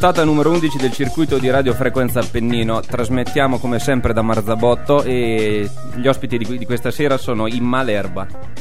puntata 0.00 0.22
numero 0.22 0.50
11 0.50 0.78
del 0.78 0.92
circuito 0.92 1.38
di 1.38 1.50
Radio 1.50 1.74
Frequenza 1.74 2.20
Appennino. 2.20 2.80
Trasmettiamo 2.80 3.58
come 3.58 3.80
sempre 3.80 4.12
da 4.12 4.22
Marzabotto 4.22 5.02
e 5.02 5.68
gli 5.96 6.06
ospiti 6.06 6.38
di, 6.38 6.56
di 6.56 6.64
questa 6.64 6.92
sera 6.92 7.16
sono 7.16 7.48
in 7.48 7.64
Malerba. 7.64 8.57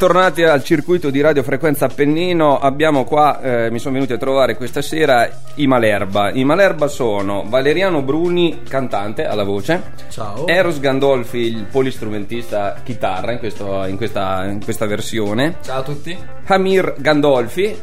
Bentornati 0.00 0.44
al 0.44 0.62
circuito 0.62 1.10
di 1.10 1.20
Radio 1.20 1.42
Frequenza 1.42 1.86
Appennino. 1.86 2.56
Abbiamo 2.60 3.02
qua, 3.02 3.40
eh, 3.40 3.70
mi 3.72 3.80
sono 3.80 3.94
venuti 3.94 4.12
a 4.12 4.16
trovare 4.16 4.54
questa 4.56 4.80
sera 4.80 5.28
i 5.56 5.66
Malerba. 5.66 6.30
I 6.30 6.44
Malerba 6.44 6.86
sono 6.86 7.42
Valeriano 7.48 8.00
Bruni, 8.02 8.62
cantante 8.62 9.26
alla 9.26 9.42
voce. 9.42 9.82
Ciao. 10.08 10.46
Eros 10.46 10.78
Gandolfi, 10.78 11.38
il 11.38 11.64
polistrumentista 11.68 12.76
chitarra 12.84 13.32
in, 13.32 13.38
questo- 13.40 13.84
in 13.86 13.96
questa, 13.96 14.44
in 14.44 14.62
questa 14.62 14.86
versione. 14.86 15.56
Ciao 15.64 15.80
a 15.80 15.82
tutti. 15.82 16.16
Hamir 16.46 16.94
Gandolfi, 16.98 17.76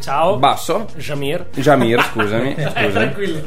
Ciao. 0.00 0.38
basso. 0.38 0.86
Jamir. 0.96 1.48
Jamir, 1.54 2.02
scusami. 2.02 2.54
Eh, 2.54 2.62
scusami. 2.72 2.92
tranquillo. 2.92 3.40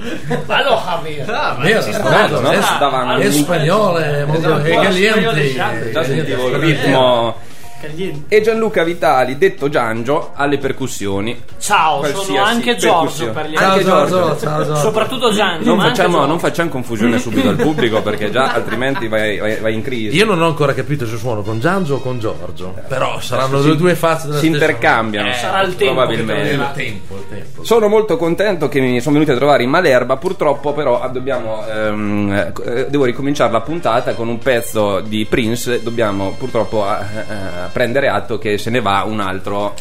Allo 0.46 0.76
Javier. 0.86 1.28
Ah, 1.28 1.58
vero, 1.60 1.84
Bello, 2.08 2.40
no? 2.40 2.52
es, 2.52 2.78
Davano- 2.78 3.18
es 3.18 3.36
spagnolo, 3.36 3.98
è 3.98 4.26
molto 4.26 4.42
Esatto. 4.60 4.64
è 4.64 4.72
Spagnolo 4.74 4.84
caliente. 5.32 5.44
esatto. 5.50 5.90
Già 5.92 6.04
sentivo 6.04 6.48
il 6.50 6.56
ritmo. 6.58 7.50
Caliente. 7.82 8.36
E 8.36 8.42
Gianluca 8.42 8.84
Vitali, 8.84 9.38
detto 9.38 9.70
Giangio, 9.70 10.32
alle 10.36 10.58
percussioni. 10.58 11.42
Ciao, 11.60 12.00
Qualsiasi 12.00 12.26
sono 12.28 12.44
anche 12.44 12.76
Giorgio 12.76 13.00
percussione. 13.00 13.32
per 13.32 13.50
gli 13.50 13.56
Ciao 13.58 13.72
Anche 13.72 13.84
Giorgio, 13.84 14.16
Giorgio. 14.20 14.40
ciao 14.40 14.64
Giorgio. 14.64 14.76
Soprattutto 14.82 15.32
Gianni. 15.32 15.66
Non 15.66 15.78
ma 15.78 15.84
anche 15.84 15.96
facciamo, 15.96 16.14
Giorgio. 16.16 16.30
non 16.30 16.40
facciamo 16.40 16.70
confusione 16.70 17.20
subito 17.20 17.50
al 17.50 17.56
pubblico 17.56 18.02
perché 18.02 18.30
già 18.32 18.52
altrimenti 18.54 19.08
vai, 19.08 19.38
vai- 19.38 19.58
vai 19.60 19.74
in 19.74 19.82
crisi. 19.82 20.16
Io 20.16 20.26
non 20.26 20.42
ho 20.42 20.46
ancora 20.48 20.74
capito 20.74 21.06
se 21.06 21.18
suono 21.18 21.42
con 21.42 21.60
Giangio 21.60 21.96
o 21.96 22.00
con 22.02 22.20
Giorgio. 22.20 22.74
Però 22.88 23.20
saranno 23.20 23.62
si- 23.62 23.68
le 23.70 23.76
due 23.76 23.96
facce 23.96 24.28
della 24.28 24.40
si 24.40 24.48
stessa 24.48 24.64
intercambiano. 24.66 25.28
moneta. 25.28 25.48
Sarà 25.48 25.62
il 25.64 25.76
tempo 25.76 25.94
probabilmente. 25.96 26.50
Il 26.52 26.70
tempo, 26.74 27.16
il 27.16 27.24
tempo. 27.30 27.64
Sono 27.64 27.88
molto 27.88 28.18
contento 28.18 28.68
che 28.68 28.80
mi 28.80 29.00
sono 29.02 29.14
venuti 29.14 29.32
a 29.32 29.36
trovare 29.36 29.64
in 29.64 29.70
Malerba, 29.70 30.18
purtroppo 30.18 30.74
però 30.74 31.10
dobbiamo, 31.12 31.66
ehm, 31.68 32.54
eh, 32.66 32.86
devo 32.90 33.06
ricominciare 33.06 33.52
la 33.52 33.62
puntata 33.62 34.14
con 34.14 34.28
un 34.28 34.38
pezzo 34.40 35.00
di 35.02 35.26
Prince, 35.26 35.82
dobbiamo 35.84 36.36
purtroppo 36.38 36.86
eh, 36.88 37.20
eh, 37.20 37.70
prendere 37.72 38.08
atto 38.10 38.38
che 38.38 38.58
se 38.58 38.70
ne 38.70 38.82
va 38.82 39.04
un 39.06 39.20
altro 39.20 39.74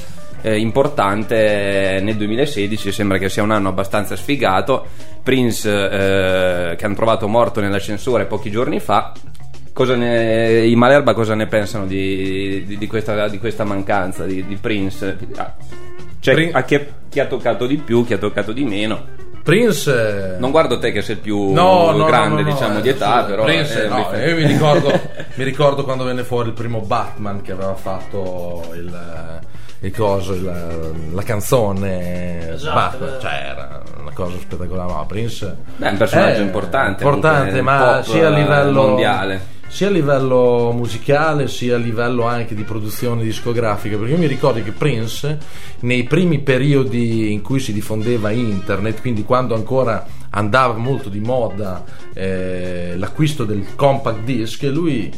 eh, 0.43 0.59
importante 0.59 2.01
nel 2.03 2.17
2016, 2.17 2.93
sembra 2.93 3.19
che 3.19 3.29
sia 3.29 3.43
un 3.43 3.51
anno 3.51 3.69
abbastanza 3.69 4.17
sfigato. 4.17 4.87
Prince, 5.23 5.69
eh, 5.71 6.77
che 6.77 6.85
hanno 6.87 6.95
trovato 6.95 7.29
morto 7.29 7.61
nell'ascensore 7.61 8.25
pochi 8.25 8.51
giorni 8.51 8.81
fa. 8.81 9.13
Cosa 9.73 9.95
ne, 9.95 10.67
I 10.67 10.75
Malerba 10.77 11.15
cosa 11.15 11.35
ne 11.35 11.47
pensano 11.47 11.87
di, 11.87 12.65
di- 12.67 12.77
di 12.79 12.87
questa, 12.87 13.29
di 13.29 13.39
questa 13.39 13.65
mancanza 13.65 14.25
di, 14.25 14.45
di 14.47 14.57
Prince? 14.57 15.17
Ah, 15.37 15.55
Cioè, 16.19 16.35
Prin- 16.35 16.51
a 16.55 16.63
chi, 16.65 16.81
chi 17.09 17.21
ha 17.21 17.27
toccato 17.27 17.67
di 17.67 17.77
più, 17.77 18.05
chi 18.05 18.15
ha 18.15 18.19
toccato 18.19 18.53
di 18.53 18.65
meno. 18.65 19.20
Prince. 19.43 20.37
Non 20.39 20.51
guardo 20.51 20.79
te 20.79 20.93
che 20.93 21.03
sei 21.03 21.17
il 21.17 21.21
più 21.21 21.53
No, 21.53 21.91
no, 21.93 22.05
grande, 22.05 22.43
no, 22.43 22.49
no, 22.49 22.53
diciamo, 22.55 22.79
eh, 22.79 22.83
di 22.83 22.89
età, 22.91 23.21
sì, 23.25 23.31
però. 23.31 23.45
Prince, 23.45 23.85
eh, 23.85 23.89
no, 23.89 24.09
mi- 24.13 24.19
io 24.19 24.35
mi 24.37 24.47
ricordo, 24.47 24.89
mi 25.35 25.45
ricordo 25.45 25.85
quando 25.85 26.05
venne 26.05 26.23
fuori 26.25 26.49
il 26.49 26.55
primo 26.55 26.81
Batman 26.81 27.41
che 27.43 27.53
aveva 27.53 27.75
fatto 27.75 28.71
il, 28.75 29.41
il 29.81 29.97
coso, 29.97 30.33
il- 30.35 31.13
la 31.13 31.23
canzone 31.23 32.53
Esatto, 32.53 32.75
Batman, 32.75 33.09
eh. 33.15 33.21
cioè 33.21 33.33
era 33.51 33.83
una 34.01 34.13
cosa 34.13 34.37
spettacolare. 34.39 34.93
No, 34.93 35.07
Prince 35.07 35.57
Beh, 35.77 35.87
è 35.87 35.91
un 35.91 35.97
personaggio 35.97 36.41
è 36.41 36.45
importante, 36.45 37.03
importante, 37.05 37.63
ma 37.63 38.03
sia 38.05 38.29
a 38.29 38.31
eh, 38.31 38.35
livello 38.41 38.83
mondiale. 38.83 39.59
Sia 39.71 39.87
a 39.87 39.91
livello 39.91 40.73
musicale 40.75 41.47
sia 41.47 41.77
a 41.77 41.79
livello 41.79 42.27
anche 42.27 42.57
di 42.57 42.65
produzione 42.65 43.23
discografica 43.23 43.97
perché 43.97 44.13
io 44.13 44.19
mi 44.19 44.27
ricordo 44.27 44.61
che 44.63 44.73
Prince 44.73 45.39
nei 45.81 46.03
primi 46.03 46.41
periodi 46.41 47.33
in 47.33 47.41
cui 47.41 47.61
si 47.61 47.73
diffondeva 47.73 48.31
internet 48.31 49.01
quindi 49.01 49.23
quando 49.25 49.55
ancora 49.55 50.05
andava 50.31 50.75
molto 50.75 51.09
di 51.09 51.21
moda 51.21 51.85
eh, 52.13 52.95
l'acquisto 52.97 53.45
del 53.45 53.65
compact 53.77 54.25
disc 54.25 54.63
lui 54.65 55.11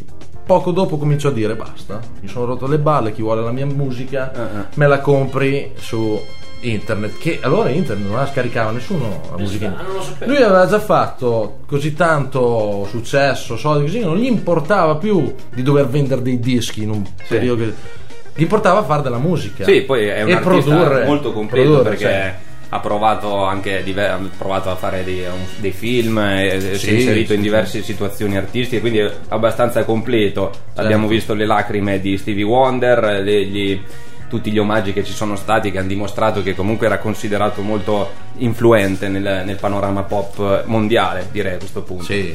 poco 0.44 0.70
dopo 0.70 0.98
cominciò 0.98 1.28
a 1.28 1.32
dire 1.32 1.56
basta 1.56 1.98
mi 2.20 2.28
sono 2.28 2.44
rotto 2.44 2.66
le 2.66 2.78
balle 2.78 3.12
chi 3.12 3.22
vuole 3.22 3.42
la 3.42 3.52
mia 3.52 3.66
musica 3.66 4.32
Ah, 4.34 4.66
me 4.74 4.86
la 4.86 5.00
compri 5.00 5.72
su 5.76 6.20
internet 6.62 7.18
che 7.18 7.38
allora 7.42 7.68
internet 7.68 8.06
non 8.06 8.16
la 8.16 8.26
scaricava 8.26 8.70
nessuno 8.70 9.20
la 9.30 9.36
musica 9.36 9.74
Ah, 9.76 10.26
lui 10.26 10.36
aveva 10.36 10.66
già 10.66 10.78
fatto 10.80 11.58
così 11.66 11.94
tanto 11.94 12.86
successo, 12.88 13.56
soldi 13.56 13.84
così, 13.84 14.00
non 14.00 14.16
gli 14.16 14.26
importava 14.26 14.96
più 14.96 15.34
di 15.52 15.62
dover 15.62 15.86
vendere 15.88 16.22
dei 16.22 16.38
dischi 16.38 16.82
in 16.82 16.90
un 16.90 17.02
periodo 17.28 17.64
che 17.64 17.72
gli 18.34 18.42
importava 18.42 18.82
fare 18.84 19.02
della 19.02 19.18
musica. 19.18 19.64
Sì, 19.64 19.82
poi 19.82 20.06
è 20.06 20.22
un 20.22 20.30
e 20.30 20.32
artista 20.32 20.70
produrre, 20.70 21.04
molto 21.04 21.32
completo 21.32 21.68
produrre, 21.70 21.88
perché 21.90 22.04
cioè. 22.04 22.34
ha 22.70 22.80
provato 22.80 23.44
anche 23.44 23.84
ha 23.96 24.18
provato 24.38 24.70
a 24.70 24.76
fare 24.76 25.04
dei, 25.04 25.22
dei 25.56 25.72
film, 25.72 26.18
e 26.18 26.58
si 26.60 26.68
è 26.68 26.74
Sì, 26.76 26.94
inserito 26.94 27.28
sì, 27.28 27.34
in 27.34 27.42
diverse 27.42 27.82
situazioni 27.82 28.36
artistiche, 28.36 28.80
quindi 28.80 29.00
è 29.00 29.12
abbastanza 29.28 29.84
completo. 29.84 30.50
Abbiamo 30.76 31.06
visto 31.08 31.34
le 31.34 31.44
lacrime 31.44 32.00
di 32.00 32.16
Stevie 32.16 32.44
Wonder, 32.44 33.20
le- 33.22 33.44
gli- 33.44 33.80
tutti 34.32 34.50
gli 34.50 34.58
omaggi 34.58 34.94
che 34.94 35.04
ci 35.04 35.12
sono 35.12 35.36
stati 35.36 35.70
che 35.70 35.76
hanno 35.76 35.88
dimostrato 35.88 36.42
che 36.42 36.54
comunque 36.54 36.86
era 36.86 36.96
considerato 36.96 37.60
molto 37.60 38.10
influente 38.38 39.08
nel, 39.08 39.42
nel 39.44 39.56
panorama 39.56 40.04
pop 40.04 40.64
mondiale, 40.64 41.28
direi 41.30 41.56
a 41.56 41.58
questo 41.58 41.82
punto. 41.82 42.04
Sì. 42.04 42.34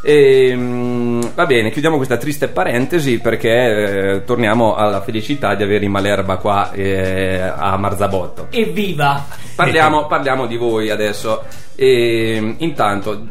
E, 0.00 0.54
mm, 0.54 1.22
va 1.34 1.44
bene, 1.46 1.72
chiudiamo 1.72 1.96
questa 1.96 2.18
triste 2.18 2.46
parentesi 2.46 3.18
perché 3.18 3.48
eh, 3.48 4.24
torniamo 4.24 4.76
alla 4.76 5.00
felicità 5.00 5.56
di 5.56 5.64
avere 5.64 5.84
i 5.84 5.88
Malerba 5.88 6.36
qua 6.36 6.70
eh, 6.70 7.40
a 7.40 7.76
Marzabotto. 7.78 8.46
Evviva! 8.50 9.26
Parliamo, 9.56 10.06
parliamo 10.06 10.46
di 10.46 10.56
voi 10.56 10.90
adesso. 10.90 11.42
E, 11.74 12.54
intanto, 12.58 13.26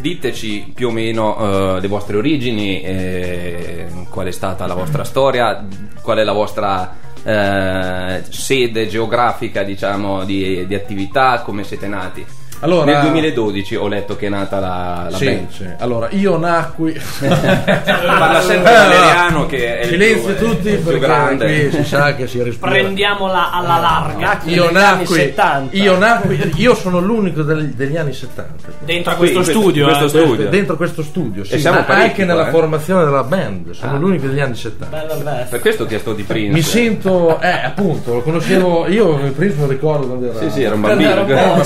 diteci 0.00 0.72
più 0.74 0.88
o 0.88 0.90
meno 0.90 1.76
eh, 1.76 1.80
le 1.80 1.88
vostre 1.88 2.16
origini, 2.16 2.80
eh, 2.80 3.86
qual 4.08 4.26
è 4.26 4.32
stata 4.32 4.66
la 4.66 4.74
vostra 4.74 5.04
storia, 5.04 5.66
qual 6.00 6.16
è 6.16 6.24
la 6.24 6.32
vostra 6.32 7.04
eh, 7.26 8.22
sede 8.28 8.86
geografica, 8.86 9.64
diciamo, 9.64 10.24
di, 10.24 10.64
di 10.66 10.74
attività, 10.76 11.42
come 11.42 11.64
siete 11.64 11.88
nati. 11.88 12.24
Allora- 12.60 12.84
Nel 12.92 13.00
2012 13.10 13.74
ho 13.76 13.86
letto 13.88 14.16
che 14.16 14.26
è 14.26 14.28
nata 14.30 14.58
la, 14.58 15.06
la 15.10 15.16
Sì, 15.16 15.24
band. 15.26 15.50
sì. 15.50 15.66
Allora, 15.78 16.08
io 16.10 16.36
nacqui. 16.38 16.92
Parla 17.20 18.40
sempre 18.40 18.72
Valeriano 18.72 19.46
che 19.46 19.78
è 19.78 19.82
il 19.82 19.88
Silenzio 19.90 20.34
più- 20.34 20.46
tutti 20.48 20.68
il 20.68 20.74
più 20.76 20.84
perché 20.84 20.98
grande. 20.98 21.68
qui 21.68 21.78
si 21.82 21.84
sa 21.88 22.14
che 22.14 22.26
si 22.26 22.42
respira. 22.42 22.70
Prendiamola 22.70 23.52
alla 23.52 23.78
larga. 23.78 24.40
Io 24.44 24.70
nacqui, 24.70 25.06
70. 25.06 25.76
io 25.76 25.98
nacqui, 25.98 26.52
io 26.56 26.74
sono 26.74 27.00
l'unico 27.00 27.42
del- 27.42 27.68
degli 27.70 27.96
anni 27.96 28.12
70. 28.12 28.68
dentro 28.84 29.12
a 29.12 29.16
Qui, 29.16 29.30
questo 29.32 29.42
questo- 29.52 29.60
studio. 29.60 29.84
questo 29.86 30.04
eh. 30.04 30.08
studio. 30.08 30.48
Dentro 30.48 30.76
questo 30.76 31.02
studio, 31.02 31.44
sì, 31.44 31.58
siamo 31.58 31.78
ma 31.78 31.84
parecchi 31.84 32.06
anche 32.06 32.24
nella 32.24 32.48
eh. 32.48 32.50
formazione 32.50 33.04
della 33.04 33.22
band, 33.24 33.70
sono 33.72 33.98
l'unico 33.98 34.26
degli 34.26 34.40
anni 34.40 34.54
70. 34.54 34.96
Bello, 34.96 35.20
bello. 35.22 35.46
Per 35.50 35.60
questo 35.60 35.82
ho 35.82 35.86
chiesto 35.86 36.12
di 36.14 36.22
Prince. 36.22 36.52
Mi 36.52 36.62
sento, 36.62 37.40
eh, 37.40 37.48
appunto, 37.64 38.14
lo 38.14 38.22
conoscevo 38.22 38.86
io, 38.88 39.18
il 39.24 39.32
Prince 39.32 39.56
lo 39.60 39.66
ricordo 39.66 40.06
quando 40.06 40.30
era. 40.30 40.38
Sì, 40.38 40.50
sì, 40.50 40.62
era 40.62 40.74
un 40.74 40.80
bambino. 40.80 41.10
era 41.10 41.20
un 41.20 41.26
po', 41.56 41.64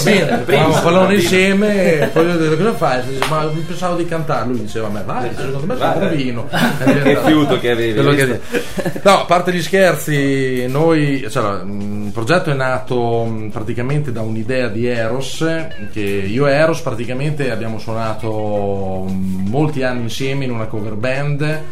parlando 0.82 1.06
bambino. 1.08 1.22
insieme 1.22 2.00
e 2.00 2.06
poi 2.06 2.26
io 2.26 2.34
ho 2.34 2.36
detto 2.36 2.56
cosa 2.56 2.74
fai? 2.74 3.02
Dice, 3.06 3.26
ma 3.28 3.50
pensavo 3.66 3.96
di 3.96 4.04
cantare, 4.06 4.48
lui 4.48 4.60
diceva 4.60 4.88
me 4.88 5.02
vai, 5.04 5.30
secondo 5.34 5.66
me 5.66 5.76
sei 5.76 5.88
Vai. 5.88 5.98
bravino. 5.98 6.48
Che 7.02 7.18
fiuto 7.24 7.58
che 7.58 7.70
avevi, 7.70 8.14
che-? 8.16 8.40
No, 9.02 9.20
a 9.20 9.24
parte 9.24 9.52
gli 9.52 9.62
scherzi, 9.62 10.66
noi, 10.68 11.26
cioè, 11.30 11.62
mh, 11.62 12.06
il 12.06 12.12
progetto 12.12 12.50
è 12.50 12.54
nato 12.54 13.24
mh, 13.24 13.50
praticamente 13.50 14.12
da 14.12 14.20
un'idea 14.22 14.68
di 14.68 14.86
Eros, 14.86 15.44
che 15.92 16.00
io 16.00 16.46
e 16.46 16.52
Eros 16.52 16.80
praticamente 16.80 17.50
abbiamo 17.50 17.78
suonato 17.78 19.04
mh, 19.08 19.48
molti 19.48 19.82
anni 19.82 20.02
insieme 20.02 20.44
in 20.44 20.50
una 20.50 20.66
cover 20.66 20.94
band 20.94 21.62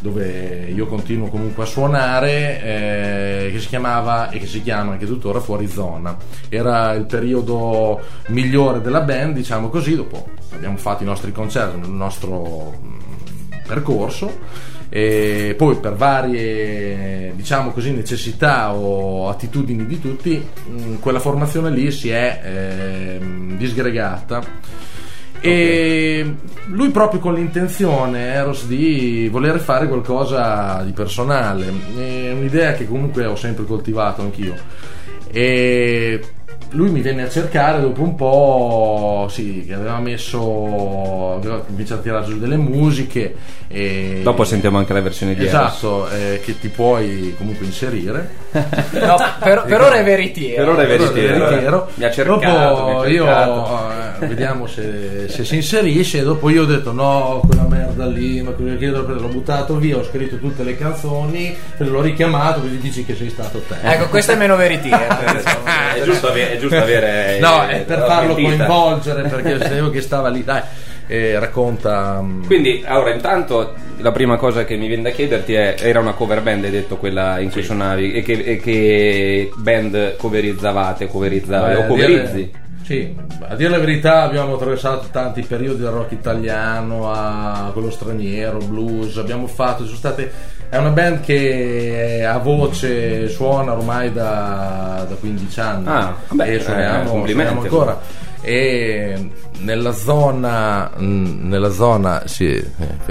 dove 0.00 0.70
io 0.72 0.86
continuo 0.86 1.28
comunque 1.28 1.64
a 1.64 1.66
suonare 1.66 2.62
eh, 2.62 3.50
che 3.52 3.60
si 3.60 3.68
chiamava 3.68 4.30
e 4.30 4.38
che 4.38 4.46
si 4.46 4.62
chiama 4.62 4.92
anche 4.92 5.06
tuttora 5.06 5.40
Fuori 5.40 5.68
Zona. 5.68 6.16
Era 6.48 6.92
il 6.92 7.06
periodo 7.06 8.00
migliore 8.28 8.80
della 8.80 9.00
band 9.00 9.34
diciamo 9.34 9.68
così 9.68 9.94
dopo 9.94 10.28
abbiamo 10.52 10.76
fatto 10.76 11.02
i 11.02 11.06
nostri 11.06 11.32
concerti 11.32 11.78
il 11.78 11.92
nostro 11.92 12.78
mh, 12.80 13.62
percorso 13.66 14.76
e 14.90 15.54
poi 15.56 15.76
per 15.76 15.94
varie 15.94 17.32
diciamo 17.34 17.72
così 17.72 17.92
necessità 17.92 18.72
o 18.72 19.28
attitudini 19.28 19.86
di 19.86 20.00
tutti 20.00 20.42
mh, 20.66 20.94
quella 21.00 21.20
formazione 21.20 21.70
lì 21.70 21.90
si 21.90 22.08
è 22.08 22.40
ehm, 22.42 23.56
disgregata 23.58 24.42
e 25.40 26.34
lui 26.66 26.90
proprio 26.90 27.20
con 27.20 27.34
l'intenzione 27.34 28.32
Eros 28.34 28.66
di 28.66 29.28
voler 29.30 29.58
fare 29.60 29.86
qualcosa 29.88 30.82
di 30.84 30.92
personale 30.92 31.66
è 31.96 32.32
un'idea 32.32 32.72
che 32.72 32.86
comunque 32.86 33.24
ho 33.24 33.36
sempre 33.36 33.64
coltivato 33.64 34.20
anch'io 34.22 34.54
e 35.30 36.20
lui 36.72 36.90
mi 36.90 37.00
venne 37.00 37.22
a 37.22 37.28
cercare 37.30 37.80
dopo 37.80 38.02
un 38.02 38.14
po' 38.14 39.26
sì 39.30 39.64
che 39.66 39.72
aveva 39.74 39.98
messo 40.00 41.34
aveva 41.36 41.60
cominciato 41.60 42.00
a 42.00 42.02
tirare 42.02 42.24
giù 42.26 42.38
delle 42.38 42.56
musiche 42.58 43.34
e 43.68 44.20
Dopo 44.22 44.44
sentiamo 44.44 44.76
anche 44.78 44.92
la 44.92 45.00
versione 45.00 45.34
di 45.34 45.46
Eros. 45.46 45.52
esatto 45.54 46.08
eh, 46.10 46.40
che 46.44 46.58
ti 46.58 46.68
puoi 46.68 47.34
comunque 47.38 47.64
inserire 47.64 48.28
No, 48.52 49.16
per, 49.42 49.64
per 49.66 49.80
ora 49.80 49.94
è 49.96 50.04
veritiero. 50.04 50.64
Per 50.64 50.72
ora 50.74 50.82
è 50.82 50.86
veritiero. 50.86 51.44
veritiero. 51.46 51.88
Mi 51.94 52.04
ha 52.04 52.10
cercato, 52.10 52.38
dopo 52.74 52.86
mi 52.86 52.94
ha 52.94 53.08
io 53.08 53.24
cercato. 53.24 53.90
eh, 53.90 54.07
vediamo 54.26 54.66
se, 54.66 55.28
se 55.28 55.44
si 55.44 55.56
inserisce 55.56 56.22
dopo 56.22 56.50
io 56.50 56.62
ho 56.62 56.66
detto 56.66 56.92
no 56.92 57.42
quella 57.46 57.66
merda 57.68 58.06
lì 58.06 58.40
ma 58.42 58.52
cosa 58.52 58.74
chiedo 58.76 59.02
l'ho 59.06 59.28
buttato 59.28 59.76
via 59.76 59.96
ho 59.96 60.04
scritto 60.04 60.38
tutte 60.38 60.62
le 60.62 60.76
canzoni 60.76 61.56
e 61.76 61.84
l'ho 61.84 62.00
richiamato 62.00 62.60
così 62.60 62.78
dici 62.78 63.04
che 63.04 63.14
sei 63.14 63.30
stato 63.30 63.60
te 63.66 63.76
Ecco, 63.82 64.08
questo 64.08 64.32
è 64.32 64.36
meno 64.36 64.56
veritiero. 64.56 65.06
è, 65.94 66.02
giusto 66.04 66.28
avere, 66.28 66.52
è 66.54 66.58
giusto 66.58 66.76
avere 66.76 67.38
no 67.40 67.68
eh, 67.68 67.72
è 67.72 67.80
per 67.82 67.98
farlo 68.06 68.34
mentita. 68.34 68.64
coinvolgere 68.66 69.28
perché 69.28 69.58
sapevo 69.58 69.90
che 69.90 70.00
stava 70.00 70.28
lì 70.28 70.44
dai 70.44 70.62
e 71.10 71.38
racconta 71.38 72.20
mm, 72.22 72.44
Quindi, 72.44 72.82
allora, 72.86 73.14
intanto 73.14 73.72
la 74.00 74.12
prima 74.12 74.36
cosa 74.36 74.64
che 74.66 74.76
mi 74.76 74.88
viene 74.88 75.04
da 75.04 75.08
chiederti 75.10 75.54
è: 75.54 75.76
era 75.78 76.00
una 76.00 76.12
cover 76.12 76.42
band, 76.42 76.64
hai 76.64 76.70
detto 76.70 76.98
quella 76.98 77.38
in 77.38 77.50
cui 77.50 77.62
suonavi, 77.62 78.12
e 78.12 78.20
che, 78.22 78.32
e 78.34 78.58
che 78.58 79.50
band 79.56 80.16
coverizzavate, 80.16 81.06
coverizzavi 81.06 81.74
Beh, 81.74 81.80
o 81.80 81.86
coverizzi? 81.86 82.34
dire- 82.34 82.50
Sì, 82.88 83.14
a 83.46 83.54
dire 83.54 83.68
la 83.68 83.78
verità 83.78 84.22
abbiamo 84.22 84.54
attraversato 84.54 85.08
tanti 85.10 85.42
periodi 85.42 85.82
del 85.82 85.90
rock 85.90 86.12
italiano 86.12 87.12
a 87.12 87.68
quello 87.74 87.90
straniero, 87.90 88.56
blues, 88.60 89.18
abbiamo 89.18 89.46
fatto, 89.46 89.84
sono 89.84 89.94
state, 89.98 90.32
è 90.70 90.78
una 90.78 90.88
band 90.88 91.20
che 91.20 92.24
a 92.26 92.38
voce 92.38 93.28
suona 93.28 93.74
ormai 93.74 94.10
da, 94.10 95.04
da 95.06 95.14
15 95.16 95.60
anni 95.60 95.84
Ah, 95.86 96.14
vabbè, 96.28 96.48
e 96.48 96.54
eh, 96.54 96.60
suoniamo, 96.60 97.10
complimenti. 97.10 97.52
suoniamo 97.52 97.60
ancora 97.60 98.00
e 98.40 99.30
nella 99.60 99.92
zona 99.92 100.90
nella 100.96 101.70
zona 101.70 102.22
sì, 102.26 102.46
eh, 102.54 102.64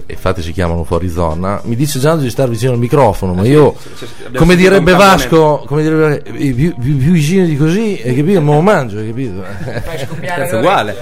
infatti 0.08 0.42
si 0.42 0.54
chiamano 0.54 0.86
fuori 0.86 1.10
zona 1.10 1.60
mi 1.66 1.76
dice 1.76 2.00
Gianni 2.00 2.22
di 2.22 2.30
stare 2.30 2.50
vicino 2.50 2.72
al 2.72 2.78
microfono 2.78 3.34
ma 3.34 3.44
io 3.46 3.76
sì, 3.96 4.06
abbiamo 4.26 4.38
come 4.38 4.56
direbbe. 4.56 4.94
Vasco 4.94 5.64
come 5.66 5.82
direbbe 5.84 6.24
eh, 6.24 6.54
più, 6.54 6.74
più- 6.76 6.98
più 6.98 7.12
vicino 7.12 7.46
di 7.46 7.58
così 7.58 8.02
hai 8.06 8.16
capito 8.16 8.42
me 8.42 8.54
lo 8.54 8.62
mangio 8.62 9.00
hai 9.00 9.08
capito 9.08 9.44
Fai 9.84 9.98
scoppiare 10.00 10.42
Cazzo, 10.44 10.54
le 10.54 10.60
uguale. 10.60 10.96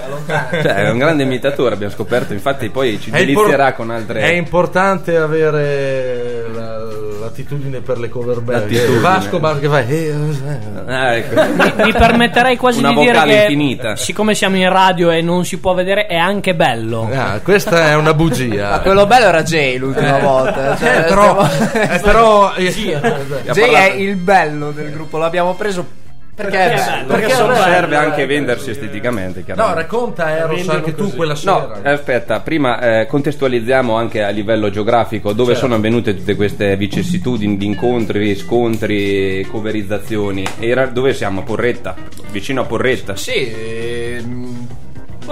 Cioè, 0.50 0.74
è 0.74 0.90
un 0.90 0.98
grande 0.98 1.22
imitatore, 1.22 1.74
abbiamo 1.74 1.92
scoperto, 1.92 2.32
infatti 2.32 2.68
poi 2.70 2.98
ci 3.00 3.10
È 3.10 3.18
impor- 3.20 3.44
delizierà 3.44 3.72
con 3.74 3.90
altre... 3.90 4.20
È 4.20 4.32
importante 4.32 5.16
avere 5.16 6.46
la, 6.52 6.78
la 6.78 7.05
l'attitudine 7.26 7.80
per 7.80 7.98
le 7.98 8.08
cover 8.08 8.40
band. 8.40 8.98
Vasco 9.00 9.38
basta 9.38 9.58
che 9.60 9.68
fa. 9.68 9.80
eh, 9.80 10.06
eh. 10.06 10.92
Ah, 10.92 11.14
ecco. 11.16 11.42
Mi, 11.42 11.72
mi 11.84 11.92
permetterei 11.92 12.56
quasi 12.56 12.78
Una 12.78 12.88
di 12.90 12.94
dire 12.96 13.12
vocale 13.12 13.32
che 13.32 13.40
infinita. 13.42 13.96
siccome 13.96 14.34
siamo 14.34 14.56
in 14.56 14.68
radio 14.68 15.10
e 15.10 15.20
non 15.22 15.44
si 15.44 15.58
può 15.58 15.74
vedere 15.74 16.06
è 16.06 16.16
anche 16.16 16.54
bello. 16.54 17.08
Ah, 17.12 17.40
questa 17.42 17.88
è 17.90 17.94
una 17.94 18.14
bugia. 18.14 18.70
Ma 18.70 18.80
quello 18.80 19.06
bello 19.06 19.26
era 19.26 19.42
Jay 19.42 19.76
l'ultima 19.78 20.18
volta. 20.18 20.76
Cioè, 20.76 20.98
Eh, 20.98 21.02
però, 21.02 21.46
stiamo- 21.48 21.92
eh, 21.94 21.98
però 22.00 22.54
eh, 22.54 22.72
Jay 23.52 23.70
è 23.72 23.92
il 23.94 24.16
bello 24.16 24.70
del 24.70 24.90
gruppo, 24.92 25.18
l'abbiamo 25.18 25.54
preso 25.54 26.04
perché, 26.36 26.56
Perché 26.58 26.74
bello. 26.74 26.90
bello. 26.90 27.06
Perché 27.14 27.32
sono 27.32 27.54
serve 27.56 27.86
bello, 27.96 28.04
anche 28.10 28.26
vendersi 28.26 28.70
esteticamente, 28.70 29.42
no, 29.54 29.72
racconta 29.74 30.36
Eros 30.36 30.68
anche 30.68 30.94
tu 30.94 31.04
così. 31.04 31.16
quella 31.16 31.32
No, 31.32 31.38
sera. 31.38 31.80
eh, 31.82 31.90
aspetta, 31.90 32.40
prima 32.40 33.00
eh, 33.00 33.06
contestualizziamo 33.06 33.96
anche 33.96 34.22
a 34.22 34.28
livello 34.28 34.68
geografico 34.70 35.32
dove 35.32 35.52
Certo. 35.52 35.60
sono 35.66 35.74
avvenute 35.76 36.14
tutte 36.14 36.34
queste 36.36 36.76
vicissitudini 36.76 37.56
di 37.56 37.64
incontri, 37.66 38.34
scontri, 38.36 39.46
coverizzazioni. 39.50 40.44
Era, 40.60 40.86
dove 40.86 41.14
siamo? 41.14 41.40
A 41.40 41.42
Porretta, 41.42 41.94
vicino 42.30 42.60
a 42.60 42.64
Porretta. 42.64 43.16
Sì, 43.16 43.50
ehm, 43.50 44.66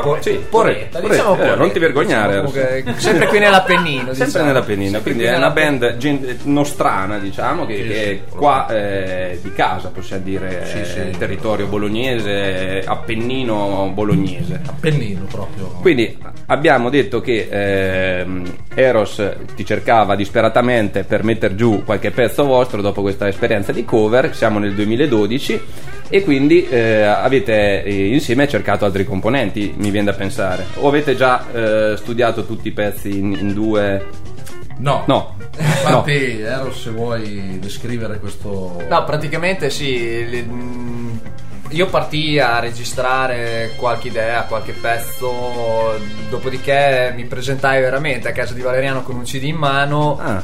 Po- 0.03 0.19
sì, 0.21 0.33
Porretta, 0.49 0.99
Porretta, 1.01 1.01
diciamo 1.01 1.35
eh, 1.35 1.37
Porretta. 1.37 1.55
non 1.57 1.73
ti 1.73 1.79
vergognare. 1.79 2.41
Diciamo 2.43 2.51
comunque, 2.51 2.95
sempre 3.01 3.27
qui 3.29 3.39
nell'Appennino. 3.39 4.05
Sempre 4.07 4.25
diciamo. 4.27 4.45
nella 4.47 4.63
Pennina, 4.63 4.91
Sempre 4.91 5.03
quindi 5.03 5.23
qui 5.25 5.33
è 5.33 5.37
una 5.37 5.49
nell'Appennino. 5.53 5.89
band 5.89 5.97
gen- 5.99 6.37
nostrana, 6.45 7.19
diciamo, 7.19 7.67
che, 7.67 7.77
Sì, 7.77 7.83
che 7.89 8.11
è 8.11 8.21
qua 8.29 8.67
eh, 8.69 9.39
di 9.43 9.53
casa, 9.53 9.89
possiamo 9.89 10.23
dire, 10.25 10.65
Sì, 10.67 10.85
sì. 10.85 10.99
eh, 10.99 11.11
territorio 11.19 11.67
bolognese, 11.67 12.83
Appennino 12.85 13.91
bolognese. 13.95 14.61
Pennino 14.81 15.25
proprio. 15.31 15.67
Quindi 15.81 16.17
abbiamo 16.47 16.91
detto 16.91 17.21
che 17.21 17.49
ehm, 17.51 18.43
Eros 18.75 19.23
ti 19.55 19.65
cercava 19.65 20.15
disperatamente 20.17 21.05
per 21.05 21.23
mettere 21.25 21.55
giù 21.55 21.83
qualche 21.85 22.11
pezzo 22.11 22.45
vostro 22.45 22.81
dopo 22.83 23.01
questa 23.03 23.29
esperienza 23.29 23.73
di 23.73 23.85
cover, 23.85 24.35
siamo 24.35 24.59
nel 24.59 24.75
2012 24.75 25.61
e 26.09 26.23
quindi 26.23 26.67
eh, 26.69 27.03
avete 27.03 27.83
eh, 27.83 28.07
insieme 28.09 28.47
cercato 28.47 28.85
altri 28.85 29.05
componenti, 29.05 29.75
mi 29.85 29.91
viene 29.91 30.11
da 30.11 30.17
pensare. 30.17 30.65
O 30.77 30.89
avete 30.89 31.15
già 31.15 31.45
eh, 31.53 31.97
studiato 31.99 32.45
tutti 32.47 32.69
i 32.69 32.73
pezzi 32.73 33.19
in, 33.19 33.33
in 33.33 33.53
due... 33.53 34.07
No. 34.79 35.05
No. 35.07 35.37
Infatti, 35.59 36.41
Eros, 36.41 36.81
se 36.83 36.91
vuoi 36.91 37.59
descrivere 37.61 38.19
questo. 38.19 38.83
No, 38.89 39.05
praticamente 39.05 39.69
sì. 39.71 40.27
le- 40.29 40.43
mm, 40.43 41.17
io 41.69 41.87
partii 41.87 42.39
a 42.41 42.59
registrare 42.61 43.73
qualche 43.77 44.09
idea, 44.09 44.43
qualche 44.45 44.73
pezzo, 44.73 45.95
dopodiché 46.31 47.13
mi 47.15 47.25
presentai 47.25 47.81
veramente 47.81 48.29
a 48.29 48.33
casa 48.33 48.55
di 48.55 48.63
Valeriano 48.63 49.03
con 49.03 49.17
un 49.17 49.23
CD 49.25 49.45
in 49.45 49.57
mano, 49.57 50.19
Ah, 50.21 50.43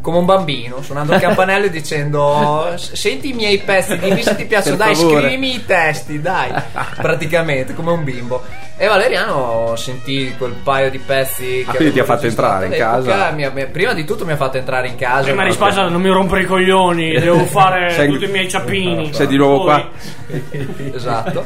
come 0.00 0.18
un 0.18 0.24
bambino, 0.24 0.82
suonando 0.82 1.14
il 1.14 1.20
campanello 1.20 1.66
e 1.66 1.70
dicendo: 1.70 2.72
"S- 2.76 2.92
Senti 2.92 3.30
i 3.30 3.32
miei 3.32 3.58
pezzi, 3.58 3.98
dimmi 3.98 4.22
se 4.22 4.36
ti 4.36 4.44
piacciono, 4.44 4.76
dai, 4.76 4.94
favore." 4.94 5.20
scrivimi 5.20 5.54
i 5.54 5.64
testi, 5.64 6.20
dai. 6.20 6.50
Praticamente, 6.96 7.74
come 7.74 7.90
un 7.92 8.04
bimbo. 8.04 8.42
E 8.78 8.86
Valeriano 8.86 9.74
sentì 9.76 10.34
quel 10.36 10.52
paio 10.62 10.90
di 10.90 10.98
pezzi. 10.98 11.64
Ah, 11.66 11.70
che 11.70 11.76
quindi 11.78 11.94
ti 11.94 12.00
ha 12.00 12.04
fatto 12.04 12.26
entrare 12.26 12.66
in 12.66 12.72
casa? 12.72 13.30
mi 13.30 13.44
ha- 13.44 13.50
mi- 13.50 13.66
prima 13.66 13.94
di 13.94 14.04
tutto 14.04 14.24
mi 14.26 14.32
ha 14.32 14.36
fatto 14.36 14.58
entrare 14.58 14.88
in 14.88 14.96
casa. 14.96 15.22
Prima 15.22 15.42
Ma- 15.42 15.48
risposta 15.48 15.88
non 15.88 16.00
mi 16.00 16.10
rompere 16.10 16.42
i 16.42 16.46
coglioni, 16.46 17.12
devo 17.18 17.44
fare 17.46 17.90
Sei- 17.90 18.08
tutti 18.10 18.24
i 18.24 18.28
miei 18.28 18.48
ciappini. 18.50 19.12
sei 19.14 19.26
di 19.26 19.36
nuovo 19.36 19.64
Poi- 19.64 19.64
qua? 19.82 19.90
Esatto. 20.94 21.44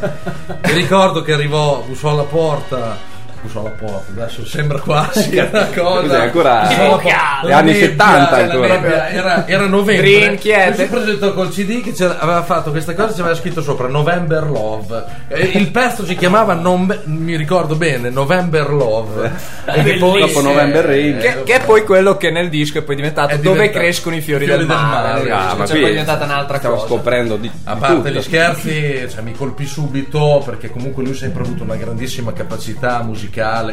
Mi 0.64 0.72
ricordo 0.72 1.22
che 1.22 1.32
arrivò, 1.32 1.82
bussò 1.86 2.10
alla 2.10 2.22
porta. 2.24 2.96
Bussò 3.42 3.60
alla 3.60 3.70
porta, 3.70 4.12
adesso 4.22 4.44
sembra 4.44 4.78
quasi 4.80 5.36
una 5.38 5.66
cosa. 5.74 6.00
Cos'è, 6.02 6.20
ancora- 6.20 6.68
gli 6.68 6.74
anni 6.74 7.48
La 7.50 7.60
nebbia, 7.62 7.74
70 7.80 8.28
cioè, 8.28 8.42
ancora. 8.42 8.66
nebbia, 8.80 9.08
Era, 9.08 9.46
era 9.48 9.66
novembre. 9.66 10.30
Mi 10.30 10.38
si 10.74 10.86
presentò 10.86 11.32
col 11.32 11.48
CD 11.48 11.80
che 11.80 12.04
aveva 12.04 12.42
fatto 12.42 12.70
questa 12.70 12.94
cosa, 12.94 13.14
ci 13.14 13.20
aveva 13.20 13.34
scritto 13.34 13.62
sopra 13.62 13.88
November 13.88 14.44
Love. 14.44 15.04
E 15.28 15.52
il 15.54 15.70
pezzo 15.70 16.04
si 16.04 16.16
chiamava, 16.16 16.52
non 16.52 17.00
mi 17.04 17.34
ricordo 17.36 17.76
bene, 17.76 18.10
November 18.10 18.70
Love. 18.70 19.30
E 19.70 19.82
che 19.84 19.96
poi, 19.98 20.20
Dopo 20.20 20.40
November 20.42 20.84
Rain. 20.84 21.18
Che, 21.18 21.42
che 21.44 21.54
è 21.54 21.64
poi 21.64 21.84
quello 21.84 22.16
che 22.16 22.30
nel 22.30 22.48
disco 22.48 22.78
è 22.78 22.82
poi 22.82 22.96
diventato 22.96 23.30
È 23.34 23.38
dove 23.38 23.54
diventato 23.56 23.78
crescono 23.78 24.16
i 24.16 24.20
fiori, 24.20 24.44
fiori 24.46 24.58
del 24.58 24.66
del 24.68 24.76
mare. 24.76 25.18
mare. 25.20 25.30
Ah, 25.30 25.54
ma 25.54 25.64
cioè, 25.64 25.70
qui 25.70 25.80
poi 25.80 25.88
è 25.88 25.92
diventata 25.92 26.24
un'altra 26.24 26.56
stiamo 26.58 26.74
cosa. 26.76 26.86
scoprendo 26.88 27.36
di, 27.36 27.50
A 27.64 27.76
parte 27.76 27.94
tutto. 27.96 28.08
gli 28.10 28.22
scherzi, 28.22 29.06
cioè, 29.08 29.22
mi 29.22 29.32
colpì 29.32 29.64
subito 29.66 30.42
perché 30.44 30.70
comunque 30.70 31.02
lui 31.04 31.12
ha 31.12 31.16
sempre 31.16 31.42
avuto 31.44 31.62
una 31.62 31.76
grandissima 31.76 32.32
capacità 32.32 33.00
musicale, 33.02 33.28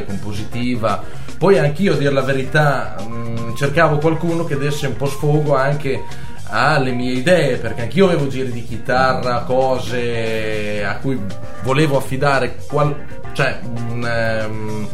compositiva. 0.06 1.02
Poi 1.38 1.58
anch'io, 1.60 1.94
a 1.94 1.98
dire 1.98 2.12
la 2.14 2.22
verità, 2.22 2.96
mh, 3.08 3.56
cercavo 3.56 3.98
qualcuno 3.98 4.44
che 4.46 4.58
desse 4.58 4.88
un 4.88 4.96
po' 4.96 5.08
sfogo 5.08 5.56
anche 5.56 6.02
alle 6.50 6.92
mie 6.92 7.12
idee, 7.12 7.58
perché 7.58 7.82
anch'io 7.82 8.06
avevo 8.06 8.28
giri 8.28 8.52
di 8.52 8.64
chitarra, 8.64 9.42
cose 9.42 10.84
a 10.86 10.96
cui 10.98 11.20
volevo 11.64 11.98
affidare 11.98 12.56
qual- 12.68 12.96
cioè, 13.34 13.60
un, 13.64 14.06
ehm, 14.06 14.88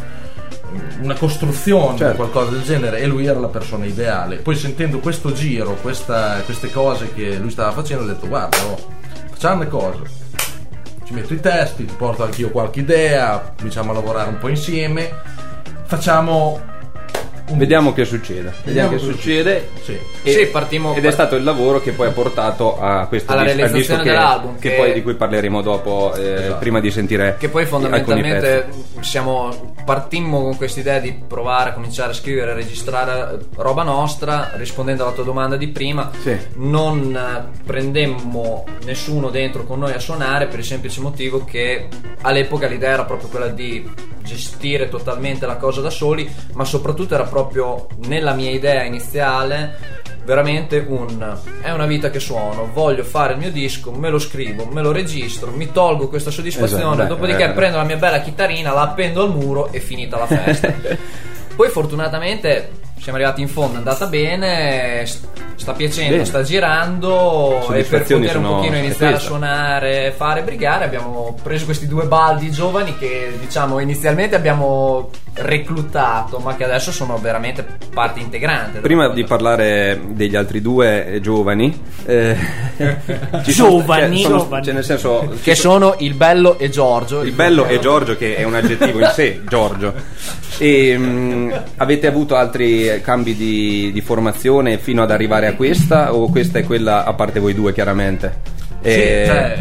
una 1.01 1.13
costruzione, 1.13 1.97
Certo. 1.97 2.15
qualcosa 2.15 2.51
del 2.51 2.63
genere, 2.63 2.97
e 2.99 3.05
lui 3.05 3.25
era 3.27 3.39
la 3.39 3.47
persona 3.49 3.85
ideale. 3.85 4.37
Poi 4.37 4.55
sentendo 4.55 4.97
questo 4.99 5.31
giro, 5.31 5.75
questa- 5.75 6.41
queste 6.45 6.71
cose 6.71 7.13
che 7.13 7.35
lui 7.37 7.51
stava 7.51 7.71
facendo, 7.71 8.03
ho 8.03 8.07
detto 8.07 8.27
guarda, 8.27 8.57
oh, 8.65 8.77
facciamo 9.29 9.61
le 9.61 9.67
cose. 9.67 10.21
Ci 11.03 11.13
metto 11.13 11.33
i 11.33 11.39
testi, 11.39 11.85
ti 11.85 11.93
porto 11.95 12.23
anch'io 12.23 12.49
qualche 12.49 12.79
idea, 12.79 13.53
cominciamo 13.57 13.91
a 13.91 13.93
lavorare 13.95 14.29
un 14.29 14.37
po' 14.37 14.47
insieme, 14.47 15.11
facciamo 15.85 16.59
Vediamo 17.51 17.91
che 17.93 18.05
succede. 18.05 18.53
Vediamo, 18.63 18.63
Vediamo 18.63 18.89
che 18.91 18.95
cosa 18.97 19.11
succede. 19.11 19.69
Sì. 19.83 19.99
Sì, 20.23 20.45
partimmo- 20.47 20.95
Ed 20.95 21.05
è 21.05 21.11
stato 21.11 21.35
il 21.35 21.43
lavoro 21.43 21.81
che 21.81 21.91
poi 21.91 22.07
ha 22.07 22.11
portato 22.11 22.79
a 22.79 23.05
questo 23.07 23.31
Alla 23.31 23.41
al 23.41 23.47
realizzazione 23.47 24.03
che, 24.03 24.09
dell'album, 24.09 24.59
che 24.59 24.69
che- 24.69 24.75
poi 24.77 24.93
di 24.93 25.01
cui 25.03 25.13
parleremo 25.15 25.61
dopo, 25.61 26.13
eh, 26.15 26.33
Esatto. 26.33 26.57
prima 26.59 26.79
di 26.79 26.89
sentire 26.89 27.35
Che 27.37 27.49
poi 27.49 27.65
fondamentalmente 27.65 28.67
siamo, 29.01 29.73
partimmo 29.83 30.41
con 30.41 30.55
questa 30.55 30.79
idea 30.79 30.99
di 30.99 31.13
provare 31.27 31.71
a 31.71 31.73
cominciare 31.73 32.11
a 32.11 32.13
scrivere 32.13 32.51
e 32.51 32.53
registrare 32.55 33.39
roba 33.57 33.83
nostra, 33.83 34.51
rispondendo 34.55 35.03
alla 35.03 35.11
tua 35.13 35.23
domanda 35.25 35.57
di 35.57 35.67
prima. 35.67 36.09
Sì. 36.21 36.35
Non 36.55 37.15
eh, 37.15 37.61
prendemmo 37.65 38.63
nessuno 38.85 39.29
dentro 39.29 39.63
con 39.65 39.79
noi 39.79 39.91
a 39.93 39.99
suonare 39.99 40.47
per 40.47 40.59
il 40.59 40.65
semplice 40.65 41.01
motivo 41.01 41.43
che 41.43 41.87
all'epoca 42.21 42.67
l'idea 42.67 42.91
era 42.93 43.03
proprio 43.03 43.27
quella 43.29 43.47
di 43.47 44.11
gestire 44.23 44.87
totalmente 44.87 45.45
la 45.45 45.57
cosa 45.57 45.81
da 45.81 45.89
soli, 45.89 46.33
ma 46.53 46.63
soprattutto 46.63 47.13
era 47.13 47.25
proprio 47.33 47.87
nella 48.05 48.33
mia 48.33 48.51
idea 48.51 48.83
iniziale 48.83 50.01
veramente 50.23 50.85
un 50.87 51.35
è 51.61 51.71
una 51.71 51.87
vita 51.87 52.11
che 52.11 52.19
suono, 52.19 52.69
voglio 52.71 53.03
fare 53.03 53.33
il 53.33 53.39
mio 53.39 53.51
disco, 53.51 53.91
me 53.91 54.09
lo 54.09 54.19
scrivo, 54.19 54.65
me 54.65 54.81
lo 54.81 54.91
registro, 54.91 55.51
mi 55.51 55.71
tolgo 55.71 56.07
questa 56.07 56.29
soddisfazione, 56.29 56.83
Esatto, 56.83 57.01
beh, 57.01 57.07
dopodiché 57.07 57.45
eh. 57.45 57.53
prendo 57.53 57.77
la 57.77 57.83
mia 57.83 57.97
bella 57.97 58.21
chitarrina, 58.21 58.71
la 58.71 58.81
appendo 58.81 59.23
al 59.23 59.31
muro 59.31 59.71
e 59.71 59.79
finita 59.79 60.17
la 60.17 60.27
festa. 60.27 60.71
Poi 61.55 61.69
fortunatamente 61.69 62.69
siamo 63.03 63.17
arrivati 63.17 63.41
in 63.41 63.49
fondo, 63.49 63.73
è 63.73 63.77
andata 63.79 64.05
bene, 64.07 65.05
sta 65.55 65.73
piacendo, 65.73 66.13
Bene. 66.13 66.25
sta 66.25 66.41
girando 66.41 67.67
e 67.73 67.83
per 67.83 68.01
poter 68.03 68.17
un 68.17 68.27
sono- 68.27 68.55
pochino 68.55 68.77
iniziare 68.77 69.15
a 69.15 69.19
suonare, 69.19 70.13
fare 70.15 70.41
brigare 70.41 70.85
abbiamo 70.85 71.35
preso 71.43 71.65
questi 71.65 71.85
due 71.85 72.05
baldi 72.05 72.49
giovani 72.49 72.97
che 72.97 73.33
diciamo 73.39 73.79
inizialmente 73.79 74.35
abbiamo 74.35 75.09
reclutato 75.35 76.39
ma 76.39 76.55
che 76.55 76.63
adesso 76.63 76.91
sono 76.93 77.17
veramente 77.17 77.65
parte 77.93 78.19
integrante. 78.21 78.79
Prima 78.79 79.09
di 79.09 79.23
parlare 79.25 79.99
degli 80.11 80.35
altri 80.37 80.61
due 80.61 81.05
eh, 81.07 81.19
giovani, 81.21 81.77
eh, 82.05 82.37
ci 83.43 83.51
sono- 83.51 83.79
Giovani. 83.79 84.15
cioè, 84.21 84.29
sono- 84.29 84.37
Giovani. 84.43 84.63
cioè, 84.63 84.73
nel 84.73 84.83
senso, 84.85 85.33
Che 85.41 85.55
sono 85.55 85.95
il 85.99 86.13
bello 86.13 86.57
e 86.57 86.69
Giorgio. 86.69 87.21
il 87.21 87.31
bello 87.33 87.65
è 87.65 87.79
Giorgio, 87.79 88.15
che 88.15 88.37
è 88.37 88.43
un 88.43 88.55
aggettivo 88.55 88.99
in 88.99 89.11
sé, 89.13 89.41
Giorgio. 89.47 89.93
E 90.59 90.95
mh, 90.95 91.63
avete 91.77 92.05
avuto 92.05 92.35
altri 92.35 92.87
cambi 93.01 93.35
di, 93.35 93.91
di 93.91 94.01
formazione 94.01 94.77
fino 94.77 95.01
ad 95.01 95.11
arrivare 95.11 95.47
a 95.47 95.53
questa, 95.55 96.13
o 96.13 96.29
questa 96.29 96.59
è 96.59 96.63
quella 96.63 97.03
a 97.05 97.13
parte 97.13 97.39
voi 97.39 97.53
due, 97.53 97.73
chiaramente? 97.73 98.51
Sì, 98.81 98.89
Eh, 98.89 99.23
cioè, 99.25 99.57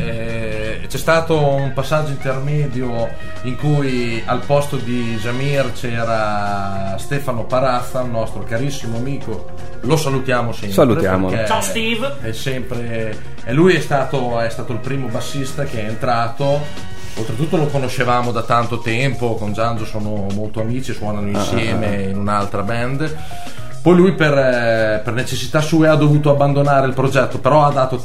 eh, 0.82 0.86
c'è 0.88 0.98
stato 0.98 1.38
un 1.38 1.72
passaggio 1.72 2.10
intermedio 2.10 3.08
in 3.42 3.56
cui 3.56 4.22
al 4.26 4.40
posto 4.44 4.76
di 4.76 5.16
Jamir 5.20 5.72
c'era 5.72 6.96
Stefano 6.98 7.44
Parazza, 7.44 8.02
un 8.02 8.10
nostro 8.10 8.42
carissimo 8.42 8.98
amico. 8.98 9.48
Lo 9.82 9.96
salutiamo 9.96 10.52
sempre. 10.52 10.72
Salutiamolo. 10.72 11.32
perché 11.32 11.48
Ciao, 11.48 11.60
Steve. 11.60 12.16
È 12.20 12.32
sempre. 12.32 13.16
E 13.44 13.52
lui 13.52 13.74
è 13.74 13.80
stato, 13.80 14.38
è 14.38 14.50
stato 14.50 14.72
il 14.72 14.78
primo 14.80 15.08
bassista 15.08 15.64
che 15.64 15.82
è 15.82 15.88
entrato. 15.88 16.60
Oltretutto 17.14 17.56
lo 17.56 17.66
conoscevamo 17.66 18.32
da 18.32 18.42
tanto 18.42 18.78
tempo, 18.78 19.34
con 19.34 19.52
Giangio 19.52 19.84
sono 19.84 20.26
molto 20.32 20.60
amici, 20.60 20.92
suonano 20.92 21.28
insieme 21.28 22.04
in 22.04 22.16
un'altra 22.16 22.62
band. 22.62 23.16
Poi 23.82 23.96
lui 23.96 24.14
per, 24.14 24.32
eh, 24.32 25.00
per 25.04 25.12
necessità 25.12 25.60
sue 25.60 25.88
ha 25.88 25.94
dovuto 25.94 26.30
abbandonare 26.30 26.86
il 26.86 26.94
progetto, 26.94 27.38
però 27.38 27.64
ha 27.64 27.72
dato 27.72 28.02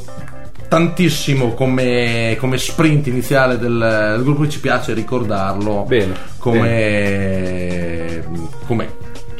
tantissimo 0.67 1.53
come, 1.53 2.35
come 2.39 2.57
sprint 2.57 3.07
iniziale 3.07 3.57
del, 3.57 4.13
del 4.15 4.23
gruppo 4.23 4.43
e 4.43 4.49
ci 4.49 4.59
piace 4.59 4.93
ricordarlo 4.93 5.85
Bene, 5.87 6.13
come, 6.37 8.23
come 8.65 8.96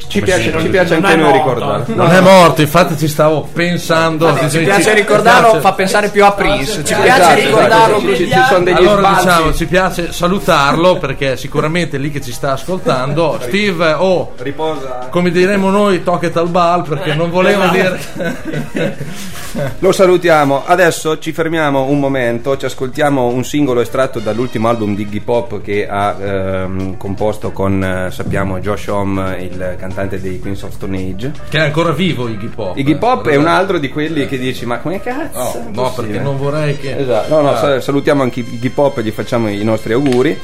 Ci 0.08 0.22
piace, 0.22 0.54
ci 0.58 0.68
piace 0.68 0.94
anche 0.94 1.16
noi 1.16 1.32
ricordarlo. 1.32 1.94
Non 1.94 2.10
è 2.10 2.20
morto, 2.20 2.60
infatti 2.62 2.96
ci 2.96 3.08
stavo 3.08 3.48
pensando. 3.52 4.36
Ci 4.48 4.60
piace 4.60 4.94
ricordarlo, 4.94 5.60
fa 5.60 5.72
pensare 5.74 6.08
più 6.08 6.24
a 6.24 6.32
Prince. 6.32 6.82
Ci 6.84 6.94
piace 6.94 7.20
Esatto, 7.20 7.34
ricordarlo 7.34 7.96
esatto, 7.96 8.10
così. 8.10 8.16
ci, 8.26 8.32
ci 8.32 8.42
sono 8.48 8.64
degli 8.64 8.76
Allora 8.76 8.98
sbalzi. 9.00 9.24
diciamo, 9.26 9.54
ci 9.54 9.66
piace 9.66 10.12
salutarlo 10.12 10.96
perché 10.98 11.36
sicuramente 11.36 11.96
è 11.96 12.00
lì 12.00 12.10
che 12.10 12.20
ci 12.20 12.32
sta 12.32 12.52
ascoltando. 12.52 13.38
Steve, 13.46 13.92
oh, 13.92 14.32
Riposa. 14.38 15.08
come 15.10 15.30
diremo 15.30 15.68
noi, 15.70 16.02
tocket 16.02 16.36
al 16.36 16.48
bal 16.48 16.82
perché 16.88 17.14
non 17.14 17.30
volevo 17.30 17.66
dire. 17.68 17.98
Lo 19.80 19.92
salutiamo. 19.92 20.62
Adesso 20.66 21.18
ci 21.18 21.32
fermiamo 21.32 21.84
un 21.84 21.98
momento, 21.98 22.56
ci 22.56 22.64
ascoltiamo 22.66 23.26
un 23.26 23.44
singolo 23.44 23.80
estratto 23.80 24.18
dall'ultimo 24.20 24.68
album 24.68 24.94
di 24.94 25.02
Iggy 25.02 25.20
Pop 25.20 25.60
che 25.62 25.88
ha 25.88 26.14
ehm, 26.18 26.96
composto 26.96 27.50
con, 27.50 27.82
eh, 27.82 28.10
sappiamo, 28.10 28.58
Josh 28.60 28.86
Homme, 28.88 29.36
il 29.40 29.76
cantante 29.78 29.97
dei 30.06 30.38
Queens 30.38 30.62
of 30.62 30.72
Stone 30.72 30.96
Age. 30.98 31.32
che 31.48 31.58
è 31.58 31.62
ancora 31.62 31.92
vivo 31.92 32.28
Iggy 32.28 32.46
Pop. 32.48 32.76
Iggy 32.76 32.96
Pop 32.96 33.28
è 33.28 33.36
un 33.36 33.46
altro 33.46 33.78
di 33.78 33.88
quelli 33.88 34.26
che 34.26 34.38
dici, 34.38 34.64
ma 34.66 34.78
come 34.78 35.00
cazzo? 35.00 35.38
No, 35.38 35.52
è 35.52 35.62
no, 35.64 35.70
possibile?" 35.82 36.06
perché 36.12 36.22
non 36.22 36.36
vorrei 36.38 36.78
che. 36.78 36.96
Esatto, 36.98 37.34
no, 37.34 37.40
no, 37.42 37.50
Ah. 37.50 37.56
sa- 37.58 37.80
salutiamo 37.80 38.22
anche 38.22 38.40
Iggy 38.40 38.68
Pop 38.70 38.98
e 38.98 39.02
gli 39.02 39.10
facciamo 39.10 39.48
i 39.48 39.62
nostri 39.64 39.92
auguri. 39.92 40.38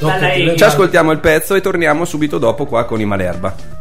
Ci 0.55 0.63
ascoltiamo 0.63 1.11
il 1.11 1.19
pezzo 1.19 1.55
e 1.55 1.61
torniamo 1.61 2.05
subito 2.05 2.37
dopo 2.37 2.65
qua 2.65 2.83
con 2.85 2.99
i 2.99 3.05
Malerba. 3.05 3.74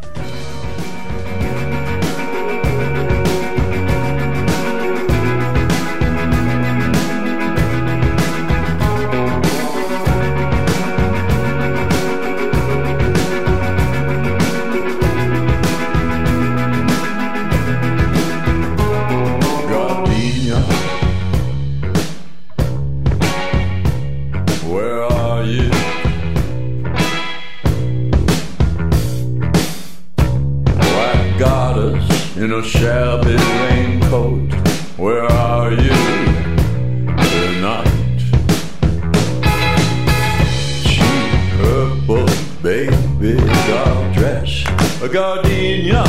Baby 42.75 43.37
doll 43.69 44.13
dress, 44.15 44.65
a 45.01 45.09
gardenia 45.09 46.03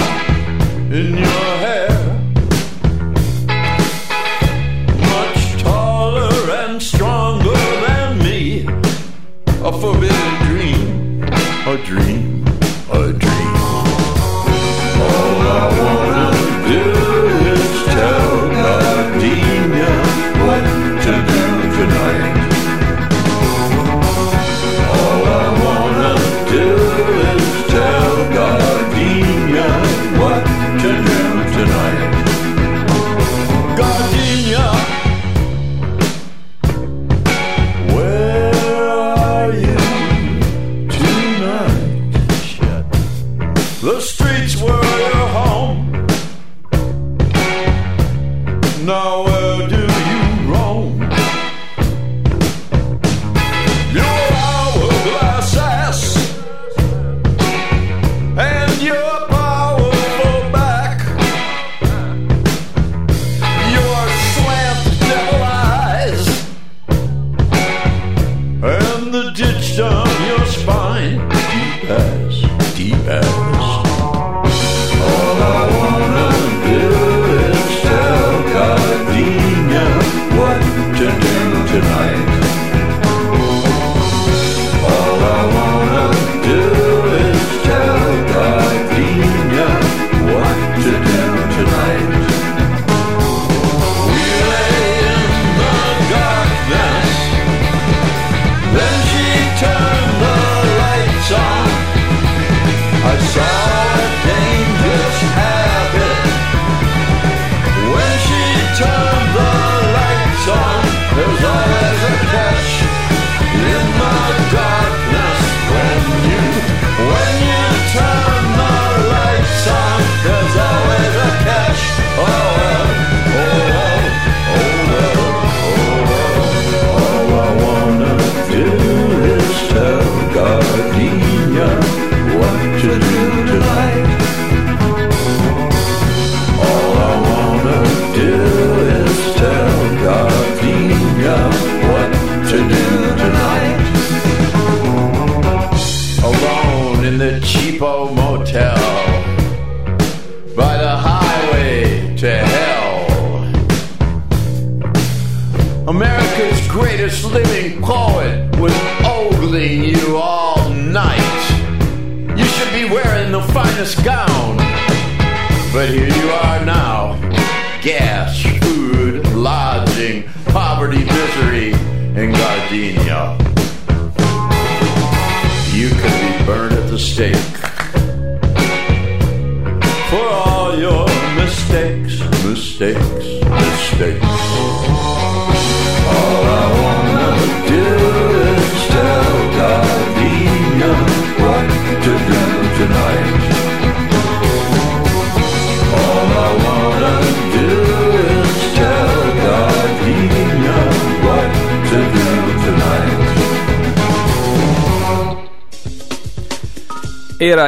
in 0.89 1.15
your 1.15 1.54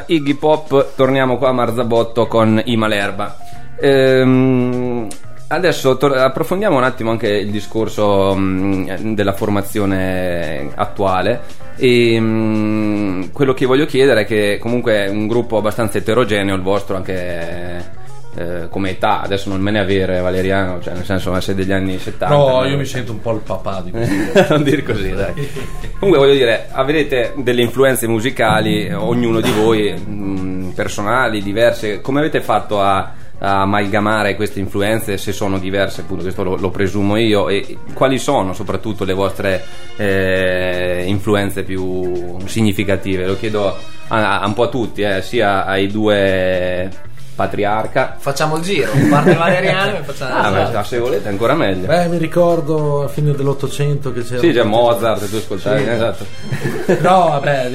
Iggy 0.06 0.36
Pop, 0.36 0.96
torniamo 0.96 1.38
qua 1.38 1.50
a 1.50 1.54
Marzabotto 1.54 2.28
con 2.28 2.62
I 2.64 2.76
Malerba. 2.76 3.38
Ehm, 3.80 5.08
adesso 5.50 5.98
tor- 5.98 6.18
approfondiamo 6.18 6.78
un 6.78 6.84
attimo 6.84 7.12
anche 7.12 7.30
il 7.30 7.52
discorso 7.52 8.36
mh, 8.36 9.14
della 9.14 9.34
formazione 9.34 10.72
attuale 10.76 11.42
e 11.78 12.20
mh, 12.20 13.32
quello 13.32 13.54
che 13.54 13.66
voglio 13.66 13.86
chiedere 13.86 14.22
è 14.22 14.26
che 14.26 14.58
comunque 14.60 15.06
è 15.06 15.10
un 15.10 15.28
gruppo 15.28 15.58
abbastanza 15.58 16.00
eterogeneo 16.00 16.56
il 16.56 16.62
vostro 16.62 16.96
anche 16.96 17.97
eh, 18.38 18.67
come 18.69 18.91
età, 18.91 19.21
adesso 19.21 19.50
non 19.50 19.60
me 19.60 19.71
ne 19.71 19.80
avere 19.80 20.19
Valeriano, 20.19 20.80
cioè 20.80 20.93
nel 20.93 21.06
senso 21.06 21.38
sei 21.41 21.56
degli 21.56 21.71
anni 21.71 21.97
70. 21.97 22.28
No, 22.36 22.60
ma- 22.60 22.67
io 22.67 22.78
mi 22.78 22.86
sento 22.86 23.12
un 23.12 23.19
po' 23.19 23.34
il 23.34 23.41
papà 23.41 23.82
di 23.82 23.89
questo. 23.89 24.45
non 24.54 24.62
dir 24.62 24.84
così, 24.84 25.12
dai. 25.12 25.34
Comunque 25.97 26.23
voglio 26.23 26.38
dire, 26.38 26.67
avete 26.71 27.34
delle 27.38 27.63
influenze 27.63 28.08
musicali, 28.08 28.93
ognuno 28.93 29.41
di 29.41 29.52
voi, 29.52 29.91
mh, 29.91 30.73
personali, 30.76 31.41
diverse. 31.41 32.00
Come 32.02 32.19
avete 32.19 32.39
fatto 32.39 32.80
a, 32.80 33.12
a 33.39 33.62
amalgamare 33.62 34.36
queste 34.36 34.60
influenze, 34.60 35.17
se 35.17 35.32
sono 35.32 35.58
diverse, 35.58 36.02
appunto, 36.02 36.21
questo 36.21 36.43
lo, 36.43 36.58
lo 36.58 36.69
presumo 36.69 37.17
io, 37.17 37.50
e 37.50 37.80
quali 37.93 38.19
sono 38.19 38.54
soprattutto 38.54 39.04
le 39.04 39.13
vostre 39.13 39.63
eh, 39.95 41.06
influenze 41.08 41.63
più 41.63 42.38
significative? 42.45 43.26
Lo 43.26 43.36
chiedo 43.36 43.76
a, 44.10 44.41
a 44.41 44.45
un 44.45 44.54
po' 44.54 44.63
a 44.63 44.69
tutti, 44.69 45.02
eh, 45.02 45.23
sia 45.23 45.65
ai 45.65 45.88
due 45.88 47.06
patriarca. 47.38 48.15
Facciamo 48.17 48.58
il 48.58 48.63
giro, 48.63 48.91
parte 49.10 49.36
Valeriano 49.36 50.00
e 50.00 50.02
facciamo 50.04 50.34
Ah, 50.36 50.50
esatto. 50.50 50.73
ma 50.78 50.84
se 50.84 50.97
volete 50.97 51.30
ancora 51.30 51.54
meglio. 51.54 51.86
Beh, 51.86 52.08
mi 52.08 52.17
ricordo 52.17 53.04
a 53.04 53.08
fine 53.08 53.32
dell'Ottocento 53.34 54.12
che 54.12 54.23
c'era. 54.23 54.39
Sì, 54.41 54.52
c'è 54.52 54.63
Mozart, 54.63 55.30
tu 55.30 55.36
ascoltavi, 55.36 55.84
Sì. 55.84 55.89
esatto. 55.89 56.26
No, 57.02 57.30
vabbè, 57.30 57.69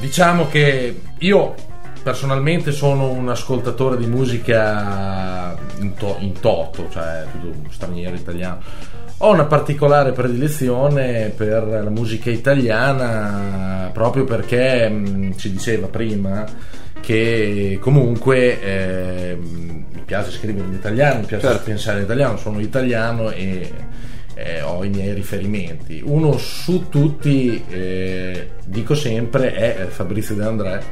diciamo 0.00 0.46
che 0.48 1.00
io 1.18 1.54
personalmente 2.02 2.70
sono 2.70 3.10
un 3.10 3.28
ascoltatore 3.28 3.96
di 3.96 4.06
musica 4.06 5.56
in, 5.80 5.94
to- 5.94 6.16
in 6.20 6.38
toto, 6.38 6.88
cioè 6.92 7.24
tutto 7.32 7.70
straniero, 7.70 8.14
italiano. 8.14 8.58
Ho 9.18 9.30
una 9.32 9.44
particolare 9.46 10.12
predilezione 10.12 11.32
per 11.34 11.66
la 11.66 11.88
musica 11.90 12.30
italiana 12.30 13.88
proprio 13.92 14.24
perché 14.24 14.88
mh, 14.88 15.36
ci 15.36 15.50
diceva 15.50 15.86
prima 15.86 16.44
che 17.04 17.78
comunque 17.80 18.60
ehm, 18.60 19.84
mi 19.92 20.02
piace 20.04 20.30
scrivere 20.30 20.66
in 20.66 20.74
italiano, 20.74 21.20
mi 21.20 21.26
piace 21.26 21.46
Certo. 21.46 21.62
pensare 21.64 21.98
in 21.98 22.04
italiano, 22.04 22.36
sono 22.36 22.60
italiano 22.60 23.30
e 23.30 23.70
eh, 24.34 24.62
ho 24.62 24.82
i 24.84 24.88
miei 24.88 25.12
riferimenti. 25.14 26.02
Uno 26.04 26.36
su 26.38 26.88
tutti, 26.88 27.62
eh, 27.68 28.48
dico 28.64 28.94
sempre, 28.94 29.52
è 29.54 29.86
Fabrizio 29.88 30.34
De 30.34 30.44
André, 30.44 30.82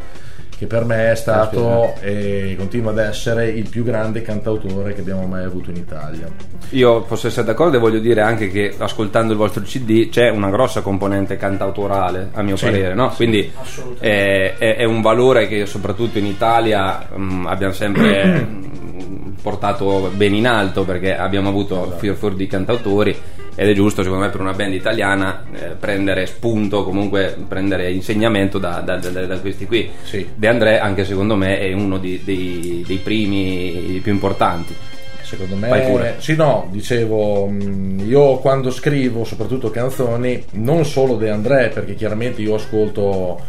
che 0.62 0.68
per 0.68 0.84
me 0.84 1.10
è 1.10 1.16
stato 1.16 1.94
e 2.00 2.54
continua 2.56 2.92
ad 2.92 2.98
essere 2.98 3.48
il 3.48 3.68
più 3.68 3.82
grande 3.82 4.22
cantautore 4.22 4.94
che 4.94 5.00
abbiamo 5.00 5.26
mai 5.26 5.42
avuto 5.42 5.70
in 5.70 5.76
Italia. 5.76 6.28
Io 6.70 7.02
posso 7.02 7.26
essere 7.26 7.44
d'accordo 7.44 7.78
e 7.78 7.80
voglio 7.80 7.98
dire 7.98 8.20
anche 8.20 8.48
che 8.48 8.72
ascoltando 8.78 9.32
il 9.32 9.38
vostro 9.40 9.62
CD 9.62 10.08
c'è 10.08 10.28
una 10.28 10.50
grossa 10.50 10.80
componente 10.80 11.36
cantautorale, 11.36 12.28
a 12.32 12.42
mio 12.42 12.54
Sì, 12.54 12.66
parere, 12.66 12.94
no? 12.94 13.08
Quindi 13.10 13.50
è, 13.98 14.54
è- 14.56 14.76
è 14.76 14.84
un 14.84 15.00
valore 15.02 15.48
che 15.48 15.66
soprattutto 15.66 16.18
in 16.18 16.26
Italia 16.26 17.08
mh, 17.12 17.46
abbiamo 17.48 17.72
sempre 17.72 18.46
portato 19.42 20.12
ben 20.14 20.32
in 20.32 20.46
alto 20.46 20.84
perché 20.84 21.16
abbiamo 21.16 21.48
avuto 21.48 21.94
fior 21.98 22.14
fior 22.14 22.34
di 22.36 22.46
cantautori 22.46 23.16
ed 23.54 23.68
è 23.68 23.74
giusto 23.74 24.02
secondo 24.02 24.24
me 24.24 24.30
per 24.30 24.40
una 24.40 24.52
band 24.52 24.72
italiana 24.74 25.44
eh, 25.52 25.66
prendere 25.78 26.26
spunto, 26.26 26.84
comunque 26.84 27.36
prendere 27.46 27.90
insegnamento 27.92 28.58
da, 28.58 28.80
da- 28.80 28.96
da- 28.96 29.26
da 29.26 29.38
questi 29.40 29.66
qui. 29.66 29.90
Sì. 30.04 30.26
De 30.34 30.48
André 30.48 30.78
anche 30.78 31.04
secondo 31.04 31.36
me 31.36 31.58
è 31.58 31.72
uno 31.72 31.98
di- 31.98 32.20
dei, 32.24 32.82
dei 32.86 32.96
primi 32.98 34.00
più 34.02 34.12
importanti. 34.12 34.74
Secondo 35.22 35.56
me, 35.56 35.68
Vai 35.68 35.86
pure. 35.90 36.16
sì, 36.18 36.36
no, 36.36 36.68
dicevo, 36.70 37.46
mh, 37.46 38.02
io 38.06 38.36
quando 38.36 38.70
scrivo, 38.70 39.24
soprattutto 39.24 39.70
canzoni, 39.70 40.44
non 40.52 40.84
solo 40.84 41.16
De 41.16 41.30
André, 41.30 41.70
perché 41.72 41.94
chiaramente 41.94 42.42
io 42.42 42.56
ascolto 42.56 43.40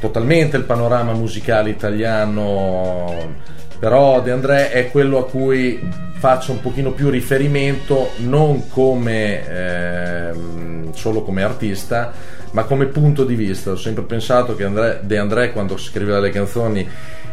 totalmente 0.00 0.56
il 0.56 0.64
panorama 0.64 1.12
musicale 1.12 1.70
italiano, 1.70 3.34
però 3.80 4.20
De 4.20 4.30
André 4.30 4.70
è 4.70 4.90
quello 4.90 5.18
a 5.18 5.26
cui 5.26 5.80
faccio 6.12 6.52
un 6.52 6.60
pochino 6.60 6.92
più 6.92 7.08
riferimento, 7.08 8.10
non 8.18 8.68
come 8.68 9.48
ehm, 9.48 10.92
solo 10.92 11.22
come 11.22 11.42
artista, 11.42 12.12
ma 12.50 12.64
come 12.64 12.86
punto 12.86 13.24
di 13.24 13.34
vista. 13.34 13.70
Ho 13.70 13.76
sempre 13.76 14.04
pensato 14.04 14.54
che 14.54 14.64
André- 14.64 15.00
De 15.02 15.16
André 15.16 15.52
quando 15.52 15.78
scriveva 15.78 16.20
le 16.20 16.28
canzoni 16.28 16.86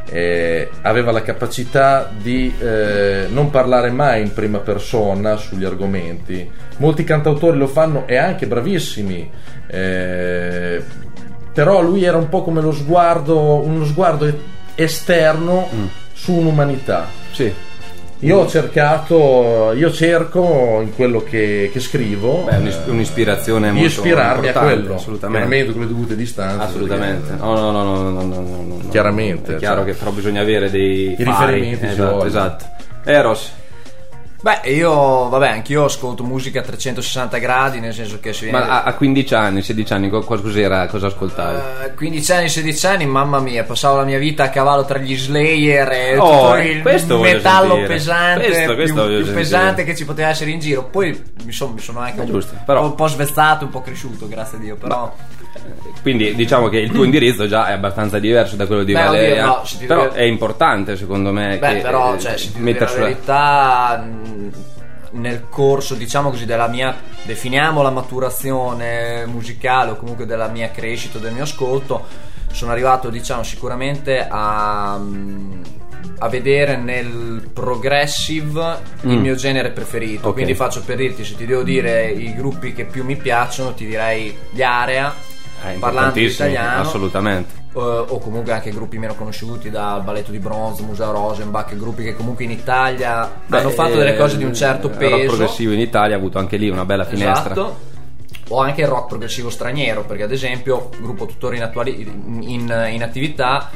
eh, 0.09 0.69
aveva 0.83 1.11
la 1.11 1.21
capacità 1.21 2.09
di 2.17 2.53
eh, 2.57 3.25
non 3.29 3.49
parlare 3.49 3.91
mai 3.91 4.21
in 4.21 4.31
prima 4.31 4.59
persona 4.59 5.35
sugli 5.35 5.65
argomenti. 5.65 6.49
Molti 6.77 7.03
cantautori 7.03 7.57
lo 7.57 7.67
fanno 7.67 8.07
e 8.07 8.15
anche 8.15 8.47
bravissimi. 8.47 9.29
eh, 9.67 10.81
però 11.51 11.81
lui 11.81 12.03
era 12.03 12.15
un 12.17 12.29
po' 12.29 12.43
come 12.43 12.61
lo 12.61 12.71
sguardo, 12.71 13.55
uno 13.65 13.83
sguardo 13.83 14.31
esterno 14.75 15.67
su 16.17 16.33
un'umanità. 16.33 17.07
Sì. 17.31 17.53
Io 18.21 18.39
ho 18.39 18.47
cercato, 18.47 19.73
io 19.75 19.91
cerco 19.91 20.79
in 20.81 20.95
quello 20.95 21.21
che, 21.21 21.69
che 21.71 21.79
scrivo 21.79 22.45
Beh, 22.49 22.73
un'ispirazione 22.87 23.71
di 23.71 23.83
ispirarmi 23.83 24.47
a 24.47 24.53
quello, 24.53 24.95
assolutamente. 24.95 25.71
con 25.71 25.81
le 25.81 25.87
dovute 25.87 26.15
distanze. 26.15 26.65
Assolutamente, 26.65 27.33
no, 27.33 27.53
no, 27.53 27.69
no, 27.69 27.83
no, 27.83 28.09
no, 28.09 28.21
no, 28.23 28.41
no, 28.41 28.89
chiaramente. 28.89 29.55
È 29.55 29.57
chiaro 29.59 29.83
cioè. 29.83 29.91
che 29.91 29.97
però 29.99 30.09
bisogna 30.09 30.41
avere 30.41 30.71
dei 30.71 31.15
riferimenti. 31.15 31.85
Esatto, 31.85 32.25
esatto. 32.25 32.65
Eh, 33.03 33.13
Eros, 33.13 33.51
Beh, 34.39 34.69
io, 34.69 35.29
vabbè, 35.29 35.47
anch'io 35.49 35.85
ascolto 35.85 36.23
musica 36.23 36.59
a 36.59 36.63
360 36.63 37.37
gradi, 37.39 37.79
nel 37.79 37.91
senso 37.93 38.19
che 38.19 38.31
viene... 38.39 38.51
ma 38.59 38.69
a, 38.69 38.83
a 38.83 38.93
15 38.93 39.33
anni, 39.33 39.61
16 39.63 39.93
anni, 39.93 40.09
co- 40.09 40.21
cos'era, 40.23 40.85
cosa 40.85 41.07
ascoltavi? 41.07 41.85
Eh, 41.85 41.93
15 41.95 42.31
anni, 42.33 42.47
16 42.49 42.85
anni, 42.85 43.05
mamma 43.07 43.39
mia, 43.39 43.63
passavo 43.63 43.97
la 43.97 44.03
mia 44.03 44.19
vita 44.19 44.43
a 44.43 44.49
cavallo 44.49 44.85
tra 44.85 44.99
gli 44.99 45.17
Slayer 45.17 45.91
e 45.91 46.17
Oh, 46.19 46.49
tutto 46.51 46.55
il 46.61 46.81
questo 46.83 47.17
voglio 47.17 47.33
metallo 47.33 47.67
sentire. 47.69 47.87
pesante, 47.87 48.45
Questo- 48.47 48.75
questo 48.75 49.05
più, 49.07 49.23
più 49.23 49.33
pesante 49.33 49.83
che 49.83 49.95
ci 49.95 50.05
poteva 50.05 50.29
essere 50.29 50.51
in 50.51 50.59
giro. 50.59 50.83
Poi 50.83 51.23
mi, 51.43 51.51
son- 51.51 51.73
mi 51.73 51.79
sono 51.79 51.99
anche 51.99 52.19
un, 52.21 52.27
giusto, 52.27 52.53
però- 52.63 52.83
un 52.83 52.93
po' 52.93 53.07
svezzato, 53.07 53.65
un 53.65 53.71
po' 53.71 53.81
cresciuto, 53.81 54.27
grazie 54.27 54.57
a 54.59 54.61
Dio, 54.61 54.75
però... 54.75 55.15
Quindi 56.01 56.35
diciamo 56.35 56.69
che 56.69 56.77
il 56.77 56.91
tuo 56.91 57.03
indirizzo 57.05 57.47
già 57.47 57.67
è 57.67 57.73
abbastanza 57.73 58.19
diverso 58.19 58.55
da 58.55 58.65
quello 58.65 58.83
di 58.83 58.93
Beh, 58.93 58.99
oddio, 58.99 59.11
Valeria, 59.11 59.45
no, 59.45 59.61
se 59.65 59.77
ti 59.79 59.85
però 59.85 60.01
devo- 60.03 60.13
è 60.15 60.21
importante 60.23 60.95
secondo 60.95 61.31
me 61.31 61.57
Beh, 61.57 61.77
però, 61.77 62.15
eh, 62.15 62.19
cioè, 62.19 62.35
dire 62.35 62.59
mettere 62.59 62.91
la 62.93 62.99
verità, 63.05 63.97
mh, 64.05 64.51
nel 65.11 65.45
corso, 65.49 65.95
diciamo 65.95 66.29
così, 66.29 66.45
della 66.45 66.67
mia, 66.67 66.95
definiamo 67.23 67.81
la 67.81 67.89
maturazione 67.89 69.25
musicale 69.25 69.91
o 69.91 69.95
comunque 69.95 70.25
della 70.25 70.47
mia 70.47 70.69
crescita, 70.71 71.17
del 71.17 71.31
mio 71.33 71.43
ascolto, 71.43 72.05
sono 72.51 72.71
arrivato, 72.71 73.09
diciamo, 73.09 73.43
sicuramente 73.43 74.25
a, 74.29 74.97
mh, 74.97 75.61
a 76.19 76.29
vedere 76.29 76.75
nel 76.77 77.49
progressive 77.53 78.77
il 79.01 79.09
Mm. 79.17 79.21
mio 79.21 79.35
genere 79.35 79.69
preferito. 79.71 80.27
Ok. 80.29 80.33
Quindi 80.33 80.53
faccio 80.55 80.81
per 80.83 80.97
dirti, 80.97 81.23
se 81.23 81.35
ti 81.35 81.45
devo 81.45 81.63
dire 81.63 82.09
i 82.11 82.33
gruppi 82.35 82.73
che 82.73 82.85
più 82.85 83.03
mi 83.03 83.15
piacciono, 83.15 83.73
ti 83.73 83.85
direi 83.85 84.35
gli 84.51 84.61
Area, 84.61 85.13
è 85.63 85.73
parlando 85.79 86.19
italiano 86.19 86.81
assolutamente. 86.81 87.53
eh, 87.73 87.79
o 87.79 88.19
comunque 88.19 88.53
anche 88.53 88.71
gruppi 88.71 88.97
meno 88.97 89.15
conosciuti 89.15 89.69
da 89.69 90.01
Balletto 90.03 90.31
di 90.31 90.39
Bronzo, 90.39 90.83
Museo 90.83 91.11
Rosenbach, 91.11 91.75
gruppi 91.75 92.03
che 92.03 92.15
comunque 92.15 92.43
in 92.45 92.51
Italia 92.51 93.21
hanno 93.21 93.69
Beh, 93.69 93.69
fatto 93.71 93.95
delle 93.97 94.15
eh, 94.15 94.17
cose 94.17 94.37
di 94.37 94.43
un 94.43 94.53
certo 94.53 94.87
il 94.87 94.93
rock 94.93 95.05
peso. 95.07 95.27
progressivo 95.27 95.71
in 95.73 95.79
Italia 95.79 96.15
ha 96.15 96.19
avuto 96.19 96.37
anche 96.39 96.57
lì 96.57 96.69
una 96.69 96.85
bella 96.85 97.05
finestra. 97.05 97.51
Esatto. 97.51 97.95
O 98.49 98.59
anche 98.61 98.81
il 98.81 98.87
rock 98.87 99.07
progressivo 99.07 99.49
straniero, 99.49 100.05
perché 100.05 100.23
ad 100.23 100.31
esempio, 100.31 100.89
gruppo 100.99 101.25
tuttora 101.25 101.55
in, 101.55 101.63
attuali- 101.63 102.01
in- 102.01 102.43
in- 102.43 102.87
in 102.91 103.03
attività, 103.03 103.69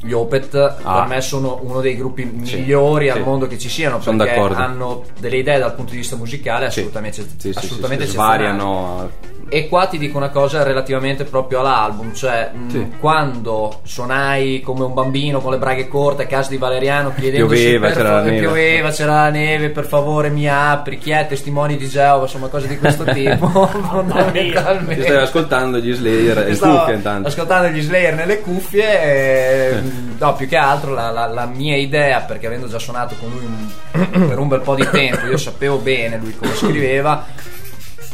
gli 0.00 0.12
Opet 0.12 0.54
Ah. 0.82 0.98
per 1.00 1.06
me 1.08 1.20
sono 1.20 1.58
uno 1.62 1.80
dei 1.80 1.96
gruppi 1.96 2.22
Sì, 2.42 2.56
migliori 2.56 3.10
al 3.10 3.18
sì. 3.18 3.22
mondo 3.22 3.46
che 3.46 3.58
ci 3.58 3.68
siano, 3.68 4.00
Sono 4.00 4.16
perché 4.18 4.34
d'accordo. 4.34 4.56
hanno 4.62 5.02
delle 5.18 5.36
idee 5.38 5.58
dal 5.58 5.74
punto 5.74 5.92
di 5.92 5.98
vista 5.98 6.16
musicale 6.16 6.70
Sì. 6.70 6.80
assolutamente, 6.80 7.22
Sì, 7.22 7.28
sì, 7.38 7.52
sì, 7.52 7.58
assolutamente 7.58 8.04
sì, 8.06 8.10
eccezionali. 8.12 8.42
svariano 8.44 9.10
E 9.48 9.68
qua 9.68 9.86
ti 9.86 9.98
dico 9.98 10.16
una 10.16 10.30
cosa 10.30 10.62
relativamente 10.62 11.24
proprio 11.24 11.60
all'album, 11.60 12.12
cioè 12.14 12.50
mh, 12.52 12.68
Sì. 12.70 12.90
quando 12.98 13.80
suonai 13.82 14.60
come 14.62 14.84
un 14.84 14.94
bambino 14.94 15.40
con 15.40 15.52
le 15.52 15.58
braghe 15.58 15.86
corte 15.88 16.22
a 16.22 16.26
casa 16.26 16.50
di 16.50 16.56
Valeriano 16.56 17.12
chiedendosi 17.14 17.62
Pioveva, 17.62 17.88
c'era 17.90 18.08
fa- 18.08 18.14
la 18.14 18.20
neve. 18.22 18.38
pioveva, 18.38 18.90
c'era 18.90 19.14
la 19.14 19.30
neve, 19.30 19.68
per 19.70 19.84
favore 19.86 20.28
mi 20.30 20.48
apri, 20.48 20.98
chi 20.98 21.10
è 21.10 21.26
testimoni 21.28 21.76
di 21.76 21.88
Geova, 21.88 22.22
insomma 22.24 22.48
cose 22.48 22.68
di 22.68 22.78
questo 22.78 23.04
tipo, 23.12 23.68
Ti 23.72 23.78
fondamentalmente. 23.80 25.02
stai 25.02 25.16
ascoltando 25.22 25.78
gli 25.78 25.92
Slayer 25.92 26.48
in 26.48 26.94
intanto. 26.94 27.28
ascoltando 27.28 27.68
gli 27.68 27.80
Slayer 27.80 28.14
nelle 28.14 28.40
cuffie 28.40 29.02
e, 29.02 29.80
mh, 29.80 30.16
no 30.18 30.34
più 30.34 30.48
che 30.48 30.56
altro 30.56 30.92
la, 30.94 31.10
la- 31.10 31.26
la 31.26 31.46
mia 31.46 31.76
idea 31.76 32.20
perché 32.20 32.46
avendo 32.46 32.66
già 32.68 32.78
suonato 32.78 33.14
con 33.20 33.30
lui 33.30 33.44
un- 33.44 34.26
per 34.28 34.38
un 34.38 34.48
bel 34.48 34.60
po' 34.60 34.74
di 34.74 34.86
tempo 34.90 35.26
io 35.26 35.36
sapevo 35.36 35.76
bene 35.78 36.18
lui 36.18 36.34
come 36.36 36.54
scriveva 36.54 37.24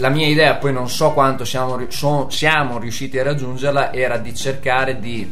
la 0.00 0.08
mia 0.08 0.26
idea 0.26 0.56
poi 0.56 0.72
non 0.72 0.88
so 0.88 1.12
quanto 1.12 1.44
siamo, 1.44 1.78
so- 1.88 2.28
siamo 2.30 2.78
riusciti 2.78 3.18
a 3.18 3.22
raggiungerla 3.22 3.92
era 3.92 4.16
di 4.16 4.34
cercare 4.34 4.98
di 4.98 5.30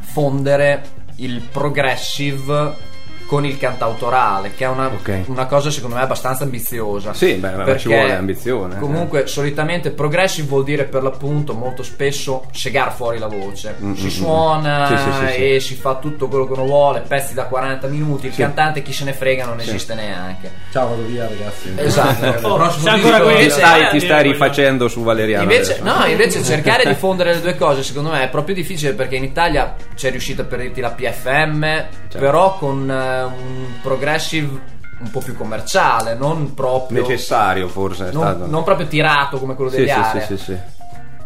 fondere 0.00 0.98
il 1.16 1.42
progressive 1.42 2.88
con 3.30 3.46
il 3.46 3.58
cantautorale, 3.58 4.54
che 4.56 4.64
è 4.64 4.68
una, 4.68 4.86
Ok. 4.88 5.20
una 5.26 5.46
cosa 5.46 5.70
secondo 5.70 5.94
me 5.94 6.02
abbastanza 6.02 6.42
ambiziosa. 6.42 7.14
Sì, 7.14 7.34
beh, 7.34 7.50
ma 7.52 7.58
ci 7.58 7.64
Perché 7.64 7.88
vuole 7.88 8.14
ambizione, 8.16 8.74
eh. 8.74 8.78
Comunque, 8.80 9.28
solitamente 9.28 9.92
progressive 9.92 10.48
vuol 10.48 10.64
dire 10.64 10.82
per 10.82 11.04
l'appunto 11.04 11.54
molto 11.54 11.84
spesso 11.84 12.46
segar 12.50 12.92
fuori 12.92 13.18
la 13.20 13.28
voce. 13.28 13.76
Mm, 13.80 13.90
mm, 13.90 13.94
si 13.94 14.10
suona 14.10 14.86
Sì, 14.88 14.96
sì, 14.96 15.12
sì, 15.12 15.32
sì. 15.34 15.54
e 15.54 15.60
si 15.60 15.74
fa 15.76 15.94
tutto 15.94 16.26
quello 16.26 16.44
che 16.48 16.54
uno 16.54 16.64
vuole, 16.64 17.04
pezzi 17.06 17.32
da 17.34 17.44
40 17.44 17.86
minuti. 17.86 18.26
Il 18.26 18.32
Sì. 18.32 18.40
cantante, 18.40 18.82
chi 18.82 18.92
se 18.92 19.04
ne 19.04 19.12
frega, 19.12 19.44
non 19.46 19.60
esiste 19.60 19.94
neanche. 19.94 20.50
Ciao, 20.72 20.88
vado 20.88 21.02
via, 21.04 21.28
ragazzi. 21.28 21.72
Esatto. 21.76 22.08
Eh, 22.30 22.38
Oh, 22.42 22.68
sei 22.70 22.88
ancora 22.94 23.20
qui? 23.20 23.34
Ti 23.44 23.50
stai, 23.50 23.88
ti 23.90 23.96
Eh, 23.96 24.00
stai 24.00 24.22
rifacendo 24.24 24.88
su 24.88 25.02
Valeriano. 25.04 25.44
Invece, 25.44 25.78
no, 25.82 26.04
invece 26.06 26.42
cercare 26.44 26.84
di 26.84 26.94
fondere 26.94 27.34
le 27.34 27.40
due 27.40 27.54
cose 27.56 27.84
secondo 27.84 28.10
me 28.10 28.24
è 28.24 28.28
proprio 28.28 28.56
difficile 28.56 28.92
perché 28.94 29.14
in 29.14 29.22
Italia 29.24 29.76
c'è 29.94 30.10
riuscita 30.10 30.42
per 30.42 30.58
dirti 30.60 30.80
la 30.80 30.90
PFM, 30.90 31.60
Certo. 31.62 32.18
però 32.18 32.56
con 32.58 32.90
eh, 32.90 33.19
un 33.24 33.66
progressive 33.82 34.78
un 35.00 35.10
po' 35.10 35.20
più 35.20 35.34
commerciale, 35.34 36.14
non 36.14 36.52
proprio 36.54 37.00
necessario 37.00 37.68
forse 37.68 38.10
è 38.10 38.12
non, 38.12 38.22
stato. 38.22 38.46
non 38.46 38.62
proprio 38.64 38.86
tirato 38.86 39.38
come 39.38 39.54
quello 39.54 39.70
degli 39.70 39.88
sì, 39.88 40.20
sì, 40.20 40.36
sì, 40.36 40.44
sì. 40.44 40.56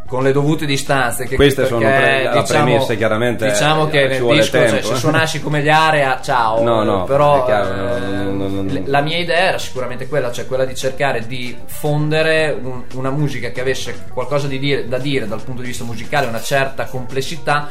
con 0.06 0.22
le 0.22 0.30
dovute 0.30 0.64
distanze. 0.64 1.24
Che 1.26 1.34
Queste 1.34 1.62
perché, 1.62 1.76
sono 1.76 1.84
pre- 1.92 2.22
la 2.22 2.42
premessa, 2.44 2.94
chiaramente, 2.94 3.46
Diciamo 3.50 3.88
eh, 3.88 3.90
che 3.90 4.06
nel 4.06 4.22
disco, 4.26 4.56
cioè, 4.58 4.66
tempo, 4.68 4.86
se 4.86 4.92
eh. 4.92 4.96
suonassi 4.96 5.40
come 5.42 5.60
gli 5.60 5.68
Area, 5.68 6.20
ciao. 6.22 6.62
No, 6.62 6.84
no, 6.84 7.02
però 7.02 7.42
è 7.42 7.46
chiaro, 7.46 7.96
eh, 7.96 8.00
non- 8.30 8.66
le- 8.70 8.82
la 8.86 9.00
mia 9.00 9.18
idea 9.18 9.38
era 9.48 9.58
sicuramente 9.58 10.06
quella, 10.06 10.30
cioè 10.30 10.46
quella 10.46 10.64
di 10.64 10.76
cercare 10.76 11.26
di 11.26 11.56
fondere 11.66 12.56
un- 12.62 12.84
una 12.94 13.10
musica 13.10 13.48
che 13.50 13.60
avesse 13.60 14.04
qualcosa 14.12 14.46
di 14.46 14.60
dire- 14.60 14.86
da 14.86 14.98
dire 14.98 15.26
dal 15.26 15.42
punto 15.42 15.62
di 15.62 15.66
vista 15.68 15.82
musicale, 15.82 16.26
una 16.28 16.40
certa 16.40 16.84
complessità. 16.84 17.68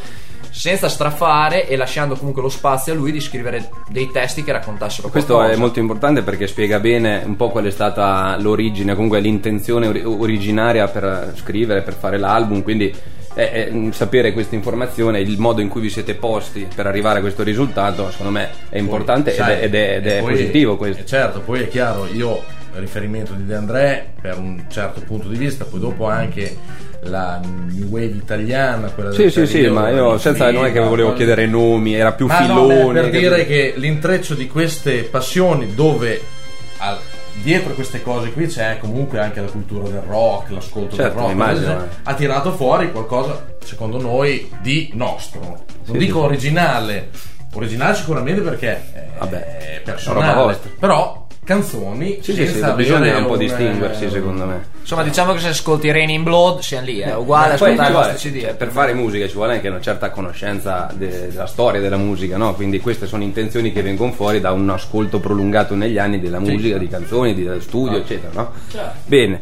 Senza 0.55 0.87
strafare 0.87 1.67
e 1.67 1.75
lasciando 1.75 2.15
comunque 2.15 2.43
lo 2.43 2.47
spazio 2.49 2.93
a 2.93 2.95
lui 2.95 3.11
di 3.11 3.19
scrivere 3.19 3.69
dei 3.89 4.11
testi 4.11 4.43
che 4.43 4.51
raccontassero 4.51 5.09
Questo 5.09 5.33
qualcosa. 5.33 5.57
è 5.57 5.59
molto 5.59 5.79
importante 5.79 6.21
perché 6.21 6.45
spiega 6.45 6.79
bene 6.79 7.23
un 7.25 7.35
po' 7.35 7.49
qual 7.49 7.65
è 7.65 7.71
stata 7.71 8.37
l'origine, 8.39 8.93
comunque 8.93 9.19
l'intenzione 9.19 9.87
ori- 9.87 10.03
originaria 10.05 10.87
per 10.87 11.33
scrivere, 11.37 11.81
per 11.81 11.95
fare 11.95 12.19
l'album, 12.19 12.61
quindi 12.61 12.93
è- 13.33 13.49
è, 13.51 13.69
mm, 13.71 13.89
sapere 13.89 14.31
questa 14.31 14.53
informazione, 14.53 15.19
il 15.21 15.39
modo 15.39 15.59
in 15.59 15.69
cui 15.69 15.81
vi 15.81 15.89
siete 15.89 16.13
posti 16.13 16.67
per 16.73 16.85
arrivare 16.85 17.17
a 17.17 17.21
questo 17.21 17.41
risultato, 17.41 18.11
secondo 18.11 18.31
me 18.31 18.49
è 18.69 18.77
importante 18.77 19.31
ed 19.31 19.37
Sai, 19.37 19.59
è, 19.59 19.63
ed 19.63 19.73
è- 19.73 19.95
ed 19.95 20.05
è 20.07 20.19
poi- 20.21 20.31
positivo 20.33 20.77
questo. 20.77 21.03
certo, 21.03 21.39
poi 21.41 21.61
è 21.63 21.67
chiaro, 21.67 22.07
io 22.13 22.41
riferimento 22.75 23.33
di 23.33 23.45
De 23.45 23.55
André 23.55 24.13
per 24.21 24.37
un 24.37 24.63
certo 24.69 25.01
punto 25.01 25.27
di 25.29 25.37
vista, 25.37 25.65
poi 25.65 25.79
dopo 25.79 26.07
anche 26.07 26.55
la 27.05 27.39
new 27.43 27.87
wave 27.87 28.05
italiana, 28.15 28.89
quella 28.89 29.11
Sì, 29.11 29.23
del 29.23 29.31
sì, 29.31 29.45
sì, 29.45 29.53
periodo, 29.53 29.79
ma 29.79 29.89
io 29.89 30.17
senza 30.17 30.51
non 30.51 30.65
è 30.65 30.71
che 30.71 30.79
volevo 30.79 31.13
chiedere 31.13 31.45
nomi, 31.45 31.93
era 31.93 32.13
più 32.13 32.27
Ma 32.27 32.39
no, 32.45 32.67
filoni. 32.67 32.93
beh, 32.93 33.01
per 33.01 33.09
dire 33.09 33.45
che 33.45 33.73
l'intreccio 33.75 34.33
di 34.35 34.47
queste 34.47 35.03
passioni 35.03 35.73
dove 35.75 36.21
al- 36.77 36.97
dietro 37.41 37.73
queste 37.73 38.01
cose 38.03 38.31
qui 38.31 38.45
c'è 38.47 38.77
comunque 38.79 39.19
anche 39.19 39.41
la 39.41 39.47
cultura 39.47 39.89
del 39.89 40.03
rock, 40.07 40.51
l'ascolto 40.51 40.95
Certo, 40.95 41.13
del 41.13 41.21
rock, 41.21 41.31
immagino, 41.31 41.83
eh. 41.83 41.87
ha 42.03 42.13
tirato 42.13 42.51
fuori 42.53 42.91
qualcosa 42.91 43.45
secondo 43.63 43.99
noi 43.99 44.49
di 44.61 44.91
nostro. 44.93 45.39
Non 45.41 45.65
Sì, 45.83 45.97
dico 45.97 46.19
sì. 46.19 46.25
originale, 46.25 47.09
originale 47.53 47.95
sicuramente 47.95 48.41
perché 48.41 48.69
è 48.93 49.01
Vabbè, 49.17 49.37
è 49.57 49.81
roba 49.85 49.91
personale, 49.91 50.59
però 50.79 51.22
canzoni 51.43 52.19
Sì, 52.21 52.33
sì, 52.33 52.47
sì, 52.47 52.63
bisogna 52.75 53.17
un 53.17 53.25
po' 53.25 53.37
distinguersi 53.37 54.05
eh, 54.05 54.09
secondo 54.09 54.45
me. 54.45 54.71
Insomma, 54.81 55.03
diciamo 55.03 55.33
che 55.33 55.39
se 55.39 55.47
ascolti 55.49 55.91
Rain 55.91 56.09
in 56.09 56.23
Blood, 56.23 56.59
siamo 56.59 56.85
lì, 56.85 56.99
è 56.99 57.15
uguale 57.15 57.53
a 57.53 57.57
Poi 57.57 57.71
ascoltare 57.71 57.91
vuole- 57.93 58.13
CD. 58.15 58.41
cioè, 58.41 58.55
per 58.55 58.69
fare 58.69 58.93
musica 58.93 59.27
ci 59.27 59.33
vuole 59.35 59.53
anche 59.53 59.67
una 59.69 59.79
certa 59.81 60.09
conoscenza 60.09 60.89
de- 60.93 61.27
della 61.29 61.47
storia 61.47 61.79
della 61.79 61.97
musica, 61.97 62.37
no? 62.37 62.53
Quindi 62.53 62.79
queste 62.79 63.05
sono 63.07 63.23
intenzioni 63.23 63.71
che 63.71 63.81
vengono 63.81 64.11
fuori 64.11 64.39
da 64.41 64.51
un 64.51 64.69
ascolto 64.69 65.19
prolungato 65.19 65.75
negli 65.75 65.97
anni 65.97 66.19
della 66.19 66.39
musica, 66.39 66.77
di 66.77 66.87
canzoni, 66.87 67.33
di 67.33 67.49
studio, 67.59 67.97
eccetera, 67.97 68.31
no? 68.33 68.51
Bene. 69.05 69.41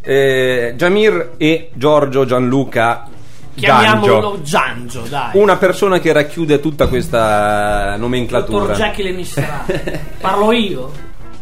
Eh, 0.00 0.74
Jamir 0.76 1.32
e 1.36 1.70
Giorgio 1.74 2.24
Gianluca 2.24 3.08
Chiamiamolo 3.56 4.40
Giangio. 4.42 5.00
Dai. 5.08 5.30
Una 5.32 5.56
persona 5.56 5.98
che 5.98 6.12
racchiude 6.12 6.60
tutta 6.60 6.86
questa 6.88 7.84
Dottor 7.86 7.98
nomenclatura. 7.98 8.74
Jekyll 8.74 9.06
e 9.06 9.12
Mr. 9.12 10.00
Parlo 10.20 10.52
io. 10.52 10.92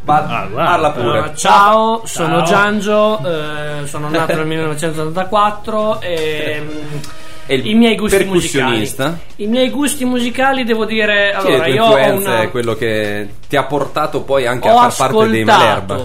Ah, 0.06 0.48
parla 0.52 0.90
pure. 0.90 1.04
Allora, 1.06 1.34
ciao, 1.34 2.02
sono 2.04 2.38
Ciao. 2.38 2.46
Giangio, 2.46 3.18
eh, 3.24 3.86
sono 3.86 4.08
nato 4.08 4.34
nel 4.34 4.46
1984 4.46 6.00
e 6.00 6.62
E 7.46 7.56
i 7.56 7.74
miei 7.74 7.94
gusti 7.94 8.24
musicali. 8.24 8.90
I 9.36 9.46
miei 9.46 9.68
gusti 9.68 10.04
musicali 10.06 10.64
devo 10.64 10.86
dire, 10.86 11.30
è 11.30 11.34
allora 11.34 11.66
io 11.66 11.84
ho 11.84 12.12
una 12.12 12.48
quello 12.48 12.74
che 12.74 13.28
ti 13.46 13.56
ha 13.56 13.64
portato 13.64 14.22
poi 14.22 14.46
anche 14.46 14.68
ho 14.68 14.78
a 14.78 14.88
far 14.88 15.10
parte 15.10 15.28
dei 15.30 15.44
Malerba. 15.44 16.00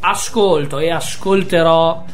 ascolto 0.00 0.78
e 0.78 0.92
ascolterò 0.92 2.04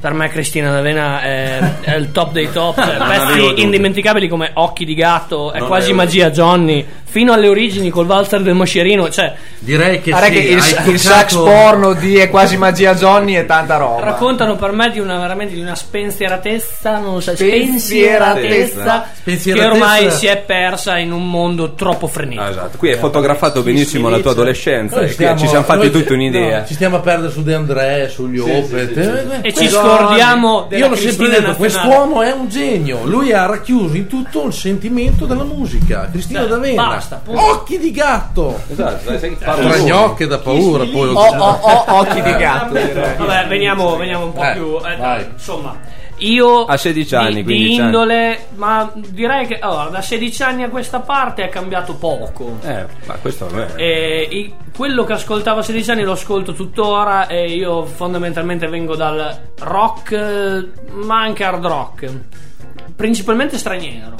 per 0.00 0.14
me 0.14 0.28
Cristina 0.28 0.72
D'Avena 0.72 1.20
è, 1.20 1.80
è 1.82 1.94
il 1.94 2.10
top 2.10 2.32
dei 2.32 2.50
top 2.50 2.74
pezzi 2.80 3.60
indimenticabili 3.60 4.28
come 4.28 4.50
Occhi 4.54 4.86
di 4.86 4.94
gatto 4.94 5.52
è 5.52 5.58
Non 5.58 5.68
quasi 5.68 5.92
magia 5.92 6.30
Johnny 6.30 6.84
fino 7.12 7.34
alle 7.34 7.46
origini 7.48 7.90
col 7.90 8.06
valzer 8.06 8.40
del 8.40 8.54
moscerino 8.54 9.10
cioè 9.10 9.34
Direi 9.58 10.00
che 10.00 10.12
sì, 10.14 10.30
che 10.30 10.38
il, 10.38 10.62
il 10.92 10.98
sax 10.98 11.34
porno 11.34 11.92
di 11.92 12.16
È 12.16 12.30
quasi 12.30 12.56
magia 12.56 12.94
Johnny 12.94 13.36
e 13.36 13.44
tanta 13.44 13.76
roba. 13.76 14.02
raccontano 14.02 14.56
per 14.56 14.72
me 14.72 14.90
di 14.90 14.98
una 14.98 15.18
veramente 15.18 15.52
di 15.54 15.60
una 15.60 15.74
spensieratezza 15.76 16.98
non 16.98 17.20
so, 17.20 17.36
Spensieratezza. 17.36 19.06
spensieratezza, 19.14 19.52
che 19.52 19.64
ormai 19.82 20.10
si 20.10 20.26
è 20.26 20.38
persa 20.38 20.98
in 20.98 21.12
un 21.12 21.28
mondo 21.28 21.74
troppo 21.74 22.06
frenetico 22.06 22.42
Ah, 22.42 22.48
esatto. 22.50 22.78
Qui 22.78 22.90
hai 22.92 22.96
fotografato 22.98 23.62
benissimo 23.62 24.08
la 24.08 24.18
tua 24.18 24.30
adolescenza 24.32 24.96
Noi 24.96 25.10
e 25.10 25.14
qui 25.14 25.38
ci 25.38 25.46
siamo 25.48 25.64
fatti 25.64 25.78
noi- 25.80 25.90
tutti 25.90 26.12
un'idea. 26.12 26.60
no, 26.60 26.66
ci 26.66 26.74
stiamo 26.74 26.96
a 26.96 27.00
perdere 27.00 27.30
su 27.32 27.42
De 27.42 27.54
André, 27.54 28.08
sugli 28.08 28.38
Opet. 28.38 28.96
eh, 28.96 29.38
e 29.42 29.52
ci 29.52 29.58
questo- 29.68 29.78
scordiamo 29.80 30.66
della 30.68 30.84
Io 30.86 30.88
l'ho 30.90 30.96
sempre 30.96 31.28
detto, 31.28 31.46
nazionale. 31.48 31.56
quest'uomo 31.56 32.22
è 32.22 32.32
un 32.32 32.48
genio. 32.48 33.04
Lui 33.04 33.32
ha 33.32 33.46
racchiuso 33.46 33.96
in 33.96 34.06
tutto 34.06 34.46
il 34.46 34.52
sentimento 34.52 35.26
della 35.26 35.44
musica. 35.44 36.08
Cristina 36.10 36.40
Beh, 36.40 36.48
D'Avena. 36.48 36.82
Basta, 37.02 37.16
punto. 37.24 37.40
Occhi 37.50 37.78
di 37.78 37.90
gatto. 37.90 38.60
Esatto, 38.68 39.10
dai, 39.10 39.36
Tra 39.38 39.78
gnocche 39.78 40.26
da 40.26 40.38
paura. 40.38 40.84
Poi 40.84 41.08
Ho, 41.08 41.20
ho- 41.20 41.58
ho 41.60 41.98
occhi 41.98 42.22
di 42.22 42.32
gatto. 42.36 42.72
direi. 42.74 43.16
Vabbè, 43.16 43.46
veniamo, 43.48 43.96
veniamo 43.96 44.26
un 44.26 44.32
po' 44.32 44.42
Eh, 44.44 44.52
più. 44.52 44.76
eh, 44.86 45.28
insomma, 45.32 45.76
io 46.18 46.64
A 46.64 46.76
16 46.76 47.14
anni, 47.16 47.34
di, 47.36 47.42
15 47.42 47.68
di 47.68 47.76
anni. 47.78 47.84
indole, 47.86 48.46
ma 48.54 48.90
direi 48.94 49.46
che 49.46 49.58
allora, 49.58 49.88
da 49.90 50.00
16 50.02 50.42
anni 50.44 50.62
a 50.62 50.68
questa 50.68 51.00
parte 51.00 51.42
è 51.44 51.48
cambiato 51.48 51.94
poco. 51.94 52.58
Eh, 52.62 52.84
ma 53.06 53.14
questo 53.14 53.48
è 53.48 53.66
E 53.76 54.28
i- 54.30 54.54
quello 54.76 55.04
che 55.04 55.14
ascoltavo 55.14 55.58
a 55.60 55.62
16 55.62 55.90
anni 55.90 56.02
lo 56.04 56.12
ascolto 56.12 56.52
tuttora 56.54 57.26
e 57.26 57.46
io 57.52 57.84
fondamentalmente 57.84 58.68
vengo 58.68 58.94
dal 58.94 59.36
rock, 59.60 60.12
eh, 60.12 60.68
ma 60.92 61.20
anche 61.20 61.42
hard 61.44 61.66
rock, 61.66 62.10
principalmente 62.94 63.58
straniero. 63.58 64.14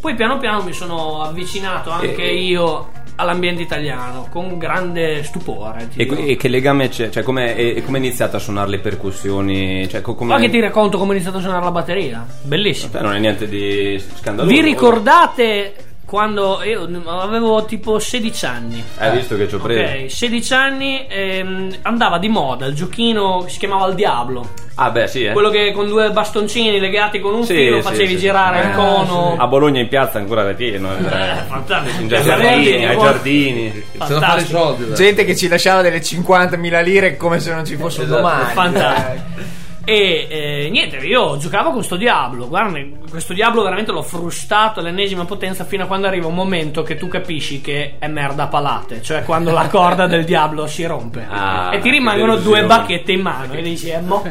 Poi 0.00 0.14
piano 0.14 0.38
piano 0.38 0.62
mi 0.62 0.72
sono 0.72 1.22
avvicinato 1.22 1.90
anche 1.90 2.22
E- 2.22 2.34
io 2.34 2.90
all'ambiente 3.16 3.62
italiano 3.62 4.28
con 4.30 4.58
grande 4.58 5.24
stupore. 5.24 5.88
E, 5.96 6.30
e 6.30 6.36
che 6.36 6.48
legame 6.48 6.88
c'è? 6.88 7.10
Cioè, 7.10 7.22
come 7.22 7.54
è 7.54 7.82
iniziato 7.84 8.36
a 8.36 8.38
suonare 8.38 8.70
le 8.70 8.78
percussioni? 8.78 9.88
Cioè. 9.88 10.02
Ma 10.20 10.38
che 10.38 10.48
ti 10.48 10.60
racconto 10.60 10.98
come 10.98 11.10
ho 11.10 11.14
iniziato 11.14 11.38
a 11.38 11.40
suonare 11.40 11.64
la 11.64 11.70
batteria? 11.70 12.24
Bellissimo. 12.42 12.92
Cioè, 12.92 13.02
non 13.02 13.14
è 13.14 13.18
niente 13.18 13.48
di 13.48 14.00
scandaloso. 14.14 14.54
Vi 14.54 14.60
ricordate 14.62 15.74
quando 16.08 16.62
io 16.64 16.88
avevo 17.04 17.66
tipo 17.66 17.98
16 17.98 18.46
anni? 18.46 18.82
Hai 18.96 19.14
visto 19.18 19.36
che 19.36 19.46
ci 19.46 19.56
ho 19.56 19.58
preso? 19.58 20.04
Ok, 20.04 20.10
16 20.10 20.54
anni 20.54 21.04
ehm, 21.06 21.76
andava 21.82 22.16
di 22.16 22.28
moda 22.28 22.64
il 22.64 22.74
giochino 22.74 23.42
che 23.44 23.50
si 23.50 23.58
chiamava 23.58 23.86
il 23.88 23.94
Diablo. 23.94 24.48
Ah, 24.76 24.90
beh, 24.90 25.06
sì, 25.06 25.24
eh. 25.24 25.32
Quello 25.32 25.50
che 25.50 25.72
con 25.72 25.86
due 25.86 26.10
bastoncini 26.10 26.80
legati 26.80 27.20
con 27.20 27.34
un 27.34 27.44
Sì, 27.44 27.54
filo 27.54 27.76
sì, 27.76 27.82
facevi 27.82 28.08
sì. 28.14 28.16
girare 28.18 28.60
il 28.62 28.70
Eh, 28.70 28.74
cono. 28.74 29.34
A 29.36 29.46
Bologna 29.48 29.80
in 29.80 29.88
piazza 29.88 30.16
ancora 30.18 30.48
è 30.48 30.54
pieno. 30.54 30.90
eh. 30.96 31.02
Eh, 31.04 31.42
fantastico. 31.46 32.00
In 32.00 32.08
giardini, 32.08 32.86
ai 32.86 32.98
giardini. 32.98 33.84
Da 33.92 34.06
fare 34.06 34.44
soldi. 34.46 34.94
Gente 34.94 35.24
che 35.26 35.36
ci 35.36 35.46
lasciava 35.48 35.82
delle 35.82 36.00
50.000 36.00 36.82
lire 36.84 37.16
come 37.18 37.38
se 37.38 37.52
non 37.52 37.66
ci 37.66 37.76
fosse 37.76 38.04
Esatto. 38.04 38.20
domani. 38.22 38.52
Fantastico. 38.54 39.57
E 39.88 40.26
eh, 40.28 40.68
niente, 40.70 40.96
io 40.98 41.38
giocavo 41.38 41.70
con 41.70 41.82
sto 41.82 41.96
Diablo. 41.96 42.46
Guarda, 42.46 42.78
questo 43.08 43.32
Diablo 43.32 43.62
veramente 43.62 43.90
l'ho 43.90 44.02
frustato 44.02 44.80
all'ennesima 44.80 45.24
potenza 45.24 45.64
fino 45.64 45.84
a 45.84 45.86
quando 45.86 46.06
arriva 46.06 46.26
un 46.26 46.34
momento 46.34 46.82
che 46.82 46.96
tu 46.96 47.08
capisci 47.08 47.62
che 47.62 47.94
è 47.98 48.06
merda 48.06 48.42
a 48.42 48.46
palate. 48.48 49.00
Cioè, 49.00 49.22
quando 49.22 49.50
la 49.50 49.66
corda 49.68 50.06
del 50.06 50.26
Diablo 50.26 50.66
si 50.66 50.84
rompe 50.84 51.26
Ah, 51.26 51.70
e 51.72 51.78
ti 51.78 51.88
rimangono 51.88 52.36
due 52.36 52.66
bacchette 52.66 53.12
in 53.12 53.22
mano. 53.22 53.54
E 53.54 53.62
dici, 53.62 53.88
eh, 53.88 54.00
mo, 54.00 54.22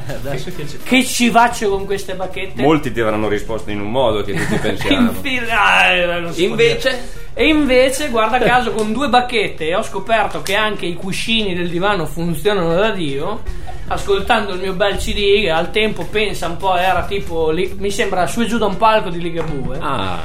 che 0.84 1.04
ci 1.04 1.32
faccio 1.32 1.70
con 1.72 1.86
queste 1.86 2.14
bacchette? 2.14 2.62
Molti 2.62 2.92
ti 2.92 3.00
avranno 3.00 3.28
risposto 3.28 3.72
in 3.72 3.82
un 3.82 3.90
modo 3.90 4.22
che 4.22 4.34
tutti 4.34 4.60
pensiamo. 4.62 5.10
Infi- 5.10 5.40
ah, 5.50 5.88
eh, 5.88 6.32
Invece? 6.36 6.90
dire. 6.90 7.26
E 7.40 7.46
invece, 7.48 8.10
guarda 8.10 8.40
caso, 8.40 8.72
con 8.72 8.92
due 8.94 9.10
bacchette 9.10 9.76
ho 9.76 9.84
scoperto 9.84 10.42
che 10.42 10.56
anche 10.56 10.88
i 10.88 10.96
cuscini 10.96 11.54
del 11.54 11.70
divano 11.70 12.08
funzionano 12.08 12.74
da 12.74 12.90
Dio. 12.90 13.44
Ascoltando 13.90 14.54
il 14.56 14.60
mio 14.60 14.74
bel 14.74 14.98
CD, 14.98 15.42
che 15.42 15.52
al 15.52 15.70
tempo 15.70 16.04
pensa 16.06 16.48
un 16.48 16.58
po', 16.58 16.76
era 16.76 17.06
tipo, 17.06 17.54
mi 17.78 17.92
sembra 17.92 18.26
su 18.26 18.42
e 18.42 18.48
giù 18.48 18.58
da 18.58 18.66
un 18.66 18.76
palco 18.78 19.10
di 19.10 19.22
Ligabue. 19.22 19.78
Ah, 19.80 20.18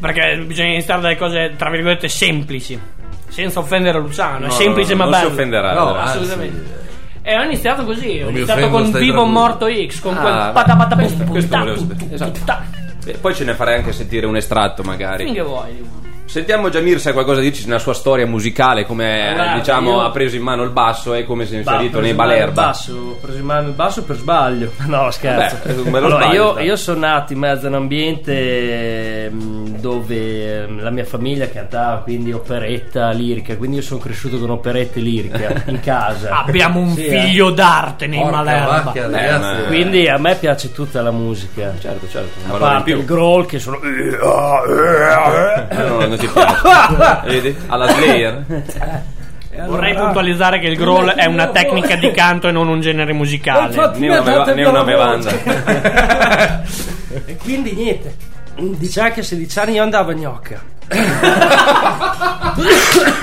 Perché 0.00 0.42
bisogna 0.44 0.70
iniziare 0.70 1.00
dalle 1.00 1.16
cose, 1.16 1.54
tra 1.56 1.70
virgolette, 1.70 2.08
semplici. 2.08 2.78
Senza 3.28 3.60
offendere 3.60 4.00
Luciano, 4.00 4.46
è 4.46 4.48
No, 4.48 4.50
semplice 4.50 4.94
no, 4.94 4.98
ma 4.98 5.04
non 5.04 5.14
si 5.14 5.20
bello. 5.20 5.32
offenderà. 5.32 5.72
No, 5.72 5.84
dai. 5.92 6.00
anzi, 6.00 6.10
Assolutamente. 6.18 6.78
E 7.22 7.38
ho 7.38 7.42
iniziato 7.42 7.84
così, 7.84 8.18
ho 8.20 8.24
Non 8.24 8.34
iniziato 8.34 8.64
offendo, 8.66 8.90
con 8.90 9.00
Vivo. 9.00 9.24
Morto 9.24 9.66
X, 9.86 10.00
con 10.00 10.16
Ah, 10.16 10.20
quel 10.20 10.50
patapata 10.52 10.94
questo- 10.96 11.24
volevo 11.24 11.76
sapere, 11.78 12.08
esatto. 12.14 12.40
E 13.06 13.12
poi 13.18 13.34
ce 13.36 13.44
ne 13.44 13.54
farei 13.54 13.76
anche 13.76 13.92
sentire 13.92 14.26
un 14.26 14.36
estratto 14.36 14.82
magari. 14.82 15.24
Finché 15.24 15.42
vuoi. 15.42 15.98
Sentiamo 16.30 16.68
Jamir 16.70 17.00
se 17.00 17.10
ha 17.10 17.12
qualcosa 17.12 17.38
da 17.38 17.42
dirci 17.42 17.66
nella 17.66 17.80
sua 17.80 17.92
storia 17.92 18.24
musicale, 18.24 18.86
come 18.86 19.32
Guarda, 19.34 19.54
diciamo 19.54 19.90
io- 19.90 20.00
ha 20.02 20.10
preso 20.12 20.36
in 20.36 20.42
mano 20.42 20.62
il 20.62 20.70
basso 20.70 21.12
e 21.14 21.24
come 21.24 21.44
si 21.44 21.54
è 21.54 21.58
inserito 21.58 21.98
nei 22.00 22.10
in 22.10 22.16
Balerba. 22.16 22.66
basso, 22.66 22.94
ho 22.94 23.18
preso 23.20 23.38
in 23.38 23.44
mano 23.44 23.66
il 23.66 23.74
basso 23.74 24.04
per 24.04 24.14
sbaglio. 24.16 24.70
No, 24.86 25.10
scherzo. 25.10 25.58
Beh, 25.90 25.96
Allora, 25.98 26.22
sbaglio, 26.22 26.58
io, 26.60 26.64
io 26.66 26.76
sono 26.76 27.00
nato 27.00 27.32
in 27.32 27.40
mezzo 27.40 27.66
a 27.66 27.68
un 27.70 27.74
ambiente 27.74 29.28
mh, 29.30 29.80
dove 29.80 30.66
mh, 30.68 30.82
la 30.82 30.90
mia 30.90 31.04
famiglia 31.04 31.48
cantava 31.48 31.96
quindi 32.02 32.32
operetta 32.32 33.10
lirica, 33.10 33.56
quindi 33.56 33.76
io 33.78 33.82
sono 33.82 33.98
cresciuto 33.98 34.38
con 34.38 34.50
operette 34.50 35.00
liriche 35.00 35.62
in 35.66 35.80
casa. 35.80 36.44
Abbiamo 36.44 36.78
un 36.78 36.94
Sì, 36.94 37.06
eh. 37.06 37.20
figlio 37.22 37.50
d'arte 37.50 38.06
nei 38.06 38.20
Porca 38.20 38.36
Malerba. 38.36 38.82
vacca, 38.84 39.06
Beh, 39.08 39.66
Quindi 39.66 40.06
a 40.08 40.16
me 40.18 40.36
piace 40.36 40.70
tutta 40.72 41.02
la 41.02 41.10
musica. 41.10 41.72
Certo, 41.80 42.08
certo, 42.08 42.52
A 42.54 42.56
parte 42.56 42.92
il 42.92 43.04
growl 43.04 43.46
che 43.46 43.58
sono 43.58 43.78
Eh, 45.70 45.82
no, 45.84 46.06
non 46.06 46.18
ti 46.20 46.28
piace. 46.28 47.20
Vedi? 47.26 47.56
Alla 47.66 47.88
Slayer. 47.88 48.44
Vorrei 49.66 49.94
puntualizzare 49.94 50.58
che 50.60 50.68
il 50.68 50.76
growl 50.76 51.10
è 51.10 51.26
una 51.26 51.48
tecnica 51.48 51.96
di 51.96 52.10
canto 52.12 52.46
e 52.48 52.52
non 52.52 52.68
un 52.68 52.80
genere 52.80 53.12
musicale. 53.12 53.74
Né 53.96 54.08
una, 54.08 54.22
beva- 54.22 54.52
né 54.52 54.64
una 54.64 54.84
bevanda. 54.84 55.30
E 57.26 57.36
quindi 57.36 57.72
niente. 57.72 58.14
Diciamo 58.56 59.10
che 59.10 59.20
a 59.20 59.24
16 59.24 59.58
anni 59.58 59.72
io 59.74 59.82
andavo 59.82 60.12
a 60.12 60.14
gnocca. 60.14 60.62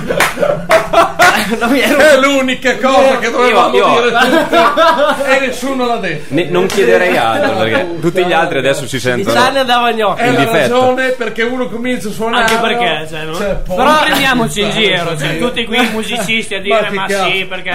non 1.59 1.71
mi 1.71 1.79
ero 1.81 1.97
È 1.97 2.19
l'unica 2.19 2.77
cosa 2.77 3.17
che 3.19 3.31
dovevamo 3.31 3.75
Io- 3.75 3.87
io- 3.87 4.01
dire 4.01 4.17
tutti 4.19 4.55
e 5.31 5.39
nessuno 5.39 5.85
l'ha 5.85 5.97
detto. 5.97 6.33
Ne- 6.33 6.45
non 6.49 6.65
chiederei 6.67 7.15
altro 7.17 7.55
perché 7.55 7.99
tutti 7.99 8.25
gli 8.25 8.33
altri 8.33 8.57
adesso 8.59 8.87
si 8.87 8.99
16 8.99 9.23
sentono. 9.23 9.45
anni 9.47 9.59
andavo 9.59 9.85
a 9.85 9.91
gnocca. 9.91 10.21
È 10.21 10.31
la 10.31 10.39
difetto. 10.39 10.57
ragione 10.57 11.09
perché 11.11 11.43
uno 11.43 11.67
comincia 11.67 12.07
a 12.07 12.11
suonare. 12.11 12.43
Anche 12.43 12.57
perché, 12.67 13.07
cioè, 13.09 13.23
non, 13.23 13.35
Cioè, 13.35 13.55
poi- 13.55 13.75
però 13.75 13.99
prendiamoci 14.03 14.61
in 14.61 14.69
giro, 14.71 15.17
cioè, 15.17 15.29
Sì. 15.29 15.37
tutti 15.39 15.65
qui 15.65 15.77
i 15.77 15.89
musicisti 15.91 16.55
a 16.55 16.61
dire 16.61 16.89
Ma 16.91 17.01
ma, 17.01 17.07
sì, 17.07 17.45
perché 17.45 17.69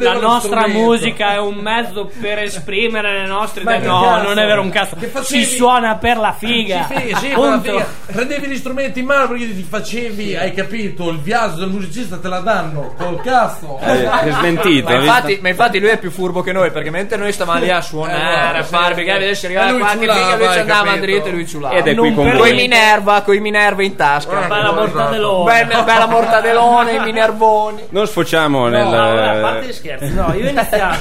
la 0.00 0.12
nostra 0.14 0.60
strumento." 0.62 0.78
musica 0.78 1.32
è 1.32 1.38
un 1.38 1.54
mezzo 1.56 2.10
per 2.20 2.38
esprimere 2.40 3.20
le 3.20 3.26
nostre 3.26 3.62
Ma 3.64 3.76
idee. 3.76 3.86
No, 3.88 4.02
cazzo? 4.02 4.22
non 4.28 4.38
è 4.38 4.46
vero 4.46 4.60
un 4.62 4.70
cazzo. 4.70 4.96
Si 5.22 5.44
suona 5.44 5.96
per 5.96 6.16
la 6.18 6.34
figa. 6.36 6.86
Sì, 6.90 7.14
sì, 7.20 7.28
Punto. 7.28 7.50
ma 7.50 7.60
figa. 7.60 7.86
prendevi 8.12 8.46
gli 8.48 8.56
strumenti 8.56 9.00
in 9.00 9.06
mano 9.06 9.28
perché 9.28 9.54
ti 9.54 9.66
facevi, 9.68 10.36
hai 10.36 10.52
capito, 10.52 11.08
il 11.10 11.18
viaggio 11.20 11.56
del 11.60 11.68
musicista 11.70 12.16
te 12.18 12.28
la 12.28 12.40
danno 12.40 12.94
col 13.14 13.22
cazzo. 13.24 13.78
Eh, 13.80 14.04
è 14.10 14.30
smentito. 14.38 14.88
Ma 14.88 14.94
infatti, 14.96 15.38
ma 15.42 15.48
infatti 15.48 15.80
lui 15.80 15.88
è 15.90 15.98
più 15.98 16.10
furbo 16.10 16.42
che 16.42 16.52
noi 16.52 16.70
perché 16.70 16.90
mentre 16.90 17.16
noi 17.16 17.32
stavamo 17.32 17.58
lì 17.60 17.70
a 17.70 17.80
suonare, 17.80 18.56
Eh, 18.56 18.60
a 18.60 18.64
fare, 18.64 18.94
perché 18.94 19.10
adesso 19.12 19.46
arrivava 19.46 19.68
E 19.68 19.70
lui 19.72 19.80
qualche 19.80 19.98
ciulava, 20.00 20.20
figa 20.20 20.36
lui 20.36 20.52
ci 20.52 20.58
andava 20.58 20.84
capito? 20.84 21.04
dritto 21.04 21.26
e 21.26 21.30
lui 21.30 21.46
ciulava. 21.46 21.74
Ed 21.74 21.86
è 21.86 21.94
qui 21.94 21.94
Non 21.94 22.14
con 22.14 22.24
per 22.24 22.36
Coi 22.38 22.48
voi. 22.50 22.60
Minerva, 22.60 23.22
coi 23.22 23.40
Minerva 23.40 23.82
in 23.82 23.96
tasca. 23.96 24.44
Eh, 24.44 24.46
Bella 24.48 24.72
mortadelona. 24.72 25.52
Bella, 25.52 25.82
bella 25.82 26.06
mortadelone, 26.06 26.92
i 26.92 26.98
Minervoni. 27.00 27.82
Non 27.90 28.06
sfociamo 28.06 28.68
nel. 28.68 28.84
No, 28.84 28.90
vabbè, 28.90 29.26
a 29.26 29.40
parte 29.40 29.66
gli 29.66 29.72
scherzi, 29.72 30.12
no, 30.14 30.32
io 30.34 30.46
ho 30.46 30.48
iniziato, 30.50 30.96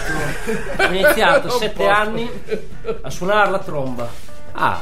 ho 0.77 0.83
iniziato 0.91 1.47
a 1.47 1.51
7 1.51 1.87
anni 1.87 2.29
a 3.01 3.09
suonare 3.09 3.49
la 3.49 3.59
tromba. 3.59 4.31
Ah, 4.55 4.77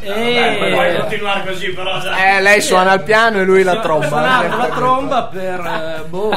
E 0.00 0.96
continuare 0.98 1.44
così, 1.46 1.68
però. 1.70 1.98
dai. 2.00 2.36
Eh, 2.36 2.40
lei 2.40 2.60
suona 2.60 2.94
il 2.94 3.02
piano 3.02 3.38
e 3.38 3.44
lui 3.44 3.62
la 3.62 3.78
tromba. 3.78 4.08
suonato 4.08 4.56
la 4.56 4.68
tromba 4.74 5.22
per 5.24 5.60
eh, 5.60 6.02
boh, 6.08 6.30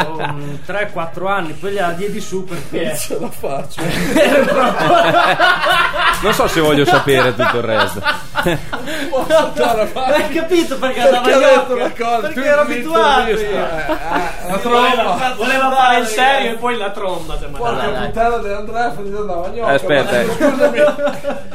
3-4 0.66 1.28
anni, 1.28 1.54
poi 1.54 1.74
la 1.74 1.90
diedi 1.92 2.20
su 2.22 2.46
perché 2.46 2.96
Ce 2.96 3.18
la 3.20 3.30
faccio. 3.30 3.82
non 6.22 6.34
so 6.34 6.48
se 6.48 6.60
voglio 6.62 6.86
sapere 6.86 7.34
tutto 7.36 7.58
il 7.58 7.64
resto. 7.64 8.02
Hai 8.44 10.30
capito 10.30 10.78
perché 10.78 11.02
andava 11.02 11.34
ha 11.34 11.40
la 11.76 11.92
cosa? 11.98 12.20
Perché 12.20 12.34
tu 12.34 12.40
ero 12.40 12.62
inizi 12.62 12.74
abituato 12.74 13.30
eh, 13.30 13.34
eh, 13.34 13.88
La 14.48 14.58
Voleva, 14.58 15.04
tromba. 15.04 15.34
voleva 15.36 15.72
fare 15.72 16.00
il 16.00 16.06
serio 16.08 16.52
e 16.52 16.56
poi 16.56 16.78
la 16.78 16.92
tromba. 16.92 17.34
Porca 17.36 17.88
puttana 17.88 18.38
di 18.38 18.50
Andrea 18.50 18.92
fa 18.92 19.02
di 19.02 19.16
andare 19.16 19.46
a 19.46 19.50
gnocca. 19.50 19.72
Eh, 19.72 19.74
aspetta, 19.74 20.20
eh. 20.22 20.26
Scusami. 20.26 20.80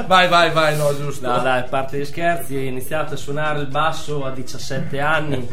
Vai, 0.06 0.28
vai, 0.28 0.50
vai, 0.50 0.76
no, 0.76 0.94
giusto. 0.96 1.11
No, 1.20 1.40
dai, 1.40 1.60
a 1.60 1.64
parte 1.64 1.98
gli 1.98 2.04
scherzi, 2.04 2.56
ho 2.56 2.60
iniziato 2.60 3.14
a 3.14 3.16
suonare 3.16 3.60
il 3.60 3.66
basso 3.66 4.24
a 4.24 4.30
17 4.30 5.00
anni. 5.00 5.48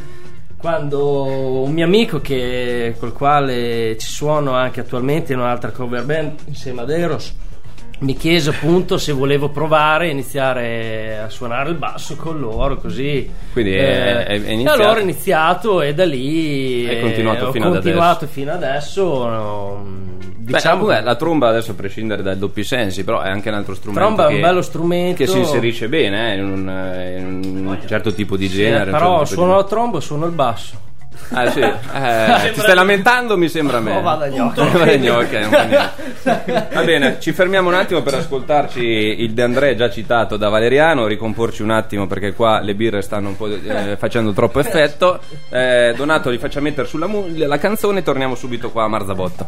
Quando 0.57 1.63
un 1.63 1.71
mio 1.71 1.85
amico 1.85 2.19
che, 2.19 2.95
col 2.99 3.13
quale 3.13 3.97
ci 3.97 4.07
suono 4.07 4.53
anche 4.53 4.81
attualmente 4.81 5.33
in 5.33 5.39
un'altra 5.39 5.71
cover 5.71 6.03
band 6.03 6.39
insieme 6.45 6.81
ad 6.81 6.89
Eros 6.89 7.33
mi 8.01 8.15
chiese 8.15 8.51
appunto 8.51 8.97
se 8.97 9.11
volevo 9.11 9.49
provare 9.49 10.07
a 10.07 10.11
iniziare 10.11 11.19
a 11.19 11.29
suonare 11.29 11.69
il 11.71 11.75
basso 11.75 12.15
con 12.15 12.39
loro 12.39 12.77
così 12.77 13.29
Quindi 13.51 13.73
è- 13.73 14.23
è- 14.23 14.25
è 14.25 14.31
e 14.49 14.53
iniziato. 14.53 14.81
allora 14.81 14.99
ho 14.99 15.01
iniziato 15.03 15.81
e 15.81 15.93
da 15.93 16.05
lì 16.05 16.87
Hai 16.87 17.01
continuato 17.01 17.51
fino 17.51 17.65
ad 17.67 17.73
continuato 17.73 18.23
adesso. 18.23 18.27
fino 18.27 18.51
adesso 18.53 19.25
no, 19.27 19.85
Beh, 20.37 20.53
diciamo 20.55 20.85
che- 20.85 21.01
la 21.01 21.15
tromba 21.15 21.49
adesso 21.49 21.71
a 21.71 21.73
prescindere 21.73 22.23
dai 22.23 22.37
doppi 22.37 22.63
sensi, 22.63 23.03
però 23.03 23.19
è 23.21 23.29
anche 23.29 23.49
un 23.49 23.55
altro 23.55 23.75
strumento. 23.75 24.01
Tromba 24.05 24.23
è 24.23 24.27
un 24.29 24.35
che- 24.35 24.41
bello 24.41 24.61
strumento. 24.61 25.15
Che 25.17 25.27
si 25.27 25.37
inserisce 25.37 25.89
bene 25.89 26.33
eh, 26.33 26.37
in, 26.37 26.43
un, 26.45 27.13
in 27.17 27.67
un 27.67 27.77
certo 27.85 28.13
tipo 28.13 28.35
di 28.37 28.45
Eh, 28.45 28.49
genere. 28.49 28.91
un 28.91 28.97
però 28.97 29.09
certo 29.17 29.23
tipo 29.25 29.35
suono 29.41 29.51
di- 29.51 29.57
la 29.61 29.63
tromba 29.65 29.97
e 29.97 30.01
suono 30.01 30.25
il 30.25 30.31
basso 30.31 30.79
Ah, 31.31 31.49
sì. 31.51 31.59
Eh, 31.59 32.51
ti 32.53 32.59
stai 32.59 32.73
lamentando, 32.73 33.37
mi 33.37 33.49
sembra 33.49 33.77
a 33.77 33.81
me. 33.81 33.95
Oh, 33.97 34.01
vado 34.01 34.23
a 34.23 34.27
gnocca. 34.29 34.63
Vado 34.63 34.91
a 34.91 34.95
gnocca, 34.95 35.39
non 35.41 35.49
fa 35.51 35.63
niente. 35.63 36.67
Va 36.73 36.83
bene, 36.83 37.17
ci 37.19 37.31
fermiamo 37.33 37.69
un 37.69 37.75
attimo 37.75 38.01
per 38.01 38.15
ascoltarci 38.15 38.81
il 38.81 39.31
De 39.33 39.43
André 39.43 39.75
già 39.75 39.89
citato 39.89 40.37
da 40.37 40.49
Valeriano, 40.49 41.05
ricomporci 41.05 41.61
un 41.61 41.69
attimo 41.69 42.07
perché 42.07 42.33
qua 42.33 42.61
le 42.61 42.73
birre 42.73 43.01
stanno 43.01 43.29
un 43.29 43.37
po' 43.37 43.47
eh, 43.47 43.95
facendo 43.97 44.33
troppo 44.33 44.59
effetto. 44.59 45.19
Eh, 45.49 45.93
Donato 45.95 46.29
li 46.29 46.37
faccia 46.39 46.59
mettere 46.61 46.87
sulla 46.87 47.07
mu- 47.07 47.27
la 47.35 47.57
canzone 47.57 47.99
e 47.99 48.03
torniamo 48.03 48.33
subito 48.35 48.71
qua 48.71 48.85
a 48.85 48.87
Marzabotta. 48.87 49.47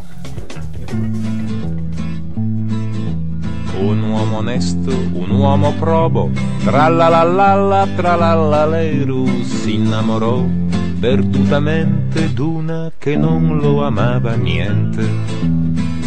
Un 3.79 4.03
uomo 4.03 4.37
onesto, 4.37 4.91
un 4.91 5.29
uomo 5.31 5.73
probo, 5.79 6.29
tralalallalla, 6.63 7.87
tralallaleru, 7.95 9.43
si 9.43 9.73
innamorò 9.75 10.45
perdutamente 11.01 12.31
d'una 12.31 12.91
che 12.99 13.17
non 13.17 13.57
lo 13.57 13.83
amava 13.83 14.35
niente. 14.35 15.03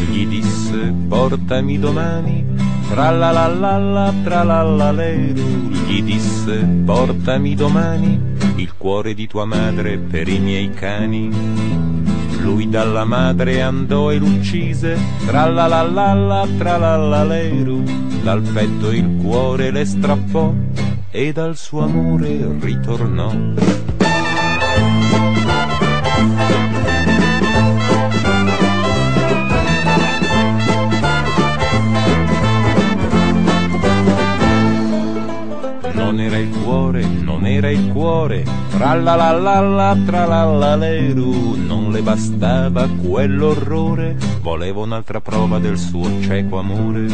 Gli 0.09 0.25
disse 0.29 0.95
portami 1.09 1.81
domani, 1.81 2.47
tralalallalla, 2.89 4.15
tralallaleru, 4.23 5.69
gli 5.89 6.01
disse 6.01 6.65
portami 6.85 7.57
domani 7.57 8.21
il 8.55 8.75
cuore 8.77 9.15
di 9.15 9.27
tua 9.27 9.45
madre 9.45 9.99
per 9.99 10.29
i 10.29 10.39
miei 10.39 10.71
cani. 10.71 11.29
Lui 12.41 12.69
dalla 12.69 13.05
madre 13.05 13.63
andò 13.63 14.13
e 14.13 14.19
l'uccise, 14.19 14.97
tralalallalla, 15.27 16.47
tralallaleru, 16.57 17.83
dal 18.23 18.43
petto 18.43 18.93
il 18.93 19.17
cuore 19.21 19.73
le 19.73 19.85
strappò 19.85 20.55
e 21.11 21.33
dal 21.33 21.57
suo 21.57 21.83
amore 21.83 22.57
ritornò. 22.61 23.84
Thank 26.25 26.79
you. 26.79 26.84
Non 36.15 36.23
era 36.23 36.39
il 36.39 36.51
cuore, 36.63 37.05
non 37.05 37.45
era 37.45 37.71
il 37.71 37.89
cuore, 37.89 38.45
tralalallalla, 38.71 39.97
tralallaleru, 40.07 41.57
non 41.67 41.91
le 41.91 42.03
bastava 42.03 42.87
quell'orrore, 42.87 44.17
voleva 44.41 44.83
un'altra 44.83 45.21
prova 45.21 45.59
del 45.59 45.77
suo 45.77 46.09
cieco 46.21 46.61
amore. 46.61 47.09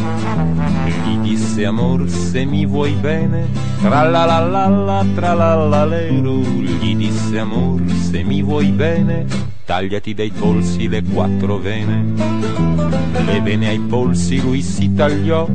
Gli 1.07 1.16
disse 1.22 1.64
amor 1.64 2.11
se 2.11 2.44
mi 2.44 2.66
vuoi 2.66 2.92
bene, 2.92 3.48
tralalallalla, 3.80 5.07
tralallaleru, 5.14 6.42
gli 6.42 6.94
disse 6.94 7.38
amor 7.38 7.80
se 7.90 8.22
mi 8.22 8.42
vuoi 8.42 8.66
bene, 8.66 9.24
tagliati 9.71 10.14
dai 10.14 10.33
polsi 10.33 10.89
le 10.89 11.01
quattro 11.01 11.59
vene. 11.59 12.12
Le 13.25 13.41
vene 13.41 13.68
ai 13.68 13.79
polsi 13.79 14.41
lui 14.41 14.62
si 14.62 14.93
tagliò, 14.95 15.47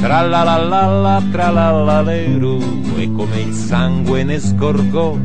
tralalallalla, 0.00 1.22
tralallaleru, 1.30 2.60
e 2.96 3.12
come 3.12 3.38
il 3.38 3.52
sangue 3.52 4.24
ne 4.24 4.40
sgorgò, 4.40 5.16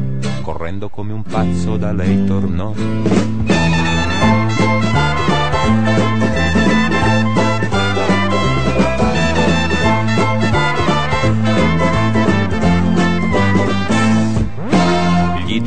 correndo 0.44 0.88
come 0.90 1.14
un 1.14 1.24
pazzo 1.24 1.78
da 1.78 1.92
lei 1.92 2.26
tornò. 2.26 2.76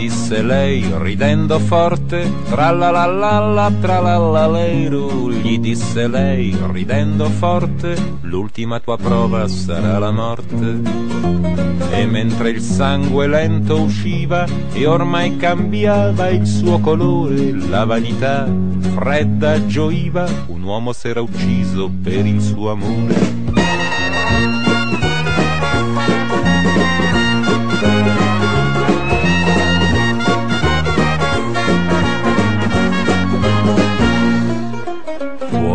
Disse 0.00 0.40
lei 0.40 0.82
ridendo 0.96 1.58
forte, 1.58 2.26
tralalala 2.48 3.70
tralalaleru, 3.82 5.30
gli 5.30 5.58
disse 5.58 6.08
lei 6.08 6.56
ridendo 6.72 7.28
forte, 7.28 7.94
l'ultima 8.22 8.80
tua 8.80 8.96
prova 8.96 9.46
sarà 9.46 9.98
la 9.98 10.10
morte. 10.10 10.80
E 11.90 12.06
mentre 12.06 12.48
il 12.48 12.62
sangue 12.62 13.26
lento 13.26 13.82
usciva 13.82 14.46
e 14.72 14.86
ormai 14.86 15.36
cambiava 15.36 16.28
il 16.28 16.46
suo 16.46 16.78
colore, 16.78 17.52
la 17.68 17.84
vanità 17.84 18.48
fredda 18.94 19.66
gioiva, 19.66 20.26
un 20.46 20.62
uomo 20.62 20.94
s'era 20.94 21.20
ucciso 21.20 21.90
per 22.02 22.24
il 22.24 22.40
suo 22.40 22.70
amore. 22.70 23.49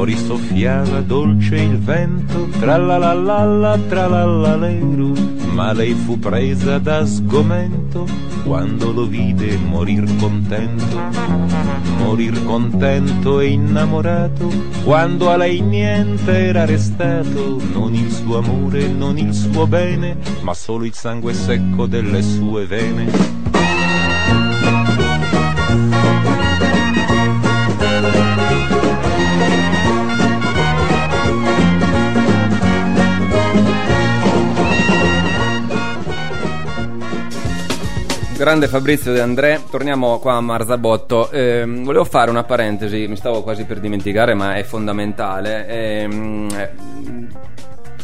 Fuori 0.06 0.24
soffiava 0.24 1.02
dolce 1.02 1.56
il 1.56 1.80
vento, 1.80 2.48
tralalala 2.60 3.76
tralalaleru, 3.90 5.14
ma 5.54 5.74
lei 5.74 5.96
fu 5.96 6.20
presa 6.20 6.78
da 6.78 7.04
sgomento 7.08 8.06
quando 8.44 8.92
lo 8.92 9.08
vide 9.08 9.58
morir 9.58 10.04
contento, 10.18 11.02
morir 11.98 12.46
contento 12.46 13.40
e 13.40 13.48
innamorato, 13.48 14.48
quando 14.84 15.32
a 15.32 15.38
lei 15.38 15.62
niente 15.62 16.50
era 16.50 16.66
restato, 16.66 17.60
non 17.74 17.96
il 17.96 18.12
suo 18.12 18.38
amore, 18.38 18.88
non 18.88 19.18
il 19.18 19.34
suo 19.34 19.66
bene, 19.66 20.18
ma 20.42 20.54
solo 20.54 20.86
il 20.86 20.94
sangue 20.94 21.34
secco 21.34 21.88
delle 21.88 22.22
sue 22.22 22.68
vene. 22.68 23.45
Grande 38.46 38.68
Fabrizio 38.68 39.12
De 39.12 39.22
André, 39.22 39.60
torniamo 39.72 40.20
qua 40.20 40.36
a 40.36 40.40
Marzabotto. 40.40 41.32
Ehm, 41.32 41.84
volevo 41.84 42.04
fare 42.04 42.30
una 42.30 42.44
parentesi, 42.44 43.08
mi 43.08 43.16
stavo 43.16 43.42
quasi 43.42 43.64
per 43.64 43.80
dimenticare, 43.80 44.36
ma 44.36 44.54
è 44.54 44.62
fondamentale. 44.62 45.68
Eh, 45.68 46.08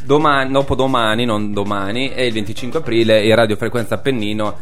domani, 0.04 0.52
dopodomani, 0.52 1.26
non 1.26 1.54
domani, 1.54 2.10
è 2.10 2.22
il 2.22 2.34
25 2.34 2.80
aprile 2.80 3.22
e 3.22 3.36
Radio 3.36 3.56
Frequenza 3.56 3.94
Appennino 3.94 4.58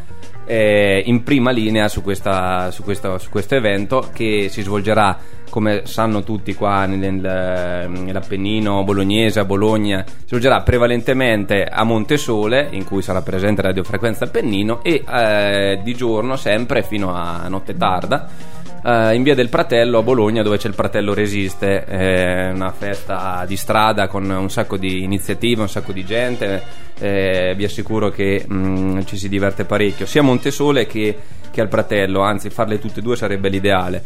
in 0.47 1.23
prima 1.23 1.51
linea 1.51 1.87
su, 1.87 2.01
questa- 2.01 2.71
su 2.71 2.83
questo, 2.83 3.17
su 3.17 3.29
questo 3.29 3.55
evento 3.55 4.09
che 4.11 4.47
si 4.49 4.61
svolgerà, 4.61 5.17
come 5.49 5.81
sanno 5.85 6.23
tutti 6.23 6.53
qua 6.53 6.85
nel- 6.85 7.87
nell'Appennino 7.89 8.83
bolognese, 8.83 9.39
a 9.39 9.45
Bologna, 9.45 10.03
si 10.07 10.27
svolgerà 10.27 10.61
prevalentemente 10.61 11.65
a 11.65 11.83
Montesole, 11.83 12.67
in 12.71 12.85
cui 12.85 13.01
sarà 13.01 13.21
presente 13.21 13.61
Radio 13.61 13.83
Frequenza 13.83 14.25
Appennino, 14.25 14.83
e 14.83 15.03
eh, 15.09 15.79
di 15.83 15.93
giorno 15.93 16.35
sempre 16.35 16.83
fino 16.83 17.13
a 17.13 17.47
notte 17.47 17.75
tarda 17.75 18.57
eh, 18.83 19.13
in 19.13 19.23
via 19.23 19.35
del 19.35 19.49
Pratello 19.49 19.99
a 19.99 20.03
Bologna 20.03 20.41
dove 20.41 20.57
c'è 20.57 20.67
il 20.67 20.75
Pratello 20.75 21.13
Resiste, 21.13 21.83
è 21.83 22.51
una 22.51 22.71
festa 22.71 23.43
di 23.47 23.57
strada 23.57 24.07
con 24.07 24.29
un 24.29 24.49
sacco 24.49 24.77
di 24.77 25.03
iniziative, 25.03 25.61
un 25.61 25.69
sacco 25.69 25.91
di 25.91 26.05
gente, 26.05 26.63
eh, 26.99 27.53
vi 27.55 27.63
assicuro 27.63 28.09
che 28.09 28.45
mm, 28.51 29.01
ci 29.05 29.17
si 29.17 29.29
diverte 29.29 29.65
parecchio, 29.65 30.05
sia 30.05 30.21
a 30.21 30.23
Montesole 30.23 30.85
che, 30.85 31.17
che 31.51 31.61
al 31.61 31.67
Pratello, 31.67 32.21
anzi 32.21 32.49
farle 32.49 32.79
tutte 32.79 32.99
e 32.99 33.03
due 33.03 33.15
sarebbe 33.15 33.49
l'ideale. 33.49 34.03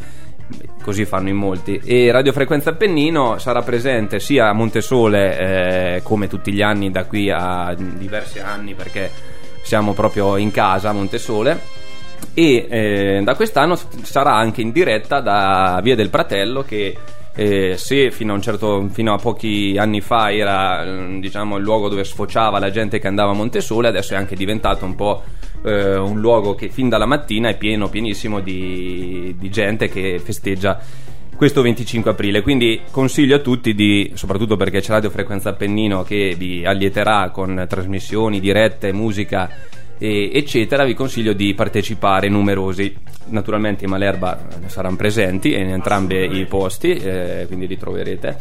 Così 0.81 1.05
fanno 1.05 1.29
in 1.29 1.35
molti. 1.35 1.81
E 1.83 2.11
Radio 2.11 2.33
Frequenza 2.33 2.71
Appennino 2.71 3.37
sarà 3.37 3.61
presente 3.61 4.19
sia 4.19 4.49
a 4.49 4.53
Montesole, 4.53 5.37
eh, 5.95 6.01
come 6.03 6.27
tutti 6.27 6.51
gli 6.51 6.61
anni, 6.61 6.91
da 6.91 7.05
qui 7.05 7.29
a 7.29 7.73
diversi 7.77 8.39
anni, 8.39 8.73
perché 8.73 9.09
siamo 9.61 9.93
proprio 9.93 10.37
in 10.37 10.51
casa 10.51 10.89
a 10.89 10.93
Montesole 10.93 11.81
e 12.33 12.67
eh, 12.69 13.21
da 13.23 13.35
quest'anno 13.35 13.77
sarà 14.01 14.35
anche 14.35 14.61
in 14.61 14.71
diretta 14.71 15.19
da 15.19 15.79
Via 15.83 15.95
del 15.95 16.09
Pratello 16.09 16.63
che 16.63 16.97
eh, 17.35 17.75
se 17.77 18.11
fino 18.11 18.35
a, 18.35 18.39
certo, 18.39 18.87
fino 18.91 19.13
a 19.13 19.17
pochi 19.17 19.75
anni 19.77 20.01
fa 20.01 20.31
era 20.31 20.83
eh, 20.83 21.19
diciamo, 21.19 21.57
il 21.57 21.63
luogo 21.63 21.89
dove 21.89 22.03
sfociava 22.03 22.59
la 22.59 22.69
gente 22.69 22.99
che 22.99 23.07
andava 23.07 23.31
a 23.31 23.35
Montesole 23.35 23.87
adesso 23.87 24.13
è 24.13 24.17
anche 24.17 24.35
diventato 24.35 24.85
un 24.85 24.95
po' 24.95 25.23
eh, 25.63 25.95
un 25.95 26.19
luogo 26.19 26.55
che 26.55 26.69
fin 26.69 26.89
dalla 26.89 27.05
mattina 27.05 27.49
è 27.49 27.57
pieno, 27.57 27.89
pienissimo 27.89 28.39
di, 28.39 29.35
di 29.37 29.49
gente 29.49 29.87
che 29.87 30.19
festeggia 30.23 30.79
questo 31.35 31.61
25 31.61 32.11
aprile. 32.11 32.41
Quindi 32.41 32.81
consiglio 32.91 33.35
a 33.35 33.39
tutti 33.39 33.73
di, 33.73 34.11
soprattutto 34.13 34.55
perché 34.55 34.81
c'è 34.81 34.91
Radio 34.91 35.09
Frequenza 35.09 35.49
Appennino 35.49 36.03
che 36.03 36.35
vi 36.37 36.65
allieterà 36.65 37.29
con 37.31 37.65
trasmissioni, 37.67 38.39
dirette, 38.39 38.93
musica 38.93 39.49
e- 40.03 40.31
eccetera, 40.33 40.83
vi 40.83 40.93
consiglio 40.93 41.31
di 41.31 41.53
partecipare 41.53 42.27
numerosi. 42.27 42.93
Naturalmente 43.27 43.85
i 43.85 43.87
Malerba 43.87 44.37
saranno 44.65 44.97
presenti 44.97 45.53
in 45.53 45.69
entrambi 45.69 46.39
i 46.39 46.45
posti, 46.45 46.91
eh, 46.91 47.45
quindi 47.47 47.67
li 47.67 47.77
troverete. 47.77 48.37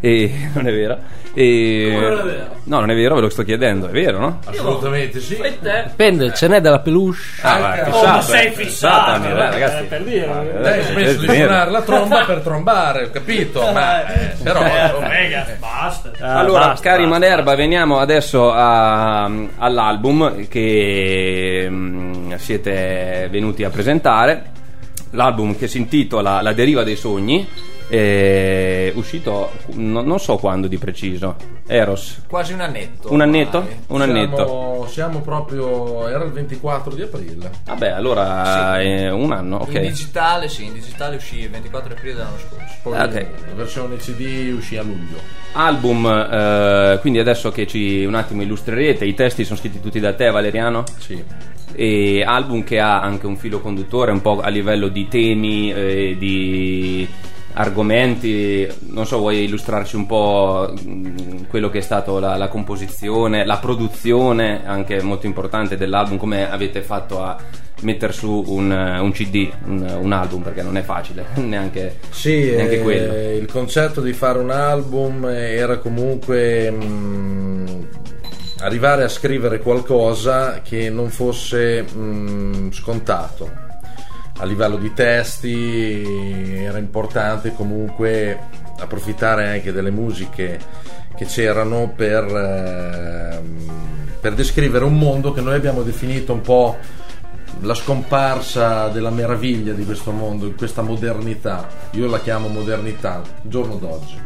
E 0.00 0.32
non 0.54 0.66
è 0.66 0.72
vero? 0.72 0.98
E- 1.36 1.90
Come 1.94 2.08
non 2.08 2.18
è 2.18 2.22
vero? 2.22 2.52
No, 2.64 2.80
non 2.80 2.90
è 2.90 2.94
vero, 2.94 3.14
ve 3.16 3.20
lo 3.22 3.28
sto 3.28 3.42
chiedendo, 3.42 3.88
è 3.88 3.90
vero, 3.90 4.18
no? 4.18 4.38
Assolutamente 4.44 5.20
sì. 5.20 5.34
E 5.36 5.58
te? 5.60 5.84
Dipende, 5.88 6.32
ce 6.34 6.46
n'è 6.48 6.60
della 6.60 6.78
peluche. 6.78 7.18
Ah, 7.42 7.58
va, 7.58 7.88
Oh, 7.90 8.06
ma 8.06 8.20
sei 8.22 8.46
eh. 8.46 8.50
fissato, 8.52 9.20
Fissato, 9.22 9.28
eh, 9.28 9.34
ragazzi. 9.50 9.82
eh, 9.82 9.86
per 9.86 10.02
dire. 10.04 10.26
Ah, 10.26 10.42
Lei 10.60 10.80
ha 10.80 10.82
smesso 10.84 11.20
di 11.20 11.26
suonare 11.26 11.70
la 11.70 11.82
tromba 11.82 12.24
per 12.24 12.38
trombare, 12.40 13.04
ho 13.04 13.10
capito, 13.10 13.60
ma 13.72 14.06
eh, 14.06 14.34
però 14.42 14.62
Eh, 14.64 15.08
rega, 15.08 15.46
basta. 15.58 16.10
Ah, 16.20 16.38
allora, 16.38 16.66
basta, 16.68 16.88
cari 16.88 17.02
basta, 17.06 17.18
Malerba, 17.18 17.54
veniamo 17.56 17.98
adesso 17.98 18.50
a- 18.52 19.24
all'album 19.58 20.46
che 20.48 21.66
mm, 21.68 22.34
siete 22.36 23.28
venuti 23.30 23.64
a 23.64 23.70
presentare. 23.70 24.52
L'album 25.10 25.56
che 25.56 25.68
si 25.68 25.78
intitola 25.78 26.40
La 26.42 26.52
deriva 26.52 26.82
dei 26.84 26.96
sogni. 26.96 27.46
È 27.94 28.92
uscito 28.96 29.52
no- 29.74 30.02
non 30.02 30.18
so 30.18 30.36
quando 30.36 30.66
di 30.66 30.78
preciso. 30.78 31.36
Eros. 31.66 32.22
Quasi 32.26 32.52
un 32.52 32.60
annetto. 32.60 33.12
Un 33.12 33.20
annetto? 33.20 33.58
ormai. 33.58 33.76
Un 33.86 34.00
annetto. 34.02 34.36
siamo, 34.36 34.86
siamo 34.88 35.20
proprio 35.20 36.08
era 36.08 36.24
il 36.24 36.32
24 36.32 36.92
di 36.92 37.02
aprile. 37.02 37.50
Vabbè, 37.64 37.90
allora 37.90 38.80
è 38.80 39.10
un 39.12 39.30
anno, 39.30 39.58
ok. 39.58 39.74
In 39.74 39.80
digitale, 39.82 40.48
sì, 40.48 40.64
in 40.64 40.72
digitale 40.72 41.16
uscì 41.16 41.38
il 41.38 41.50
24 41.50 41.92
aprile 41.94 42.14
dell'anno 42.14 42.36
scorso. 42.38 42.74
Poi 42.82 43.00
Ok. 43.00 43.26
la 43.48 43.54
versione 43.54 43.96
CD 43.96 44.52
uscì 44.56 44.76
a 44.76 44.82
luglio. 44.82 45.16
Album, 45.52 46.04
eh, 46.06 46.98
quindi 47.00 47.20
adesso 47.20 47.52
che 47.52 47.64
ci 47.68 48.04
un 48.04 48.16
attimo 48.16 48.42
illustrerete, 48.42 49.04
i 49.04 49.14
testi 49.14 49.44
sono 49.44 49.56
scritti 49.58 49.80
tutti 49.80 50.00
da 50.00 50.12
te, 50.14 50.30
Valeriano? 50.30 50.82
Sì. 50.98 51.22
e 51.76 52.22
album 52.24 52.62
che 52.62 52.78
ha 52.78 53.00
anche 53.00 53.26
un 53.26 53.36
filo 53.36 53.58
conduttore 53.58 54.12
un 54.12 54.20
po' 54.20 54.40
a 54.40 54.48
livello 54.48 54.86
di 54.86 55.08
temi, 55.08 55.72
eh, 55.72 56.14
di 56.16 57.08
argomenti, 57.54 58.66
non 58.88 59.06
so, 59.06 59.18
vuoi 59.18 59.44
illustrarci 59.44 59.96
un 59.96 60.06
po' 60.06 60.72
mh, 60.72 61.46
quello 61.48 61.70
che 61.70 61.78
è 61.78 61.82
stato 61.82 62.18
la, 62.18 62.36
la 62.36 62.48
composizione, 62.48 63.44
la 63.44 63.58
produzione 63.58 64.66
anche 64.66 65.00
molto 65.02 65.26
importante 65.26 65.76
dell'album, 65.76 66.16
come 66.16 66.50
avete 66.50 66.82
fatto 66.82 67.22
a 67.22 67.36
mettere 67.82 68.12
su 68.12 68.42
un, 68.46 68.70
un 68.70 69.12
CD, 69.12 69.50
un, 69.66 69.98
un 70.00 70.12
album, 70.12 70.42
perché 70.42 70.62
non 70.62 70.76
è 70.76 70.82
facile, 70.82 71.26
neanche, 71.36 71.98
Sì, 72.10 72.50
neanche 72.50 72.78
eh, 72.78 72.82
quello. 72.82 73.38
il 73.38 73.46
concetto 73.50 74.00
di 74.00 74.12
fare 74.12 74.38
un 74.38 74.50
album 74.50 75.26
era 75.26 75.78
comunque 75.78 76.70
mh, 76.70 77.86
arrivare 78.60 79.04
a 79.04 79.08
scrivere 79.08 79.58
qualcosa 79.60 80.60
che 80.62 80.88
non 80.90 81.10
fosse 81.10 81.82
mh, 81.82 82.70
scontato. 82.72 83.62
A 84.36 84.44
livello 84.44 84.76
di 84.76 84.92
testi 84.92 86.02
era 86.62 86.78
importante 86.78 87.54
comunque 87.54 88.38
approfittare 88.78 89.48
anche 89.48 89.72
delle 89.72 89.90
musiche 89.90 90.58
che 91.14 91.24
c'erano 91.24 91.92
per, 91.94 92.24
ehm, 92.24 93.70
per 94.20 94.34
descrivere 94.34 94.84
un 94.84 94.98
mondo 94.98 95.32
che 95.32 95.40
noi 95.40 95.54
abbiamo 95.54 95.82
definito 95.82 96.32
un 96.32 96.40
po' 96.40 96.76
la 97.60 97.74
scomparsa 97.74 98.88
della 98.88 99.10
meraviglia 99.10 99.72
di 99.72 99.84
questo 99.84 100.10
mondo, 100.10 100.46
in 100.46 100.56
questa 100.56 100.82
modernità. 100.82 101.68
Io 101.92 102.08
la 102.08 102.20
chiamo 102.20 102.48
modernità, 102.48 103.22
giorno 103.42 103.76
d'oggi. 103.76 104.18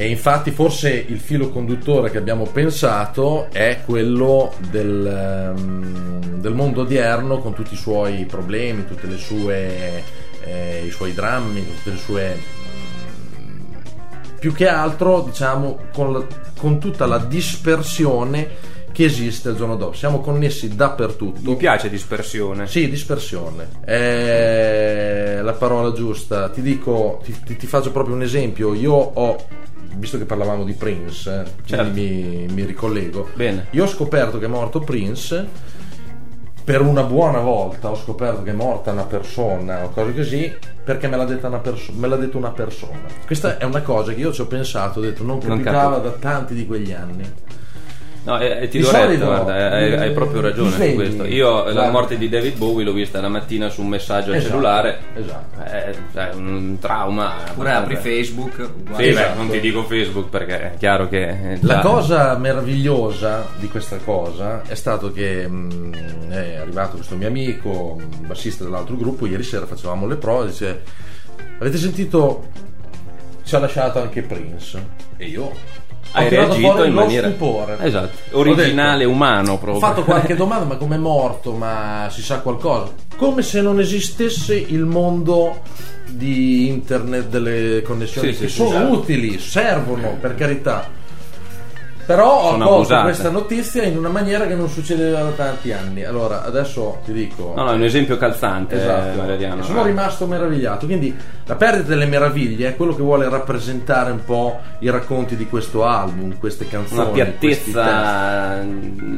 E 0.00 0.06
infatti 0.08 0.52
forse 0.52 0.90
il 1.08 1.18
filo 1.18 1.48
conduttore 1.50 2.08
che 2.12 2.18
abbiamo 2.18 2.44
pensato 2.44 3.48
è 3.50 3.80
quello 3.84 4.54
del, 4.70 5.04
ehm, 5.04 6.38
del 6.40 6.54
mondo 6.54 6.82
odierno 6.82 7.38
con 7.40 7.52
tutti 7.52 7.74
i 7.74 7.76
suoi 7.76 8.24
problemi, 8.24 8.86
tutte 8.86 9.08
le 9.08 9.16
sue, 9.16 10.04
eh, 10.44 10.84
i 10.86 10.90
suoi 10.92 11.12
drammi, 11.14 11.66
tutte 11.66 11.90
le 11.90 11.96
sue 11.96 12.36
mm, 13.40 13.74
più 14.38 14.52
che 14.52 14.68
altro 14.68 15.22
diciamo 15.22 15.80
con, 15.92 16.12
la- 16.12 16.26
con 16.56 16.78
tutta 16.78 17.04
la 17.06 17.18
dispersione 17.18 18.76
che 18.92 19.04
esiste 19.04 19.48
il 19.50 19.56
giorno 19.56 19.74
dopo. 19.74 19.94
Siamo 19.94 20.20
connessi 20.20 20.76
dappertutto. 20.76 21.40
Mi 21.42 21.56
piace 21.56 21.88
dispersione. 21.90 22.68
Sì, 22.68 22.88
dispersione. 22.88 23.68
È 23.84 25.40
la 25.42 25.52
parola 25.54 25.92
giusta. 25.92 26.48
Ti 26.50 26.62
dico, 26.62 27.20
ti, 27.24 27.34
ti- 27.44 27.56
ti 27.56 27.66
faccio 27.66 27.90
proprio 27.92 28.14
un 28.14 28.22
esempio. 28.22 28.74
Io 28.74 28.92
ho, 28.92 29.44
visto 29.96 30.18
che 30.18 30.24
parlavamo 30.24 30.64
di 30.64 30.72
Prince, 30.74 31.30
eh, 31.44 31.50
Certo. 31.64 31.92
mi, 31.92 32.46
mi 32.50 32.64
ricollego. 32.64 33.28
Bene. 33.34 33.66
Io 33.70 33.84
ho 33.84 33.88
scoperto 33.88 34.38
che 34.38 34.44
è 34.46 34.48
morto 34.48 34.80
Prince. 34.80 35.76
Per 36.64 36.82
una 36.82 37.02
buona 37.02 37.38
volta 37.40 37.88
ho 37.90 37.96
scoperto 37.96 38.42
che 38.42 38.50
è 38.50 38.54
morta 38.54 38.92
una 38.92 39.04
persona 39.04 39.84
o 39.84 39.88
cose 39.88 40.14
così 40.14 40.54
perché 40.84 41.08
me 41.08 41.16
l'ha, 41.16 41.24
detta 41.24 41.46
una 41.48 41.60
perso- 41.60 41.92
me 41.96 42.06
l'ha 42.08 42.16
detto 42.16 42.36
una 42.36 42.50
persona. 42.50 42.98
Questa 43.24 43.56
è 43.56 43.64
una 43.64 43.80
cosa 43.80 44.12
che 44.12 44.20
io 44.20 44.32
ci 44.34 44.42
ho 44.42 44.46
pensato, 44.46 44.98
ho 44.98 45.02
detto 45.02 45.22
non 45.24 45.38
Non 45.42 45.62
capitava 45.62 45.94
capivo. 45.96 46.08
da 46.10 46.16
tanti 46.18 46.52
di 46.54 46.66
quegli 46.66 46.92
anni. 46.92 47.24
No, 48.28 48.38
eh, 48.38 48.58
eh, 48.62 48.68
ti 48.68 48.78
do 48.78 48.90
retta, 48.90 49.04
solito, 49.04 49.24
guarda, 49.24 49.54
hai, 49.54 49.94
hai 49.94 50.08
eh, 50.08 50.12
proprio 50.12 50.40
ragione 50.42 50.70
su 50.70 50.94
questo. 50.94 51.24
Io 51.24 51.64
la 51.64 51.72
Guarda. 51.72 51.90
morte 51.90 52.18
di 52.18 52.28
David 52.28 52.58
Bowie 52.58 52.84
l'ho 52.84 52.92
vista 52.92 53.20
la 53.22 53.28
mattina 53.28 53.70
su 53.70 53.80
un 53.80 53.88
messaggio 53.88 54.30
al 54.30 54.36
Esatto, 54.36 54.50
cellulare. 54.50 54.98
esatto. 55.14 55.60
È, 55.62 55.94
è 56.12 56.34
un 56.34 56.76
trauma. 56.78 57.34
Oppure 57.50 57.72
apri 57.72 57.96
Facebook. 57.96 58.54
Sì, 58.56 58.62
guarda. 58.82 58.96
beh, 58.96 59.08
Esatto. 59.08 59.36
non 59.38 59.48
ti 59.48 59.60
dico 59.60 59.82
Facebook 59.84 60.28
perché 60.28 60.72
è 60.74 60.76
chiaro 60.78 61.08
che. 61.08 61.52
eh, 61.52 61.58
La 61.62 61.78
cosa 61.80 62.36
meravigliosa 62.36 63.46
di 63.56 63.68
questa 63.68 63.96
cosa 63.96 64.60
è 64.66 64.74
stato 64.74 65.10
che 65.10 65.48
mh, 65.48 66.28
è 66.30 66.56
arrivato 66.56 66.96
questo 66.96 67.16
mio 67.16 67.28
amico, 67.28 67.98
bassista 68.26 68.62
dell'altro 68.64 68.94
gruppo, 68.96 69.26
ieri 69.26 69.42
sera 69.42 69.64
facevamo 69.66 70.06
le 70.06 70.16
prove, 70.16 70.46
dice 70.48 70.82
avete 71.60 71.78
sentito 71.78 72.48
ci 73.44 73.54
ha 73.54 73.58
lasciato 73.58 74.00
anche 74.00 74.20
Prince 74.22 74.86
e 75.16 75.24
io 75.26 75.50
Hai 76.12 76.28
reagito 76.28 76.84
in 76.84 76.92
maniera. 76.94 77.28
stupore. 77.28 77.76
Esatto, 77.80 78.16
Ho 78.36 78.40
originale, 78.40 78.98
detto, 78.98 79.10
umano 79.10 79.52
Ho 79.52 79.58
proprio. 79.58 79.78
fatto 79.80 80.04
qualche 80.04 80.34
domanda, 80.36 80.64
ma 80.64 80.76
come 80.76 80.96
è 80.96 80.98
morto? 80.98 81.52
Ma 81.52 82.08
si 82.10 82.22
sa 82.22 82.40
qualcosa? 82.40 82.92
Come 83.16 83.42
se 83.42 83.60
non 83.60 83.78
esistesse 83.80 84.54
il 84.56 84.84
mondo 84.84 85.60
di 86.06 86.68
internet, 86.68 87.28
delle 87.28 87.82
connessioni 87.82 88.32
Sì, 88.32 88.40
che 88.40 88.48
sì, 88.48 88.54
sono 88.56 88.70
esatto. 88.70 88.92
utili, 88.94 89.38
servono 89.38 90.16
per 90.20 90.34
carità. 90.34 90.96
Però 92.08 92.54
ho 92.54 92.56
colto 92.56 93.02
questa 93.02 93.28
notizia 93.28 93.82
in 93.82 93.98
una 93.98 94.08
maniera 94.08 94.46
che 94.46 94.54
non 94.54 94.70
succedeva 94.70 95.20
da 95.20 95.28
tanti 95.32 95.72
anni. 95.72 96.04
Allora, 96.04 96.42
adesso 96.42 97.00
ti 97.04 97.12
dico. 97.12 97.52
No, 97.54 97.64
no, 97.64 97.72
è 97.72 97.74
un 97.74 97.82
esempio 97.82 98.16
calzante, 98.16 98.76
eh, 98.76 98.78
Esatto, 98.78 99.18
Valeriano. 99.18 99.60
E 99.60 99.64
sono 99.64 99.84
rimasto 99.84 100.26
meravigliato. 100.26 100.86
Quindi 100.86 101.14
la 101.44 101.54
perdita 101.56 101.88
delle 101.88 102.06
meraviglie 102.06 102.68
è 102.68 102.76
quello 102.76 102.94
che 102.96 103.02
vuole 103.02 103.28
rappresentare 103.28 104.10
un 104.10 104.24
po' 104.24 104.58
i 104.78 104.88
racconti 104.88 105.36
di 105.36 105.46
questo 105.48 105.84
album, 105.84 106.38
queste 106.38 106.66
canzoni. 106.66 106.98
Una 106.98 107.10
piattezza 107.10 108.64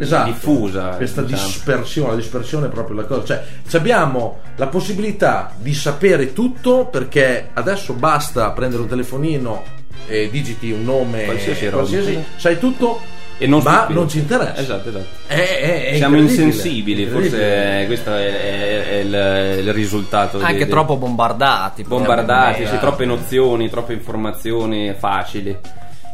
Esatto, 0.01 0.30
diffusa. 0.30 0.88
questa 0.97 1.22
diciamo. 1.22 1.47
dispersione, 1.47 2.11
la 2.11 2.16
dispersione 2.16 2.66
è 2.66 2.70
proprio 2.70 2.97
la 2.97 3.05
cosa. 3.05 3.24
Cioè, 3.24 3.43
ci 3.68 3.76
abbiamo 3.76 4.38
la 4.57 4.66
possibilità 4.66 5.53
di 5.57 5.74
sapere 5.74 6.32
tutto 6.32 6.86
perché 6.86 7.51
adesso 7.53 7.93
basta 7.93 8.51
prendere 8.51 8.82
un 8.82 8.88
telefonino 8.88 9.78
e 10.11 10.28
digiti 10.30 10.70
un 10.72 10.84
nome 10.84 11.24
Qualsiasi 11.24 11.68
roba. 11.68 11.88
sai 12.36 12.58
tutto, 12.58 13.00
E 13.38 13.46
non 13.46 13.62
ma 13.62 13.86
non 13.88 14.06
ci 14.08 14.18
interessa. 14.18 14.61
Esatto, 14.61 14.88
esatto. 14.90 15.06
È- 15.26 15.34
è- 15.34 15.84
è 15.92 15.96
Siamo 15.96 16.16
insensibili, 16.18 17.06
forse 17.06 17.84
questo 17.86 18.14
è, 18.14 18.26
è- 18.26 18.88
è 18.88 18.94
il, 18.96 19.58
il 19.66 19.72
risultato. 19.72 20.38
Anche 20.40 20.64
di- 20.64 20.70
troppo 20.70 20.96
bombardati. 20.96 21.82
bombardati, 21.84 22.66
sì, 22.66 22.78
troppe 22.78 23.04
nozioni, 23.06 23.70
troppe 23.70 23.94
informazioni 23.94 24.92
facili. 24.98 25.56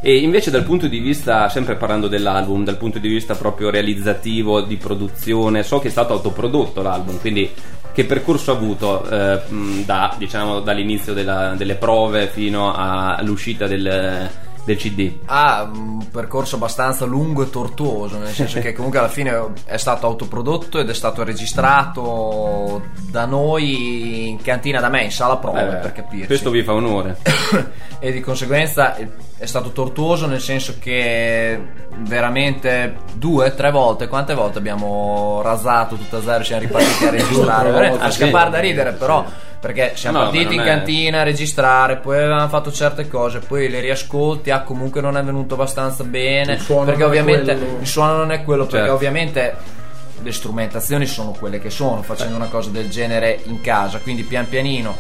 E 0.07 0.19
invece 0.19 0.53
dal 0.53 0.63
punto 0.63 0.87
di 0.87 1.01
vista, 1.01 1.49
sempre 1.49 1.75
parlando 1.75 2.07
dell'album, 2.07 2.63
dal 2.63 2.77
punto 2.77 3.01
di 3.01 3.09
vista 3.09 3.35
proprio 3.35 3.71
realizzativo, 3.71 4.61
di 4.61 4.77
produzione, 4.77 5.65
so 5.65 5.81
che 5.81 5.89
è 5.89 5.91
stato 5.91 6.13
autoprodotto 6.13 6.81
l'album, 6.81 7.19
quindi 7.19 7.51
che 7.93 8.05
percorso 8.05 8.53
ha 8.53 8.55
avuto 8.55 9.05
eh, 9.11 9.41
da, 9.85 10.15
diciamo, 10.17 10.61
dall'inizio 10.61 11.13
della- 11.13 11.55
delle 11.57 11.75
prove 11.75 12.29
fino 12.29 12.73
all'uscita 12.73 13.67
del, 13.67 14.31
del 14.65 14.77
CD? 14.77 15.13
Ha 15.25 15.69
un 15.73 16.09
percorso 16.09 16.55
abbastanza 16.55 17.05
lungo 17.05 17.43
e 17.43 17.51
tortuoso, 17.51 18.19
nel 18.19 18.29
senso 18.29 18.61
che 18.61 18.75
comunque 18.75 19.01
alla 19.01 19.09
fine 19.09 19.55
è 19.65 19.77
stato 19.77 20.07
autoprodotto 20.07 20.79
ed 20.79 20.89
è 20.89 20.95
stato 20.95 21.25
registrato 21.25 22.81
da 23.11 23.25
noi 23.25 24.29
in 24.29 24.41
cantina 24.41 24.79
da 24.79 24.89
me, 24.89 25.03
in 25.03 25.11
sala 25.11 25.37
prove 25.39 25.63
Eh, 25.63 25.77
per 25.79 25.93
capirci. 25.93 26.27
Questo 26.27 26.51
vi 26.51 26.63
fa 26.63 26.75
onore. 26.75 27.17
e 27.99 28.13
di 28.13 28.21
conseguenza 28.21 28.95
è 29.39 29.45
stato 29.47 29.71
tortuoso 29.71 30.27
nel 30.27 30.41
senso 30.41 30.77
che 30.79 31.61
veramente 31.99 32.97
due, 33.15 33.55
tre 33.55 33.71
volte, 33.71 34.09
quante 34.09 34.35
volte 34.35 34.59
abbiamo 34.59 35.41
rasato 35.43 35.97
tutto 35.97 36.17
a 36.17 36.23
zero 36.23 36.43
siamo 36.43 36.63
ripartiti 36.63 37.05
a 37.05 37.11
registrare? 37.11 37.99
A 37.99 38.11
scappare 38.11 38.51
da 38.51 38.61
ridere 38.61 38.93
però 38.93 39.25
perché 39.59 39.93
siamo 39.95 40.19
No, 40.19 40.25
partiti 40.31 40.55
in 40.55 40.63
cantina 40.63 41.21
a 41.21 41.23
registrare, 41.25 41.97
poi 41.97 42.19
avevamo 42.19 42.47
fatto 42.49 42.71
certe 42.71 43.09
cose, 43.09 43.41
poi 43.41 43.69
le 43.69 43.81
riascolti, 43.81 44.51
ah 44.51 44.61
comunque 44.61 45.01
non 45.01 45.17
è 45.17 45.23
venuto 45.23 45.55
abbastanza 45.55 46.05
bene, 46.05 46.55
Il 46.55 46.61
suono 46.61 46.85
perché 46.85 47.03
ovviamente 47.05 47.53
il 47.81 47.87
suono 47.87 48.17
non 48.17 48.31
è 48.33 48.45
quello, 48.45 48.63
perché 48.65 48.79
Certo. 48.79 48.95
ovviamente 48.95 49.57
le 50.23 50.33
strumentazioni 50.33 51.07
sono 51.07 51.33
quelle 51.33 51.59
che 51.59 51.71
sono, 51.71 52.03
facendo 52.03 52.37
una 52.37 52.47
cosa 52.49 52.71
del 52.71 52.89
genere 52.91 53.41
in 53.45 53.61
casa, 53.61 53.99
quindi 53.99 54.23
pian 54.23 54.49
pianino 54.49 54.95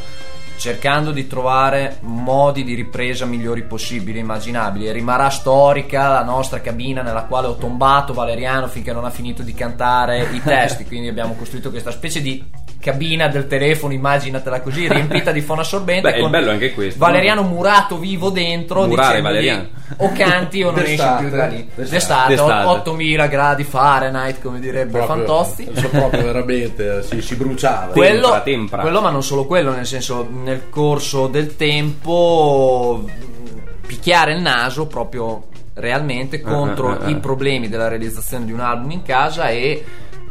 cercando 0.57 1.11
di 1.11 1.27
trovare 1.27 1.99
modi 2.01 2.65
di 2.65 2.75
ripresa 2.75 3.25
migliori 3.27 3.63
possibili, 3.63 4.19
immaginabili. 4.19 4.91
Rimarrà 4.91 5.31
storica 5.31 6.09
la 6.09 6.23
nostra 6.23 6.61
cabina 6.61 7.03
nella 7.03 7.25
quale 7.25 7.47
ho 7.47 7.57
tombato 7.57 8.13
Valeriano 8.13 8.69
finché 8.69 8.93
non 8.93 9.05
ha 9.05 9.11
finito 9.11 9.43
di 9.43 9.55
cantare 9.55 10.29
i 10.33 10.43
testi. 10.43 10.85
Quindi 10.85 11.09
abbiamo 11.09 11.35
costruito 11.35 11.71
questa 11.71 11.91
specie 11.91 12.21
di 12.21 12.45
cabina 12.79 13.29
del 13.29 13.47
telefono, 13.47 13.93
immaginatela 13.93 14.61
così, 14.61 14.87
riempita 14.93 15.33
di 15.33 15.41
fonoassorbente. 15.41 16.11
Beh, 16.11 16.17
il 16.17 16.23
con 16.23 16.31
bello 16.31 16.51
è 16.51 16.53
anche 16.53 16.73
questo, 16.73 16.99
Valeriano 16.99 17.43
no? 17.43 17.49
murato 17.49 17.99
vivo 17.99 18.31
dentro. 18.31 18.87
Murare 18.87 19.21
Valeriano. 19.21 19.69
O 19.99 20.13
canti 20.13 20.63
o 20.63 20.71
non 20.73 20.83
esci 20.83 21.07
più 21.19 21.29
da 21.31 21.47
lì. 21.47 21.69
d'estate. 21.75 21.91
D'estate, 21.91 22.35
D'estate. 22.35 22.67
8000 22.69 23.27
gradi 23.29 23.65
Fahrenheit, 23.65 24.41
come 24.41 24.59
direbbe 24.59 24.99
Proprio- 24.99 25.17
Fantozzi. 25.25 25.69
so 25.75 25.89
proprio 25.89 26.23
veramente 26.25 27.03
si, 27.03 27.23
si 27.23 27.37
bruciava. 27.37 27.93
Quello, 27.93 28.23
Tempra, 28.23 28.41
tempra. 28.41 28.81
quello, 28.81 29.01
ma 29.01 29.11
non 29.11 29.23
solo 29.23 29.47
quello, 29.47 29.73
nel 29.73 29.87
senso, 29.87 30.29
nel 30.31 30.69
corso 30.71 31.29
del 31.29 31.55
tempo, 31.57 33.05
mh, 33.07 33.87
picchiare 33.87 34.33
il 34.33 34.41
naso 34.41 34.87
proprio 34.87 35.45
realmente 35.75 36.41
contro 36.41 36.89
ah, 36.91 36.99
ah. 37.05 37.09
i 37.09 37.17
problemi 37.17 37.69
della 37.69 37.89
realizzazione 37.89 38.45
di 38.47 38.53
un 38.53 38.61
album 38.61 38.91
in 38.93 39.03
casa 39.03 39.49
e 39.51 39.85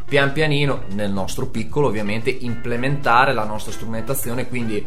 pian 0.08 0.32
pianino, 0.32 0.82
nel 0.92 1.10
nostro 1.10 1.46
piccolo 1.46 1.88
ovviamente, 1.88 2.30
implementare 2.30 3.32
la 3.32 3.44
nostra 3.44 3.72
strumentazione. 3.72 4.46
Quindi 4.48 4.84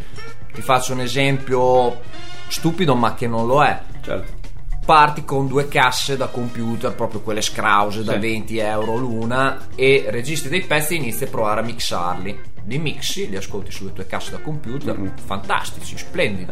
ti 0.53 0.61
faccio 0.61 0.93
un 0.93 1.01
esempio 1.01 1.99
stupido, 2.47 2.95
ma 2.95 3.13
che 3.15 3.27
non 3.27 3.45
lo 3.45 3.63
è 3.63 3.79
Certo. 4.01 4.37
parti 4.85 5.23
con 5.25 5.47
due 5.47 5.67
casse 5.67 6.17
da 6.17 6.27
computer, 6.27 6.95
proprio 6.95 7.19
quelle 7.21 7.41
scrause 7.41 8.03
da 8.03 8.13
Sì. 8.13 8.19
20 8.19 8.57
euro 8.57 8.95
l'una, 8.95 9.67
e 9.75 10.05
registri 10.09 10.49
dei 10.49 10.61
pezzi 10.61 10.93
e 10.93 10.97
inizi 10.97 11.25
a 11.25 11.27
provare 11.27 11.59
a 11.61 11.63
mixarli. 11.63 12.39
Li 12.65 12.77
mixi, 12.77 13.29
li 13.29 13.35
ascolti 13.35 13.71
sulle 13.71 13.93
tue 13.93 14.07
casse 14.07 14.31
da 14.31 14.37
computer, 14.39 14.97
Mm. 14.97 15.07
fantastici, 15.25 15.97
splendidi. 15.97 16.51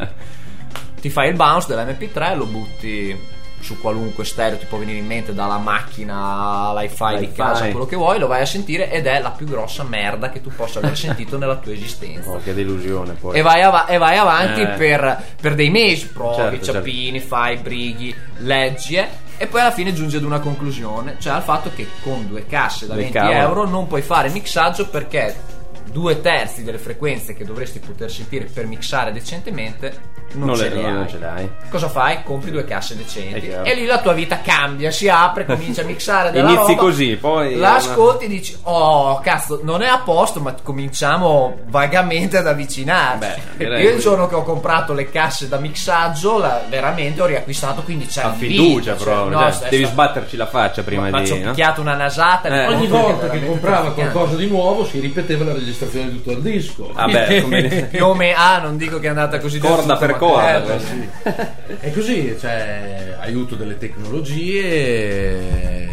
Ti 0.99 1.09
fai 1.09 1.29
il 1.29 1.35
bounce 1.35 1.67
dell'MP3, 1.67 2.35
lo 2.35 2.45
butti 2.45 3.15
su 3.59 3.79
qualunque 3.81 4.23
stereo 4.23 4.57
ti 4.57 4.65
può 4.65 4.77
venire 4.77 4.99
in 4.99 5.05
mente 5.05 5.33
dalla 5.33 5.57
macchina 5.57 6.69
all'iFi 6.69 7.17
di 7.17 7.31
casa, 7.31 7.69
quello 7.69 7.85
che 7.85 7.95
vuoi, 7.95 8.19
lo 8.19 8.27
vai 8.27 8.41
a 8.41 8.45
sentire 8.45 8.91
ed 8.91 9.07
è 9.07 9.19
la 9.19 9.31
più 9.31 9.45
grossa 9.45 9.83
merda 9.83 10.29
che 10.29 10.41
tu 10.41 10.49
possa 10.55 10.79
aver 10.79 10.95
sentito 10.97 11.37
nella 11.37 11.55
tua 11.57 11.73
esistenza. 11.73 12.29
Oh, 12.29 12.39
che 12.41 12.53
delusione 12.53 13.13
poi. 13.13 13.37
E 13.37 13.41
vai, 13.41 13.61
av- 13.63 13.89
e 13.89 13.97
vai 13.97 14.17
avanti 14.17 14.61
Eh. 14.61 14.67
per, 14.69 15.23
per 15.41 15.55
dei 15.55 15.69
mesi, 15.69 16.07
provi, 16.09 16.35
Certo, 16.35 16.51
certo. 16.65 16.71
ciappini, 16.73 17.19
fai, 17.19 17.57
brighi, 17.57 18.15
leggi 18.37 18.95
eh, 18.95 19.07
e 19.37 19.47
poi 19.47 19.61
alla 19.61 19.71
fine 19.71 19.93
giungi 19.93 20.15
ad 20.17 20.23
una 20.23 20.39
conclusione, 20.39 21.17
cioè 21.19 21.33
al 21.33 21.43
fatto 21.43 21.71
che 21.75 21.87
con 22.03 22.27
due 22.27 22.45
casse 22.45 22.85
da 22.87 22.93
Del 22.93 23.03
20 23.03 23.17
cavolo. 23.17 23.37
euro 23.39 23.67
non 23.67 23.87
puoi 23.87 24.01
fare 24.01 24.29
mixaggio 24.29 24.87
perché 24.87 25.35
due 25.91 26.21
terzi 26.21 26.63
delle 26.63 26.77
frequenze 26.77 27.33
che 27.33 27.43
dovresti 27.45 27.79
poter 27.79 28.11
sentire 28.11 28.45
per 28.45 28.65
mixare 28.65 29.11
decentemente 29.11 30.15
non, 30.33 30.47
Non 30.47 30.55
ce 30.57 30.69
le- 30.69 30.81
non 30.81 31.07
ce 31.07 31.19
l'hai. 31.19 31.49
Cosa 31.69 31.87
fai? 31.87 32.21
Compri 32.23 32.51
due 32.51 32.65
casse 32.65 32.97
decenti 32.97 33.47
e 33.47 33.73
lì 33.73 33.85
la 33.85 33.99
tua 33.99 34.11
vita 34.13 34.41
cambia, 34.41 34.91
si 34.91 35.07
apre, 35.07 35.45
comincia 35.45 35.81
a 35.83 35.85
mixare 35.85 36.31
della 36.31 36.49
Inizi 36.49 36.71
roba, 36.71 36.81
così, 36.81 37.15
poi 37.15 37.55
la 37.55 37.75
ascolti 37.75 38.25
e 38.25 38.27
dici 38.27 38.57
"Oh, 38.63 39.19
cazzo, 39.21 39.61
non 39.63 39.81
è 39.81 39.87
a 39.87 39.99
posto, 39.99 40.41
ma 40.41 40.53
cominciamo 40.61 41.59
vagamente 41.67 42.37
ad 42.37 42.45
avvicinarci". 42.47 43.41
Beh, 43.57 43.81
Io 43.81 43.91
il 43.91 43.99
giorno 43.99 44.27
che 44.27 44.35
ho 44.35 44.43
comprato 44.43 44.93
le 44.93 45.09
casse 45.09 45.47
da 45.47 45.57
mixaggio, 45.59 46.37
la- 46.39 46.61
veramente 46.67 47.21
ho 47.21 47.25
riacquistato, 47.25 47.81
quindi 47.83 48.05
c'è 48.05 48.23
A 48.23 48.27
un 48.27 48.33
fiducia 48.35 48.93
video, 48.93 48.95
proprio. 48.95 49.39
cioè, 49.39 49.51
cioè, 49.51 49.61
no, 49.63 49.69
devi 49.69 49.83
sta- 49.83 49.91
sbatterci 49.93 50.35
la 50.37 50.45
faccia 50.47 50.83
prima 50.83 51.09
ma 51.09 51.23
ci 51.23 51.31
ho 51.31 51.35
di. 51.35 51.41
no? 51.43 51.49
picchiato 51.51 51.79
una 51.81 51.95
nasata 51.95 52.49
Eh. 52.49 52.67
di 52.67 52.73
Ogni 52.73 52.87
volta 52.87 53.29
che 53.29 53.45
comprava 53.45 53.93
qualcosa 53.93 54.35
di 54.35 54.47
nuovo 54.47 54.83
si 54.85 54.99
ripeteva 54.99 55.45
la 55.45 55.53
registrazione 55.53 55.75
di 55.85 56.09
tutto 56.09 56.31
il 56.31 56.41
disco. 56.41 56.91
Vabbè, 56.93 57.41
come- 57.47 57.87
più 57.89 58.05
o 58.05 58.13
meno 58.13 58.37
ah 58.37 58.59
non 58.59 58.77
dico 58.77 58.99
che 58.99 59.07
è 59.07 59.09
andata 59.09 59.39
così 59.39 59.57
Corda 59.59 59.95
tutto, 59.95 60.05
per 60.05 60.15
corda, 60.17 60.57
eh, 60.57 60.61
beh, 60.61 60.73
così. 60.73 60.85
sì. 60.87 61.09
È 61.79 61.91
così, 61.91 62.35
cioè, 62.39 63.15
aiuto 63.19 63.55
delle 63.55 63.77
tecnologie, 63.77 65.89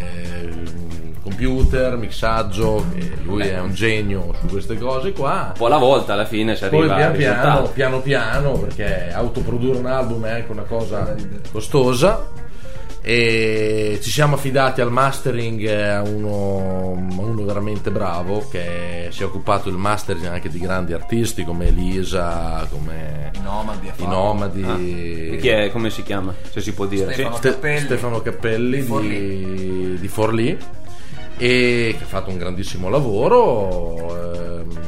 computer, 1.21 1.97
mixaggio, 1.97 2.85
lui 3.23 3.47
è 3.47 3.59
un 3.59 3.73
genio 3.73 4.33
su 4.39 4.45
queste 4.47 4.77
cose 4.77 5.11
qua. 5.11 5.47
Un 5.47 5.53
po' 5.57 5.65
alla 5.65 5.77
volta 5.77 6.13
alla 6.13 6.25
fine 6.25 6.55
si 6.55 6.65
Poi 6.67 6.79
arriva 6.79 6.95
al 6.95 7.13
pian 7.13 7.17
piano, 7.17 7.67
piano 7.69 7.99
piano, 7.99 8.51
perché 8.53 9.11
autoprodurre 9.11 9.79
un 9.79 9.87
album 9.87 10.25
è 10.25 10.31
anche 10.31 10.51
una 10.51 10.63
cosa 10.63 11.13
costosa. 11.51 12.43
E 13.07 13.99
ci 14.01 14.09
siamo 14.09 14.33
affidati 14.33 14.81
al 14.81 14.91
mastering 14.91 15.61
eh, 15.63 15.89
a 15.89 16.01
uno, 16.01 17.07
uno 17.17 17.45
veramente 17.45 17.91
bravo 17.91 18.47
che 18.49 19.09
si 19.11 19.21
è 19.21 19.25
occupato 19.25 19.69
del 19.69 19.77
mastering 19.77 20.25
anche 20.25 20.49
di 20.49 20.57
grandi 20.57 20.91
artisti 20.91 21.43
come 21.43 21.67
Elisa, 21.67 22.67
come 22.71 23.29
Nomadi. 23.43 23.91
i. 23.95 24.07
Nomadi. 24.07 25.29
E 25.33 25.37
chi 25.39 25.49
è, 25.49 25.69
come 25.71 25.91
si 25.91 26.01
chiama? 26.01 26.33
Se 26.49 26.61
si 26.61 26.73
può 26.73 26.87
dire. 26.87 27.13
Stefano. 27.13 27.35
Ste- 27.35 27.49
Cappelli. 27.51 27.79
Stefano 27.81 28.21
Cappelli 28.21 28.71
Di 28.77 28.81
di, 28.81 28.87
Forlì. 28.87 29.99
di 29.99 30.07
Forlì 30.07 30.57
e 31.37 31.95
che 31.95 32.03
ha 32.03 32.07
fatto 32.07 32.31
un 32.31 32.37
grandissimo 32.39 32.89
lavoro 32.89 34.59
ehm, 34.61 34.79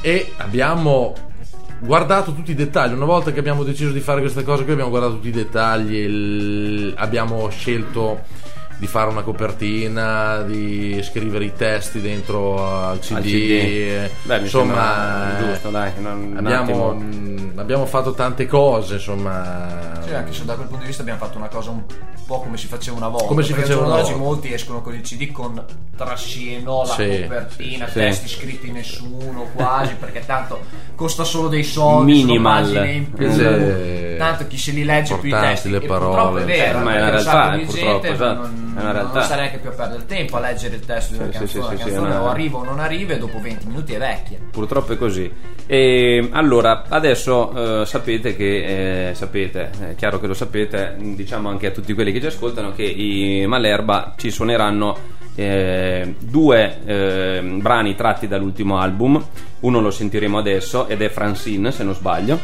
e 0.00 0.32
abbiamo 0.38 1.12
guardato 1.84 2.32
tutti 2.32 2.52
i 2.52 2.54
dettagli. 2.54 2.92
Una 2.94 3.04
volta 3.04 3.30
che 3.32 3.38
abbiamo 3.38 3.62
deciso 3.62 3.90
di 3.92 4.00
fare 4.00 4.20
queste 4.20 4.42
cose 4.42 4.64
qui 4.64 4.72
abbiamo 4.72 4.90
guardato 4.90 5.14
tutti 5.14 5.28
i 5.28 5.32
dettagli 5.32 5.94
il- 5.96 6.94
abbiamo 6.96 7.48
scelto 7.50 8.22
di 8.76 8.86
fare 8.86 9.08
una 9.10 9.22
copertina 9.22 10.42
di 10.42 11.00
scrivere 11.02 11.44
i 11.44 11.52
testi 11.54 12.00
dentro 12.00 12.66
al 12.88 12.98
CD, 12.98 13.14
Al 13.16 13.22
CD. 13.22 14.10
Beh, 14.24 14.36
mi 14.38 14.42
insomma 14.44 15.26
sembra 15.36 15.46
giusto, 15.52 15.68
dai, 15.70 15.92
un 15.98 16.34
abbiamo, 16.36 16.92
mh, 16.94 17.52
abbiamo 17.56 17.86
fatto 17.86 18.12
tante 18.14 18.46
cose 18.46 18.94
insomma 18.94 20.00
Sì, 20.04 20.12
anche 20.14 20.32
se 20.32 20.44
da 20.44 20.54
quel 20.54 20.66
punto 20.66 20.80
di 20.82 20.86
vista 20.88 21.02
abbiamo 21.02 21.20
fatto 21.20 21.38
una 21.38 21.48
cosa 21.48 21.70
un 21.70 21.82
po' 22.26 22.40
come 22.40 22.56
si 22.56 22.66
faceva 22.66 22.96
una 22.96 23.08
volta. 23.08 23.26
Come 23.26 23.42
si 23.42 23.52
faceva 23.52 23.84
una 23.84 23.96
volta. 24.00 24.16
molti 24.16 24.52
escono 24.52 24.80
con 24.80 24.94
il 24.94 25.02
CD 25.02 25.30
con 25.30 25.62
trascino, 25.96 26.82
la 26.86 26.94
Sì, 26.94 27.20
copertina, 27.22 27.84
sì, 27.86 27.92
sì. 27.92 27.98
testi 27.98 28.28
scritti 28.28 28.70
nessuno 28.72 29.46
quasi, 29.54 29.94
perché 29.94 30.24
tanto 30.26 30.60
costa 30.94 31.22
solo 31.24 31.48
dei 31.48 31.62
soldi, 31.64 32.12
Minimal. 32.24 32.86
in 32.88 33.10
più. 33.12 34.16
Tanto 34.16 34.46
chi 34.46 34.56
se 34.58 34.70
li 34.72 34.84
legge 34.84 35.16
più 35.18 35.28
i 35.28 35.32
testi. 35.32 35.70
le 35.70 35.80
parole. 35.80 36.12
purtroppo 36.14 36.38
è 36.38 36.44
vero, 36.44 36.78
Eh, 36.78 36.82
ma 36.82 36.90
un 36.92 37.10
realtà, 37.10 37.50
purtroppo, 37.50 37.72
gente 37.76 38.08
esatto, 38.12 38.34
non. 38.40 38.63
Non 38.82 39.22
sta 39.22 39.36
neanche 39.36 39.58
più 39.58 39.70
a 39.70 39.72
perdere 39.72 40.06
tempo 40.06 40.36
a 40.36 40.40
leggere 40.40 40.74
il 40.76 40.84
testo 40.84 41.12
di 41.14 41.18
una 41.20 41.32
Sì, 41.32 41.38
canzone. 41.38 41.48
sì, 41.64 41.70
la 41.70 41.76
sì, 41.76 41.90
canzone 41.90 42.14
o 42.16 42.28
arriva 42.28 42.58
o 42.58 42.64
non 42.64 42.78
arriva 42.80 43.14
e 43.14 43.18
dopo 43.18 43.40
20 43.40 43.66
minuti 43.66 43.94
è 43.94 43.98
vecchia. 43.98 44.38
Purtroppo 44.50 44.92
è 44.92 44.96
così. 44.96 45.32
E, 45.66 46.28
allora, 46.32 46.84
adesso 46.88 47.80
eh, 47.82 47.86
sapete 47.86 48.36
che, 48.36 49.08
eh, 49.10 49.14
sapete, 49.14 49.70
è 49.90 49.94
chiaro 49.94 50.20
che 50.20 50.26
lo 50.26 50.34
sapete, 50.34 50.94
diciamo 50.98 51.48
anche 51.48 51.68
a 51.68 51.70
tutti 51.70 51.94
quelli 51.94 52.12
che 52.12 52.20
ci 52.20 52.26
ascoltano, 52.26 52.72
che 52.72 52.82
i 52.82 53.44
Malerba 53.46 54.14
ci 54.16 54.30
suoneranno 54.30 55.22
eh, 55.36 56.14
due 56.18 56.78
eh, 56.84 57.40
brani 57.60 57.94
tratti 57.94 58.28
dall'ultimo 58.28 58.78
album. 58.78 59.22
Uno 59.60 59.80
lo 59.80 59.90
sentiremo 59.90 60.36
adesso 60.38 60.86
ed 60.88 61.00
è 61.00 61.08
Francine, 61.08 61.72
se 61.72 61.84
non 61.84 61.94
sbaglio. 61.94 62.38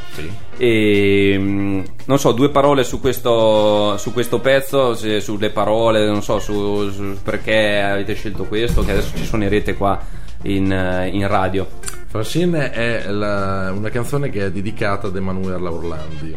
E 0.56 1.36
mm, 1.38 1.80
non 2.06 2.18
so, 2.18 2.32
due 2.32 2.50
parole 2.50 2.82
su 2.82 2.98
questo, 3.00 3.96
su 3.98 4.12
questo 4.12 4.40
pezzo, 4.40 4.94
se- 4.94 5.20
sulle 5.20 5.50
parole, 5.50 6.06
non 6.06 6.22
so, 6.22 6.38
su, 6.38 6.90
su 6.90 7.16
perché 7.22 7.78
avete 7.80 8.14
scelto 8.14 8.44
questo, 8.44 8.82
che 8.84 8.92
adesso 8.92 9.16
ci 9.16 9.24
suonerete 9.24 9.74
qua 9.74 10.00
in, 10.44 10.72
eh, 10.72 11.08
in 11.12 11.26
radio. 11.28 11.66
Francine 12.06 12.70
è 12.72 13.08
la- 13.10 13.70
una 13.76 13.90
canzone 13.90 14.30
che 14.30 14.46
è 14.46 14.50
dedicata 14.50 15.08
ad 15.08 15.16
Emanuela 15.16 15.70
Orlandi. 15.70 16.36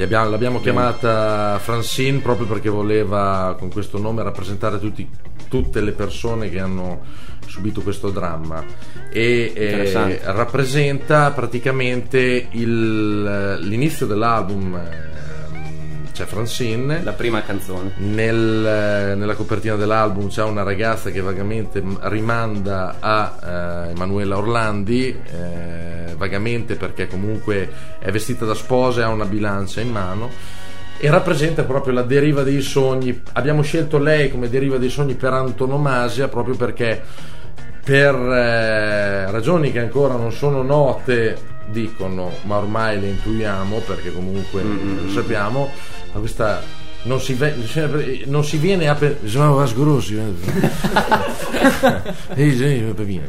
Abbiamo- 0.00 0.30
l'abbiamo 0.30 0.58
chiamata 0.60 1.58
Francine 1.58 2.20
proprio 2.20 2.46
perché 2.46 2.70
voleva 2.70 3.54
con 3.58 3.70
questo 3.70 3.98
nome 3.98 4.22
rappresentare 4.22 4.80
tutti- 4.80 5.06
tutte 5.52 5.82
le 5.82 5.92
persone 5.92 6.48
che 6.48 6.58
hanno 6.60 7.00
subito 7.46 7.82
questo 7.82 8.08
dramma 8.08 8.64
e 9.10 9.52
eh, 9.54 10.20
rappresenta 10.24 11.30
praticamente 11.32 12.46
il- 12.52 13.58
l'inizio 13.60 14.06
dell'album 14.06 14.74
ehm, 14.74 16.10
c'è 16.12 16.24
Francine 16.24 17.02
La 17.02 17.12
prima 17.12 17.42
canzone. 17.42 17.92
nel- 17.98 19.14
nella 19.18 19.34
copertina 19.34 19.74
dell'album 19.76 20.28
c'è 20.28 20.42
una 20.44 20.62
ragazza 20.62 21.10
che 21.10 21.20
vagamente 21.20 21.82
rimanda 22.04 22.96
a 23.00 23.36
eh, 23.86 23.90
Emanuela 23.90 24.38
Orlandi, 24.38 25.08
eh, 25.30 26.14
vagamente 26.16 26.76
perché 26.76 27.06
comunque 27.06 27.68
è 27.98 28.10
vestita 28.10 28.46
da 28.46 28.54
sposa 28.54 29.00
e 29.00 29.04
ha 29.04 29.08
una 29.08 29.26
bilancia 29.26 29.82
in 29.82 29.90
mano. 29.90 30.30
E 31.04 31.10
rappresenta 31.10 31.64
proprio 31.64 31.94
la 31.94 32.02
deriva 32.02 32.44
dei 32.44 32.60
sogni. 32.62 33.22
Abbiamo 33.32 33.62
scelto 33.62 33.98
lei 33.98 34.30
come 34.30 34.48
deriva 34.48 34.78
dei 34.78 34.88
sogni 34.88 35.14
per 35.14 35.32
antonomasia, 35.32 36.28
proprio 36.28 36.54
perché 36.54 37.02
per 37.82 38.14
eh, 38.14 39.28
ragioni 39.28 39.72
che 39.72 39.80
ancora 39.80 40.14
non 40.14 40.30
sono 40.30 40.62
note, 40.62 41.36
dicono, 41.66 42.30
ma 42.42 42.58
ormai 42.58 43.00
le 43.00 43.08
intuiamo 43.08 43.78
perché 43.78 44.12
comunque 44.12 44.62
lo 44.62 45.10
sappiamo, 45.10 45.68
ma 46.12 46.20
questa 46.20 46.62
non 47.04 47.20
si, 47.20 47.34
ve- 47.34 48.22
non 48.26 48.44
si 48.44 48.58
viene 48.58 48.88
a 48.88 48.94
pe- 48.94 49.18
Sono 49.24 49.66
sgrossi, 49.66 50.16
eh. 50.16 51.30
Sì, 52.36 52.54
sì, 52.56 52.92
Pepino. 52.94 53.22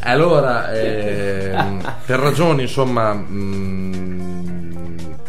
allora 0.00 0.70
ehm, 0.70 1.94
per 2.04 2.18
ragioni 2.20 2.62
insomma 2.62 3.14
mh, 3.14 4.15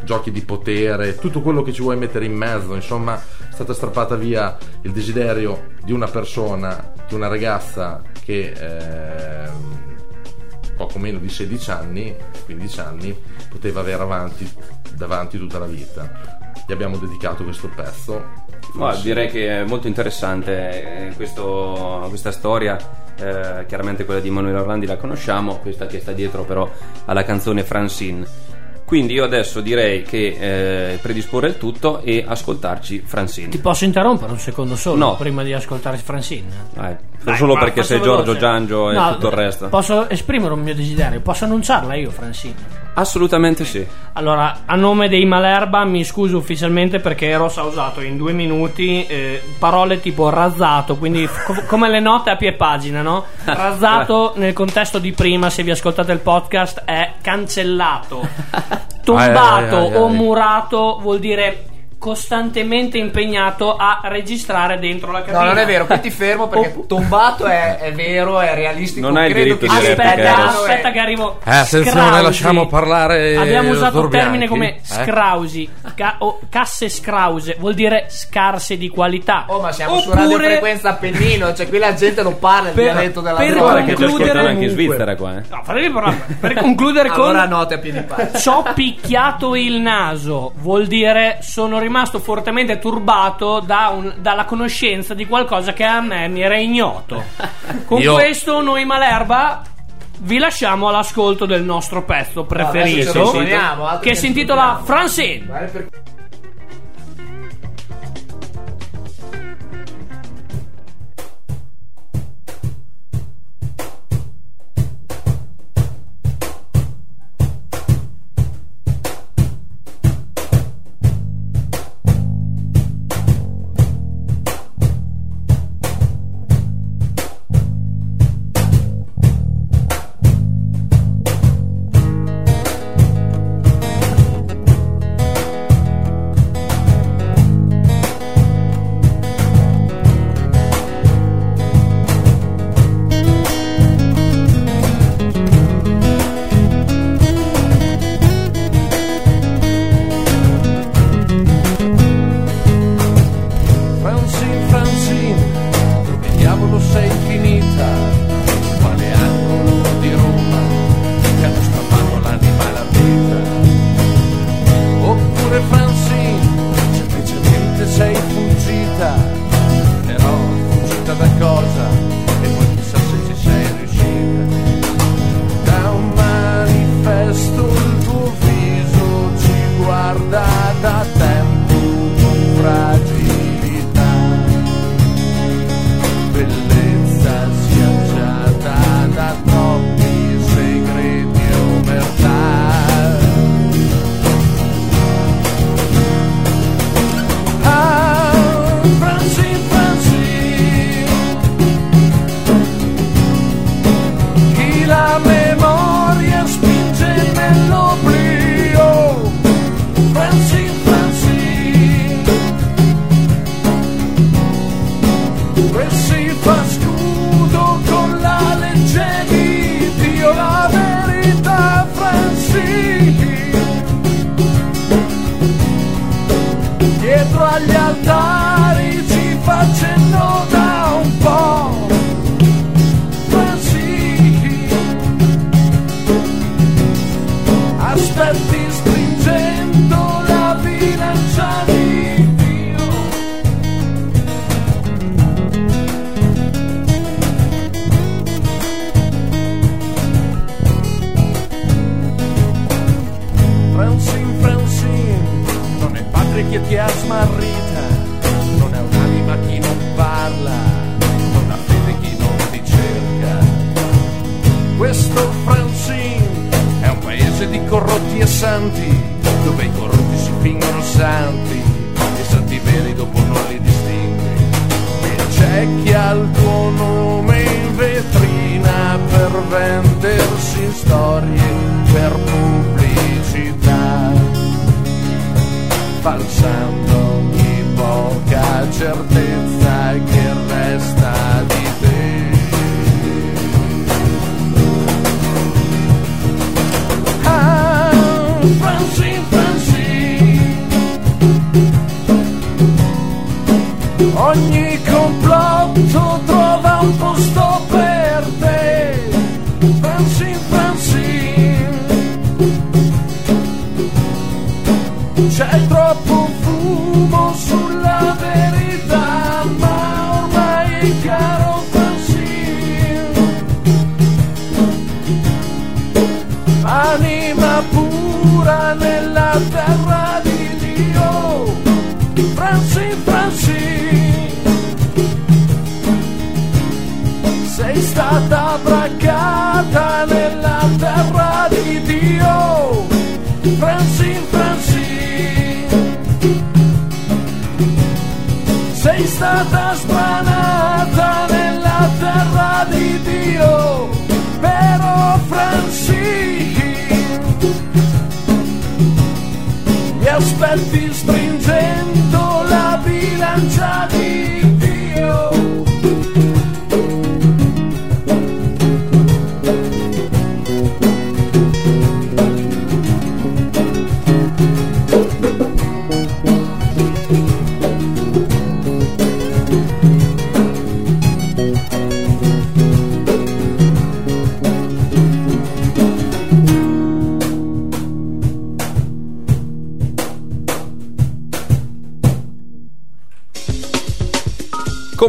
giochi 0.07 0.31
di 0.31 0.41
potere 0.41 1.15
tutto 1.17 1.41
quello 1.41 1.61
che 1.61 1.73
ci 1.73 1.81
vuoi 1.81 1.97
mettere 1.97 2.23
in 2.25 2.33
mezzo 2.33 2.73
insomma 2.73 3.15
è 3.21 3.51
stata 3.53 3.73
strappata 3.73 4.15
via 4.15 4.57
il 4.83 4.91
desiderio 4.93 5.73
di 5.83 5.91
una 5.91 6.07
persona 6.07 6.93
di 7.07 7.13
una 7.13 7.27
ragazza 7.27 8.01
che 8.23 8.53
ehm, 8.57 9.95
poco 10.77 10.97
meno 10.97 11.19
di 11.19 11.27
16 11.29 11.71
anni 11.71 12.15
15 12.45 12.79
anni 12.79 13.15
poteva 13.49 13.81
avere 13.81 14.01
avanti 14.01 14.49
davanti 14.95 15.37
tutta 15.37 15.59
la 15.59 15.65
vita 15.65 16.09
gli 16.65 16.71
abbiamo 16.71 16.97
dedicato 16.97 17.43
questo 17.43 17.69
pezzo 17.75 18.45
Ma 18.73 18.95
direi 18.95 19.29
che 19.29 19.61
è 19.61 19.63
molto 19.65 19.87
interessante 19.87 21.07
eh, 21.09 21.13
questo- 21.15 22.05
questa 22.09 22.31
storia. 22.31 22.77
eh, 23.19 23.65
chiaramente 23.67 24.05
quella 24.05 24.19
di 24.19 24.29
Manuel 24.29 24.57
Orlandi 24.57 24.85
la 24.85 24.97
conosciamo, 24.97 25.57
questa 25.57 25.87
che 25.87 25.99
sta 25.99 26.11
dietro 26.11 26.43
però 26.43 26.69
alla 27.05 27.23
canzone 27.23 27.63
Francine. 27.63 28.27
Quindi 28.87 29.15
io 29.15 29.25
adesso 29.25 29.59
direi 29.59 30.01
che 30.03 30.93
eh, 30.93 30.97
predisporre 31.01 31.49
il 31.49 31.57
tutto 31.57 31.99
e 32.03 32.23
ascoltarci 32.25 33.03
Francine. 33.05 33.49
Ti 33.49 33.57
posso 33.57 33.83
interrompere 33.83 34.31
un 34.31 34.39
secondo 34.39 34.77
solo 34.77 34.95
No. 34.97 35.15
prima 35.17 35.43
di 35.43 35.51
ascoltare 35.51 35.97
Francine? 35.97 36.47
Vai, 36.73 36.95
Dai, 37.21 37.35
solo 37.35 37.55
ma 37.55 37.59
perché 37.59 37.83
sei 37.83 37.99
Giorgio 37.99 38.21
veloce. 38.31 38.39
Giangio 38.39 38.89
e 38.89 38.93
No, 38.93 39.11
tutto 39.15 39.27
il 39.27 39.33
resto. 39.33 39.67
Posso 39.67 40.07
esprimere 40.09 40.53
un 40.53 40.61
mio 40.61 40.73
desiderio? 40.73 41.19
Posso 41.19 41.43
annunciarla 41.43 41.95
io, 41.95 42.11
Francine? 42.11 42.55
Assolutamente 42.99 43.63
sì. 43.63 43.85
Allora, 44.13 44.61
a 44.65 44.75
nome 44.75 45.07
dei 45.07 45.23
Malerba 45.23 45.85
mi 45.85 46.03
scuso 46.03 46.37
ufficialmente 46.37 46.99
perché 46.99 47.27
Eros 47.27 47.57
ha 47.57 47.63
usato 47.63 48.01
in 48.01 48.17
due 48.17 48.33
minuti 48.33 49.05
eh, 49.05 49.39
parole 49.59 49.99
tipo 49.99 50.29
razzato, 50.29 50.95
quindi 50.97 51.29
co- 51.45 51.61
come 51.67 51.89
le 51.89 51.99
note 51.99 52.31
a 52.31 52.35
pie 52.35 52.53
pagina, 52.53 53.03
no? 53.03 53.25
Razzato 53.43 54.33
nel 54.37 54.53
contesto 54.53 54.97
di 54.97 55.11
prima, 55.11 55.51
se 55.51 55.61
vi 55.61 55.69
ascoltate 55.69 56.11
il 56.11 56.19
podcast, 56.19 56.81
è 56.85 57.13
cancellato. 57.21 58.27
Tombato 59.05 59.75
Ai, 59.75 59.85
ai, 59.85 59.91
ai, 59.91 59.95
o 59.95 60.07
murato 60.07 60.97
vuol 60.99 61.19
dire 61.19 61.65
costantemente 61.97 62.97
impegnato 62.97 63.75
a 63.75 64.01
registrare 64.03 64.77
dentro 64.79 65.11
la 65.11 65.19
cabina. 65.21 65.39
No, 65.39 65.45
non 65.45 65.57
è 65.57 65.65
vero, 65.65 65.85
qui 65.85 65.99
ti 65.99 66.09
fermo 66.11 66.47
perché 66.47 66.73
Opp- 66.77 66.87
tombato 66.87 67.45
è, 67.45 67.77
è 67.77 67.91
vero, 67.93 68.39
è 68.39 68.53
realistico. 68.53 69.05
Non 69.07 69.17
hai 69.17 69.29
il 69.29 69.33
diritto 69.33 69.65
che 69.65 69.67
di 69.67 69.87
replica, 69.87 70.09
Aspetta, 70.11 70.43
aspetta 70.47 70.91
che 70.91 70.99
arrivo. 70.99 71.39
Eh, 71.43 71.55
attenzione, 71.55 72.21
lasciamo 72.21 72.67
parlare 72.67 73.35
Abbiamo 73.35 73.69
il 73.69 73.75
usato 73.75 73.93
dottor 74.01 74.09
termine 74.11 74.45
Bianchi. 74.45 74.47
come 74.47 74.67
Eh? 74.75 74.79
scrausi, 74.83 75.69
ca- 75.95 76.15
o 76.19 76.39
casse 76.49 76.89
scrause, 76.89 77.55
vuol 77.59 77.73
dire 77.73 78.05
scarse 78.09 78.77
di 78.77 78.89
qualità. 78.89 79.45
Oh, 79.47 79.59
ma 79.59 79.71
siamo 79.71 79.99
su 79.99 80.09
Oppure- 80.09 80.23
Radio 80.23 80.37
Frequenza 80.37 80.89
Appennino, 80.89 81.53
cioè 81.53 81.67
qui 81.67 81.77
la 81.79 81.93
gente 81.93 82.21
non 82.23 82.37
parla 82.39 82.69
il 82.69 82.75
Per- 82.75 82.83
dialetto 82.83 83.21
della 83.21 83.37
per. 83.37 83.57
Guarda 83.57 83.83
che 83.83 83.95
ci 83.95 84.03
ascoltano 84.03 84.47
anche 84.47 84.63
in 84.65 84.69
Svizzera 84.69 85.15
qua. 85.15 85.37
eh. 85.37 85.43
No, 85.49 85.61
fatemi 85.63 85.89
parlare. 85.91 86.25
Per 86.39 86.53
concludere 86.53 87.09
con 87.09 87.23
Allora 87.29 87.45
note 87.45 87.73
a 87.73 87.77
piedi 87.79 88.01
pari. 88.01 88.29
Ci 88.37 88.49
ho 88.49 88.63
picchiato 88.73 89.55
il 89.55 89.79
naso, 89.81 90.53
vuol 90.57 90.85
dire 90.85 91.39
sono 91.41 91.79
rimasto 91.87 92.19
fortemente 92.19 92.77
turbato 92.79 93.59
da 93.59 93.89
un- 93.95 94.13
dalla 94.19 94.45
conoscenza 94.45 95.13
di 95.13 95.25
qualcosa 95.25 95.73
che 95.73 95.83
a 95.83 95.99
me 96.01 96.27
mi 96.27 96.41
era 96.41 96.57
ignoto. 96.57 97.23
Con 97.85 97.99
Io- 98.01 98.13
questo 98.13 98.61
noi 98.61 98.85
Malerba 98.85 99.61
vi 100.19 100.37
lasciamo 100.39 100.87
all'ascolto 100.89 101.45
del 101.45 101.63
nostro 101.63 102.03
pezzo 102.03 102.43
preferito 102.45 103.09
altro 103.09 103.99
che 103.99 104.09
che 104.09 104.15
si 104.15 104.27
intitola. 104.27 104.81
Francine. 104.83 105.45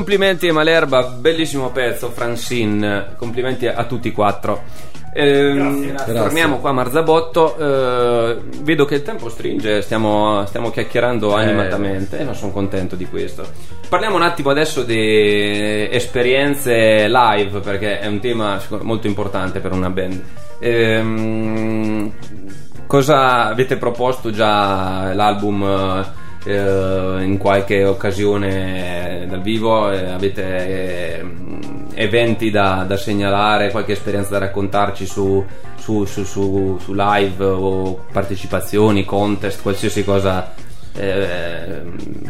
Complimenti 0.09 0.49
a 0.49 0.55
Malerba, 0.55 1.03
bellissimo 1.03 1.69
pezzo, 1.69 2.09
Francine. 2.09 3.09
Complimenti 3.19 3.67
a 3.67 3.85
tutti 3.85 4.09
e 4.09 4.13
quattro. 4.13 4.63
Ehm, 5.13 6.03
Torniamo 6.07 6.61
qua 6.61 6.71
a 6.71 6.73
Marzabotto. 6.73 7.59
eh, 7.59 8.39
vedo 8.63 8.87
che 8.87 8.95
il 8.95 9.03
tempo 9.03 9.29
stringe, 9.29 9.83
stiamo, 9.83 10.47
stiamo 10.47 10.71
chiacchierando 10.71 11.35
animatamente 11.35 12.21
e 12.21 12.25
non 12.25 12.35
sono 12.35 12.53
contento 12.53 12.97
di 12.97 13.05
questo. 13.05 13.47
Parliamo 13.87 14.17
un 14.17 14.23
attimo 14.23 14.49
adesso 14.49 14.83
di 14.83 15.87
esperienze 15.91 17.07
live, 17.07 17.61
perché 17.61 17.99
è 17.99 18.07
un 18.07 18.21
tema 18.21 18.59
molto 18.81 19.07
importante 19.07 19.61
per 19.61 19.73
una 19.73 19.91
band. 19.91 20.23
Ehm, 20.59 22.13
cosa 22.87 23.45
avete 23.45 23.77
proposto 23.77 24.31
già 24.31 25.13
l'album? 25.13 26.27
Eh, 26.45 27.18
in 27.22 27.36
qualche 27.39 27.84
occasione 27.84 29.26
dal 29.28 29.43
vivo 29.43 29.91
eh, 29.91 30.11
avete 30.11 30.43
eh, 31.18 31.24
eventi 31.95 32.51
da, 32.51 32.84
da 32.86 32.97
segnalare 32.97 33.70
qualche 33.70 33.93
esperienza 33.93 34.30
da 34.30 34.39
raccontarci 34.39 35.05
su, 35.07 35.45
su, 35.78 36.05
su, 36.05 36.24
su- 36.24 36.78
su 36.80 36.93
live 36.95 37.45
o 37.45 38.05
partecipazioni 38.12 39.05
contest 39.05 39.62
qualsiasi 39.62 40.05
cosa 40.05 40.55
eh, 40.95 41.82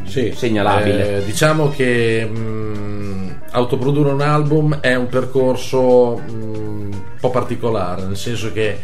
Sì, 0.04 0.32
segnalabile? 0.34 1.18
eh, 1.18 1.24
diciamo 1.24 1.68
che 1.70 2.24
mh, 2.24 3.40
autoprodurre 3.50 4.11
un 4.12 4.20
album 4.20 4.78
è 4.80 4.94
un 4.94 5.06
percorso 5.09 6.16
mh, 6.16 6.32
un 6.32 7.00
po' 7.20 7.30
particolare, 7.30 8.02
nel 8.04 8.16
senso 8.16 8.52
che 8.52 8.78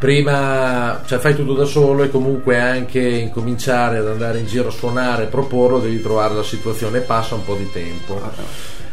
prima 0.00 1.02
cioè, 1.04 1.18
fai 1.18 1.36
tutto 1.36 1.52
da 1.52 1.66
solo 1.66 2.02
e 2.02 2.10
comunque 2.10 2.58
anche 2.58 2.98
incominciare 2.98 3.98
ad 3.98 4.08
andare 4.08 4.38
in 4.38 4.46
giro 4.46 4.68
a 4.68 4.72
suonare, 4.72 5.26
proporlo, 5.26 5.78
devi 5.78 6.00
trovare 6.00 6.34
la 6.34 6.42
situazione 6.42 6.98
e 6.98 7.02
passa 7.02 7.34
un 7.34 7.44
po' 7.44 7.54
di 7.54 7.70
tempo. 7.70 8.18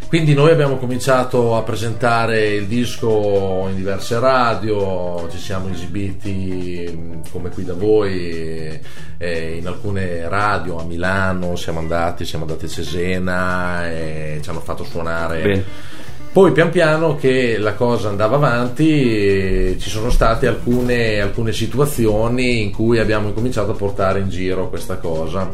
Quindi 0.10 0.34
noi 0.34 0.51
abbiamo 0.51 0.78
cominciato 0.78 1.55
a 1.55 1.64
presentare 1.64 2.55
il 2.55 2.68
disco 2.68 3.68
in 3.70 3.76
diverse 3.76 4.20
radio, 4.20 5.28
ci 5.30 5.38
siamo 5.38 5.70
esibiti 5.70 6.89
mh, 6.89 7.30
come 7.32 7.49
qui 7.49 7.64
da 7.64 7.74
voi 7.74 8.80
in 9.20 9.66
alcune 9.66 10.28
radio 10.28 10.78
a 10.78 10.84
Milano, 10.84 11.55
siamo 11.55 11.80
andati, 11.80 12.26
siamo 12.26 12.43
andati 12.45 12.66
a 12.66 12.70
Cesena 12.70 13.89
e 13.89 14.39
ci 14.41 14.49
hanno 14.49 14.60
fatto 14.60 14.84
suonare. 14.84 15.41
Bene. 15.41 15.66
Poi 16.38 16.52
pian 16.52 16.70
piano 16.70 17.16
che 17.16 17.58
la 17.58 17.74
cosa 17.74 18.10
andava 18.10 18.36
avanti 18.36 19.76
ci 19.80 19.90
sono 19.90 20.12
state 20.12 20.46
alcune, 20.46 21.20
alcune 21.20 21.52
situazioni 21.52 22.62
in 22.62 22.72
cui 22.72 23.00
abbiamo 23.00 23.30
incominciato 23.30 23.72
a 23.72 23.74
portare 23.74 24.20
in 24.20 24.30
giro 24.30 24.70
questa 24.70 24.98
cosa. 24.98 25.52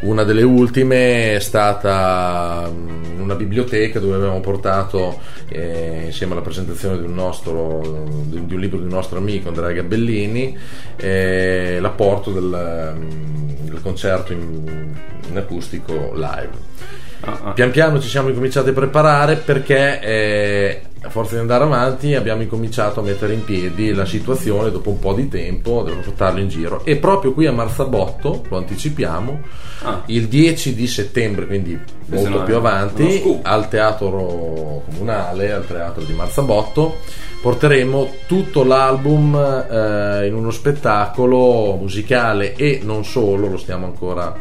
Una 0.00 0.22
delle 0.24 0.42
ultime 0.42 1.34
è 1.34 1.38
stata 1.38 2.66
mm, 2.66 3.20
una 3.20 3.34
biblioteca 3.34 4.00
dove 4.00 4.14
abbiamo 4.14 4.40
portato 4.40 5.20
eh, 5.50 6.04
insieme 6.06 6.32
alla 6.32 6.40
presentazione 6.40 6.96
di 6.96 7.04
un, 7.04 7.12
nostro, 7.12 8.08
di 8.24 8.54
un 8.54 8.58
libro 8.58 8.78
di 8.78 8.84
un 8.84 8.90
nostro 8.92 9.18
amico 9.18 9.48
Andrea 9.48 9.72
Gabellini 9.72 10.56
eh, 10.96 11.76
l'apporto 11.78 12.30
del, 12.30 12.94
mm, 12.96 13.68
del 13.68 13.82
concerto 13.82 14.32
in, 14.32 14.94
in 15.28 15.36
acustico 15.36 16.12
live. 16.14 17.04
Ah. 17.20 17.52
Pian 17.52 17.70
piano 17.70 18.00
ci 18.00 18.08
siamo 18.08 18.28
incominciati 18.28 18.68
a 18.68 18.72
preparare 18.72 19.36
perché 19.36 20.00
eh, 20.00 20.80
a 21.02 21.08
forza 21.08 21.34
di 21.34 21.40
andare 21.40 21.64
avanti 21.64 22.14
abbiamo 22.14 22.42
incominciato 22.42 23.00
a 23.00 23.02
mettere 23.02 23.32
in 23.32 23.44
piedi 23.44 23.92
la 23.92 24.04
situazione 24.04 24.70
dopo 24.70 24.90
un 24.90 24.98
po' 24.98 25.12
di 25.14 25.28
tempo, 25.28 25.82
dovevo 25.82 26.00
portarlo 26.00 26.40
in 26.40 26.48
giro 26.48 26.84
e 26.84 26.96
proprio 26.96 27.32
qui 27.32 27.46
a 27.46 27.52
Marzabotto, 27.52 28.44
lo 28.48 28.56
anticipiamo, 28.56 29.40
Ah. 29.82 30.02
il 30.06 30.26
10 30.26 30.74
di 30.74 30.86
settembre, 30.86 31.46
quindi 31.46 31.78
Questo 32.08 32.28
molto 32.28 32.44
più 32.44 32.56
avanti, 32.56 33.40
al 33.42 33.68
teatro 33.68 34.82
comunale, 34.88 35.52
al 35.52 35.66
teatro 35.66 36.02
di 36.02 36.12
Marzabotto, 36.14 36.96
porteremo 37.42 38.14
tutto 38.26 38.64
l'album 38.64 39.34
eh, 39.36 40.26
in 40.26 40.34
uno 40.34 40.50
spettacolo 40.50 41.76
musicale 41.78 42.54
e 42.56 42.80
non 42.82 43.04
solo, 43.04 43.48
lo 43.48 43.58
stiamo 43.58 43.84
ancora 43.84 44.34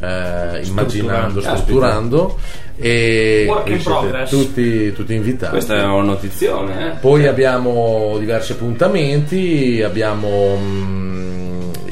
eh, 0.00 0.60
immaginando, 0.64 1.40
strutturando 1.40 2.38
e 2.76 3.48
tutti, 4.28 4.92
tutti 4.92 5.14
invitati. 5.14 5.50
questa 5.50 5.76
è 5.76 5.82
una 5.82 6.02
notizione 6.02 6.86
eh? 6.86 6.96
Poi 7.00 7.26
abbiamo 7.26 8.16
diversi 8.18 8.52
appuntamenti, 8.52 9.82
abbiamo 9.82 10.56
mm, 10.56 11.47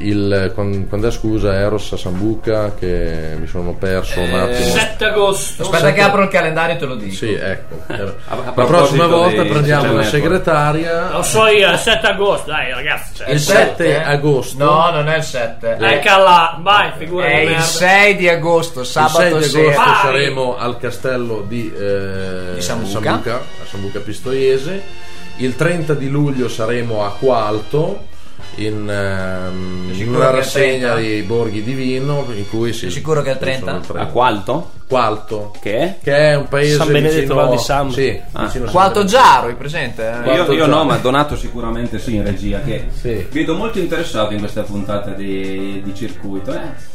il 0.08 0.52
quan- 0.54 0.88
quando 0.88 1.08
è 1.08 1.10
scusa 1.10 1.54
Eros 1.54 1.92
a 1.92 1.96
Sambuca 1.96 2.74
che 2.78 3.34
mi 3.38 3.46
sono 3.46 3.74
perso 3.74 4.20
un 4.20 4.32
attimo. 4.34 4.70
7 4.70 5.04
agosto. 5.04 5.62
Aspetta 5.62 5.92
che 5.92 6.00
apro 6.00 6.22
il 6.22 6.28
calendario 6.28 6.74
e 6.74 6.78
te 6.78 6.84
lo 6.86 6.94
dico. 6.94 7.14
Sì, 7.14 7.32
ecco. 7.32 7.82
a 8.28 8.52
La 8.54 8.64
prossima 8.64 9.06
volta 9.06 9.42
prendiamo 9.44 9.92
la 9.92 10.02
segretaria. 10.04 11.10
Lo 11.12 11.22
so 11.22 11.46
io, 11.46 11.70
il 11.70 11.78
7 11.78 12.06
agosto, 12.06 12.50
dai 12.50 12.70
ragazzi. 12.72 13.14
Cioè. 13.14 13.30
Il 13.30 13.40
7 13.40 14.02
agosto. 14.02 14.64
No, 14.64 14.90
non 14.90 15.08
è 15.08 15.16
il 15.18 15.22
7. 15.24 15.76
Ecca 15.80 16.16
là, 16.18 16.58
vai, 16.60 16.92
figura 16.96 17.26
È 17.26 17.36
di 17.36 17.42
il 17.42 17.48
merda. 17.50 17.62
6 17.64 18.16
di 18.16 18.28
agosto, 18.28 18.80
Il 18.80 18.86
6 18.86 19.02
di 19.04 19.10
sabato 19.10 19.34
agosto 19.36 19.50
sera. 19.58 19.76
Vai! 19.76 19.94
saremo 20.02 20.56
al 20.56 20.78
castello 20.78 21.44
di, 21.46 21.72
eh, 21.76 22.54
Di 22.54 22.62
Sambuca. 22.62 23.14
a 23.34 23.40
Sambuca 23.68 24.00
Pistoiese. 24.00 24.82
Il 25.38 25.54
30 25.56 25.94
di 25.94 26.08
luglio 26.08 26.48
saremo 26.48 27.04
a 27.04 27.10
Qualto. 27.18 28.14
In, 28.56 28.88
ehm, 28.88 29.90
in 29.92 30.14
una 30.14 30.30
è 30.30 30.34
rassegna 30.34 30.92
30? 30.92 30.94
dei 30.94 31.22
borghi 31.22 31.62
di 31.62 31.72
vino 31.74 32.24
in 32.34 32.48
cui 32.48 32.72
si 32.72 32.80
Sei 32.80 32.90
sicuro 32.90 33.20
che 33.22 33.30
è 33.30 33.32
il 33.32 33.38
30? 33.38 33.80
A 33.94 34.06
Qualto? 34.06 34.70
Qualto 34.88 35.52
Che 35.60 35.76
è? 35.76 35.96
che 36.00 36.16
è 36.16 36.34
un 36.36 36.46
paese 36.48 36.76
San 36.76 36.86
Benedetto 36.92 37.16
vicino, 37.20 37.34
Val 37.34 37.50
di 37.50 37.58
Sammo. 37.58 37.90
sì, 37.90 38.20
Ah. 38.32 38.48
San 38.48 38.60
Benedetto. 38.70 39.04
Giaro, 39.04 39.46
hai 39.48 39.54
presente? 39.56 40.12
eh? 40.24 40.32
Io, 40.34 40.52
io 40.52 40.66
no, 40.66 40.84
ma 40.84 40.96
Donato 40.98 41.36
sicuramente 41.36 41.98
sì 41.98 42.14
in 42.14 42.22
regia. 42.24 42.60
Che 42.60 42.84
Sì. 42.92 43.26
vedo 43.32 43.54
molto 43.56 43.80
interessato 43.80 44.32
in 44.32 44.38
questa 44.38 44.62
puntata 44.62 45.10
di, 45.10 45.82
di 45.84 45.94
circuito. 45.94 46.52
eh. 46.54 46.94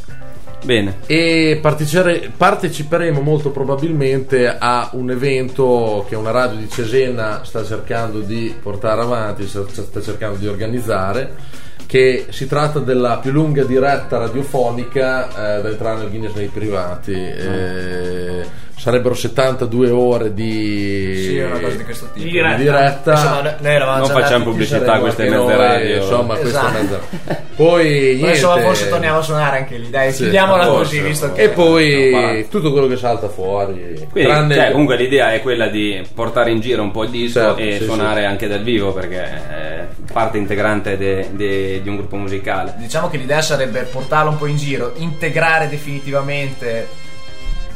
Bene. 0.62 0.98
e 1.06 1.60
parteciperemo 1.60 3.20
molto 3.20 3.50
probabilmente 3.50 4.46
a 4.48 4.90
un 4.92 5.10
evento 5.10 6.04
che 6.08 6.14
una 6.14 6.30
radio 6.30 6.58
di 6.58 6.68
Cesena 6.70 7.42
sta 7.44 7.64
cercando 7.64 8.20
di 8.20 8.54
portare 8.60 9.02
avanti, 9.02 9.46
sta 9.46 9.64
sta 9.68 10.00
cercando 10.00 10.38
di 10.38 10.46
organizzare, 10.46 11.34
che 11.86 12.26
si 12.30 12.46
tratta 12.46 12.78
della 12.78 13.18
più 13.18 13.32
lunga 13.32 13.64
diretta 13.64 14.18
radiofonica 14.18 15.58
eh, 15.58 15.62
da 15.62 15.68
entrare 15.68 15.98
nel 15.98 16.10
Guinness 16.10 16.34
nei 16.34 16.48
privati. 16.48 17.12
Eh, 17.12 18.70
sarebbero 18.82 19.14
72 19.14 19.90
ore 19.90 20.34
di, 20.34 21.14
Sì, 21.28 21.38
una 21.38 21.60
cosa 21.60 21.76
di 21.76 21.84
questo 21.84 22.06
tipo. 22.06 22.18
Di 22.18 22.24
di 22.24 22.30
diretta. 22.32 22.56
diretta. 22.56 23.10
Insomma, 23.12 23.40
noi- 23.42 23.54
eravamo 23.74 23.98
Non 23.98 24.06
già 24.08 24.12
facciamo 24.20 24.44
pubblicità 24.44 24.98
queste 24.98 25.28
mezze 25.28 25.56
radio. 25.56 25.96
Insomma, 25.98 26.34
questa 26.36 26.58
Esatto. 26.68 26.78
mezza. 26.80 27.00
Poi 27.54 28.18
Ma 28.20 28.28
insomma, 28.30 28.52
niente. 28.54 28.68
forse 28.68 28.88
torniamo 28.88 29.18
a 29.18 29.22
suonare 29.22 29.58
anche 29.58 29.76
lì, 29.76 29.88
dai, 29.88 30.10
Sì, 30.12 30.22
chiudiamola 30.22 30.64
forse, 30.64 30.96
così, 30.96 31.00
visto 31.08 31.32
che... 31.32 31.42
E 31.42 31.48
poi 31.50 32.46
tutto 32.50 32.72
quello 32.72 32.88
che 32.88 32.96
salta 32.96 33.28
fuori. 33.28 34.04
Quindi, 34.10 34.28
tranne 34.30 34.54
cioè, 34.56 34.70
comunque 34.72 34.96
l'idea 34.96 35.32
è 35.32 35.40
quella 35.42 35.68
di 35.68 36.04
portare 36.12 36.50
in 36.50 36.58
giro 36.58 36.82
un 36.82 36.90
po' 36.90 37.04
il 37.04 37.10
disco 37.10 37.38
Certo, 37.40 37.60
e 37.60 37.76
sì, 37.78 37.84
suonare 37.84 38.24
anche 38.24 38.48
dal 38.48 38.62
vivo 38.64 38.92
perché 38.92 39.22
è 39.22 39.86
parte 40.12 40.38
integrante 40.38 40.96
de- 40.96 41.28
de- 41.32 41.80
di 41.82 41.88
un 41.88 41.96
gruppo 41.96 42.16
musicale. 42.16 42.74
Diciamo 42.78 43.08
che 43.08 43.16
l'idea 43.18 43.42
sarebbe 43.42 43.82
portarlo 43.82 44.30
un 44.30 44.38
po' 44.38 44.46
in 44.46 44.56
giro, 44.56 44.92
integrare 44.96 45.68
definitivamente 45.68 46.88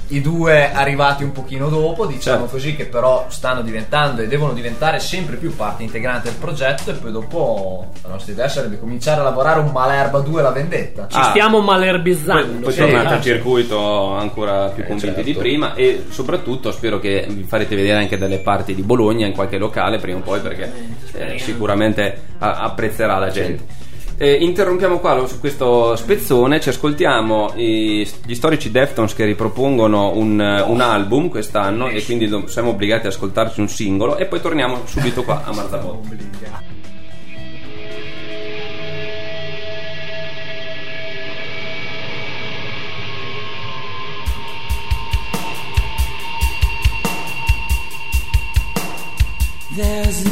i 0.09 0.21
due 0.21 0.73
arrivati 0.73 1.25
un 1.25 1.33
pochino 1.33 1.69
dopo, 1.69 2.07
diciamo 2.07 2.41
Certo. 2.43 2.53
così, 2.53 2.77
che 2.77 2.87
però 2.87 3.27
stanno 3.29 3.63
diventando 3.63 4.23
e 4.23 4.29
devono 4.29 4.53
diventare 4.53 5.01
sempre 5.01 5.37
più 5.37 5.55
parte 5.57 5.83
integrante 5.83 6.29
del 6.29 6.39
progetto 6.39 6.91
e 6.91 6.95
poi 6.95 7.11
dopo 7.11 7.87
la 8.03 8.11
nostra 8.11 8.33
idea 8.33 8.49
sarebbe 8.49 8.79
cominciare 8.79 9.21
a 9.21 9.25
lavorare 9.25 9.59
un 9.61 9.71
Malerba 9.73 10.21
2 10.21 10.43
la 10.43 10.51
vendetta. 10.51 11.09
Ci 11.09 11.17
Ah. 11.19 11.31
stiamo 11.31 11.59
Poi, 11.59 11.67
malerbizzando. 11.67 12.61
poi 12.61 12.73
sì. 12.73 12.79
tornate 12.79 13.15
al 13.15 13.23
circuito 13.23 14.13
ancora 14.15 14.69
più 14.69 14.85
Eh, 14.85 14.87
convinti 14.87 15.15
certo. 15.17 15.31
di 15.31 15.35
prima 15.35 15.75
e 15.75 16.05
soprattutto 16.09 16.71
spero 16.71 16.99
che 17.01 17.27
vi 17.29 17.43
farete 17.43 17.75
vedere 17.75 17.99
anche 17.99 18.17
delle 18.17 18.39
parti 18.39 18.75
di 18.75 18.83
Bologna 18.83 19.27
in 19.27 19.33
qualche 19.33 19.59
locale 19.59 19.99
prima 19.99 20.19
o 20.19 20.23
poi 20.23 20.41
perché 20.41 20.73
eh, 21.15 21.39
sicuramente 21.39 22.23
apprezzerà 22.39 23.19
la 23.19 23.31
gente. 23.31 23.85
Eh, 24.19 24.33
interrompiamo 24.33 24.99
qua 24.99 25.27
su 25.27 25.39
questo 25.41 25.95
spezzone, 25.95 26.59
ci 26.59 26.71
ascoltiamo 26.71 27.53
i- 27.57 28.09
gli 28.25 28.35
storici 28.35 28.71
Deftones 28.71 29.13
che 29.15 29.27
ripropongono 29.27 30.13
un, 30.17 30.41
un 30.67 30.81
album 30.81 31.29
quest'anno 31.29 31.89
e 31.89 32.03
quindi 32.03 32.27
siamo 32.47 32.71
obbligati 32.71 33.07
ad 33.07 33.13
ascoltarci 33.13 33.61
un 33.61 33.69
singolo 33.69 34.17
e 34.17 34.25
poi 34.25 34.41
torniamo 34.41 34.81
subito 34.87 35.23
qua 35.23 35.43
a 35.45 35.53
Marzabotto. 35.53 36.15
There's 49.77 50.25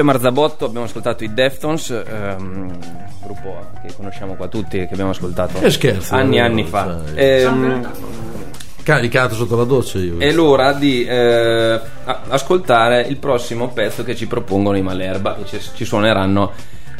A 0.00 0.04
Marzabotto, 0.04 0.64
abbiamo 0.66 0.86
ascoltato 0.86 1.24
i 1.24 1.34
Deftones, 1.34 1.90
ehm, 1.90 2.78
gruppo 3.22 3.66
che 3.82 3.92
conosciamo 3.96 4.34
qua 4.34 4.46
tutti, 4.46 4.78
che 4.78 4.88
abbiamo 4.92 5.10
ascoltato 5.10 5.58
Che 5.58 5.70
scherzo, 5.70 6.14
anni 6.14 6.36
e 6.36 6.38
eh, 6.38 6.42
anni 6.42 6.64
fa. 6.64 7.00
Ehm, 7.14 7.90
Caricato 8.82 9.34
sotto 9.34 9.56
la 9.56 9.64
doccia 9.64 9.98
io. 9.98 10.16
è 10.18 10.32
l'ora 10.32 10.72
di 10.72 11.04
eh, 11.04 11.80
ascoltare 12.28 13.02
il 13.02 13.18
prossimo 13.18 13.68
pezzo 13.68 14.02
che 14.02 14.16
ci 14.16 14.26
propongono 14.26 14.78
i 14.78 14.82
Malerba, 14.82 15.36
che 15.36 15.58
ci, 15.58 15.68
ci 15.74 15.84
suoneranno 15.84 16.52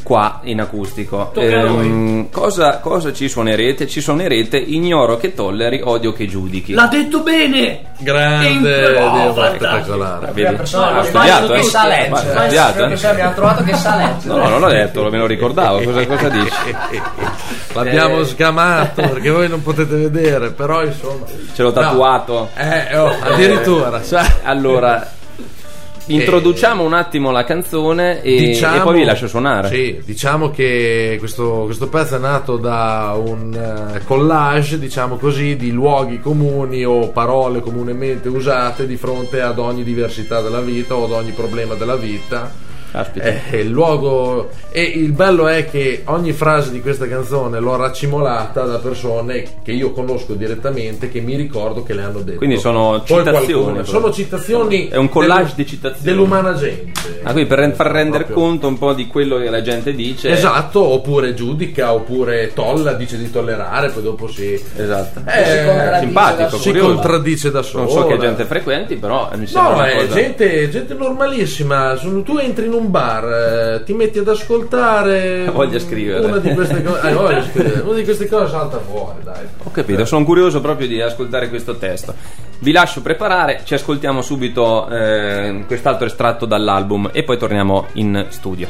qua 0.03 0.41
in 0.45 0.61
acustico. 0.61 1.31
Tocca 1.33 1.47
a 1.47 1.63
Ehm, 1.65 2.31
cosa, 2.31 2.79
cosa 2.79 3.13
ci 3.13 3.29
suonerete? 3.29 3.87
Ci 3.87 4.01
suonerete 4.01 4.57
Ignoro 4.59 5.17
che 5.17 5.35
tolleri, 5.35 5.81
odio 5.83 6.13
che 6.13 6.27
giudichi. 6.27 6.73
L'ha 6.73 6.87
detto 6.87 7.21
bene! 7.21 7.81
Grande. 7.99 8.97
Oh, 8.97 9.33
spettacolare. 9.35 10.31
Vedi? 10.33 10.55
persona, 10.55 10.87
Ha 10.89 10.93
ma 10.95 11.03
studiato, 11.03 11.53
eh? 11.55 11.57
che 11.57 11.63
sa 11.65 11.87
leggere. 11.87 12.09
Ma- 12.11 12.17
ha 12.19 12.41
studiato, 12.43 12.85
eh? 12.85 13.07
abbiamo 13.09 13.35
trovato 13.35 13.63
che 13.65 13.75
sa 13.75 13.97
leggere. 13.97 14.35
No, 14.35 14.37
no, 14.37 14.49
non 14.49 14.61
l'ho 14.61 14.69
detto, 14.69 15.11
me 15.11 15.19
lo 15.19 15.27
ricordavo. 15.27 15.83
Cosa, 15.83 16.07
cosa 16.07 16.29
dici? 16.29 16.77
L'abbiamo 17.75 18.21
Eh. 18.21 18.25
sgamato 18.25 19.03
perché 19.03 19.31
voi 19.31 19.49
non 19.49 19.63
potete 19.63 19.97
vedere, 19.97 20.51
però 20.51 20.85
insomma. 20.85 21.25
Ce 21.55 21.63
l'ho 21.63 21.73
tatuato. 21.73 22.51
Eh, 22.57 22.97
oh, 22.97 23.15
addirittura, 23.21 24.03
sai. 24.03 24.27
Allora, 24.43 25.07
introduciamo 26.09 26.83
un 26.83 26.95
attimo 26.95 27.31
la 27.31 27.45
canzone 27.45 28.23
e, 28.23 28.59
e 28.59 28.81
poi 28.83 28.99
vi 28.99 29.05
lascio 29.05 29.29
suonare. 29.29 29.69
Sì, 29.69 30.01
diciamo 30.05 30.51
che 30.51 31.17
questo, 31.19 31.63
questo 31.65 31.89
pezzo 31.89 32.17
è 32.17 32.19
nato 32.19 32.57
da 32.57 33.15
un 33.17 33.55
eh, 33.95 34.05
collage, 34.05 34.79
diciamo 34.79 35.17
così, 35.17 35.57
di 35.57 35.71
luoghi 35.71 36.21
comuni 36.21 36.85
o 36.85 37.09
parole 37.11 37.61
comunemente 37.61 38.29
usate 38.29 38.87
di 38.87 38.97
fronte 38.97 39.41
ad 39.41 39.59
ogni 39.59 39.85
diversità 39.85 40.41
della 40.41 40.61
vita 40.61 40.95
o 40.95 41.05
ad 41.05 41.13
ogni 41.13 41.33
problema 41.33 41.75
della 41.75 41.97
vita. 41.97 42.67
Caspita. 42.91 43.27
Eh, 43.51 43.59
il 43.61 43.69
luogo 43.71 44.49
e 44.71 44.83
il 44.83 45.13
bello 45.13 45.47
è 45.49 45.69
che 45.69 46.03
ogni 46.07 46.33
frase 46.33 46.71
di 46.71 46.81
questa 46.81 47.07
canzone 47.07 47.61
l'ho 47.61 47.77
raccimolata 47.77 48.63
da 48.65 48.79
persone 48.79 49.45
che 49.63 49.73
io 49.73 49.93
conosco 49.93 50.35
direttamente 50.35 51.09
che 51.11 51.21
mi 51.21 51.37
ricordo 51.37 51.83
che 51.83 51.93
le 51.95 52.03
hanno 52.03 52.21
detto 52.21 52.39
Quindi 52.39 52.59
sono 52.59 53.03
Poi 53.07 53.19
citazioni, 53.25 53.85
sono 53.85 54.11
citazioni 54.13 54.89
È 54.89 54.97
un 54.97 55.09
collage 55.09 55.43
dello- 55.43 55.55
di 55.57 55.67
citazioni. 55.67 56.05
dell'umana 56.05 56.55
gente 56.55 56.97
Ah, 57.23 57.33
quindi 57.33 57.49
per 57.49 57.59
ren- 57.59 57.75
far 57.75 57.91
rendere 57.91 58.25
Proprio. 58.25 58.45
conto 58.47 58.69
un 58.69 58.79
po' 58.79 58.93
di 58.95 59.07
quello 59.07 59.39
che 59.39 59.51
la 59.51 59.61
gente 59.63 59.93
dice. 59.95 60.31
Esatto, 60.31 60.81
oppure 60.83 61.35
giudica, 61.35 61.93
oppure 61.93 62.53
tolla, 62.55 62.93
dice 62.93 63.19
di 63.19 63.31
tollerare, 63.31 63.91
poi 63.91 64.03
dopo 64.03 64.29
si, 64.29 64.59
Esatto. 64.77 65.21
Eh, 65.29 65.99
Simpatico, 66.01 66.57
si 66.59 66.69
curioso. 66.71 66.95
contraddice 66.95 67.51
da 67.51 67.63
solo. 67.63 67.83
Non 67.85 67.93
so 67.93 68.07
che 68.07 68.19
gente 68.19 68.45
frequenti, 68.45 68.97
però 68.97 69.29
mi 69.37 69.47
sembra 69.47 69.71
No, 69.71 69.77
una 69.77 69.87
è 69.91 69.95
cosa... 69.97 70.15
gente, 70.15 70.69
gente 70.71 70.95
normalissima. 70.95 71.97
Sono- 71.97 72.23
tu 72.23 72.37
entri 72.39 72.67
in 72.67 72.73
un 72.73 72.78
bar, 72.87 73.25
eh, 73.81 73.83
ti 73.85 73.93
metti 73.93 74.19
ad 74.19 74.29
ascoltare. 74.29 75.51
Voglia 75.53 75.79
scrivere. 75.79 76.25
Una 76.25 76.39
di 76.39 76.53
queste 76.55 76.83
cose. 76.83 77.09
eh, 77.09 77.13
voglia 77.13 77.43
scrivere. 77.51 77.81
Una 77.81 77.95
di 77.95 78.05
queste 78.05 78.29
cose 78.29 78.51
salta 78.51 78.79
fuori, 78.79 79.23
dai. 79.23 79.45
Ho 79.65 79.71
capito, 79.71 80.05
sono 80.05 80.25
curioso 80.25 80.61
proprio 80.61 80.87
di 80.87 81.01
ascoltare 81.01 81.49
questo 81.49 81.77
testo. 81.77 82.15
Vi 82.61 82.73
lascio 82.73 83.03
preparare, 83.03 83.61
ci 83.65 83.75
ascoltiamo 83.75 84.21
subito 84.23 84.89
eh, 84.89 85.65
quest'altro 85.67 86.07
estratto 86.07 86.47
dall'album 86.47 87.11
e 87.13 87.23
poi 87.23 87.39
torniamo 87.39 87.87
in 87.95 88.27
studio. 88.31 88.69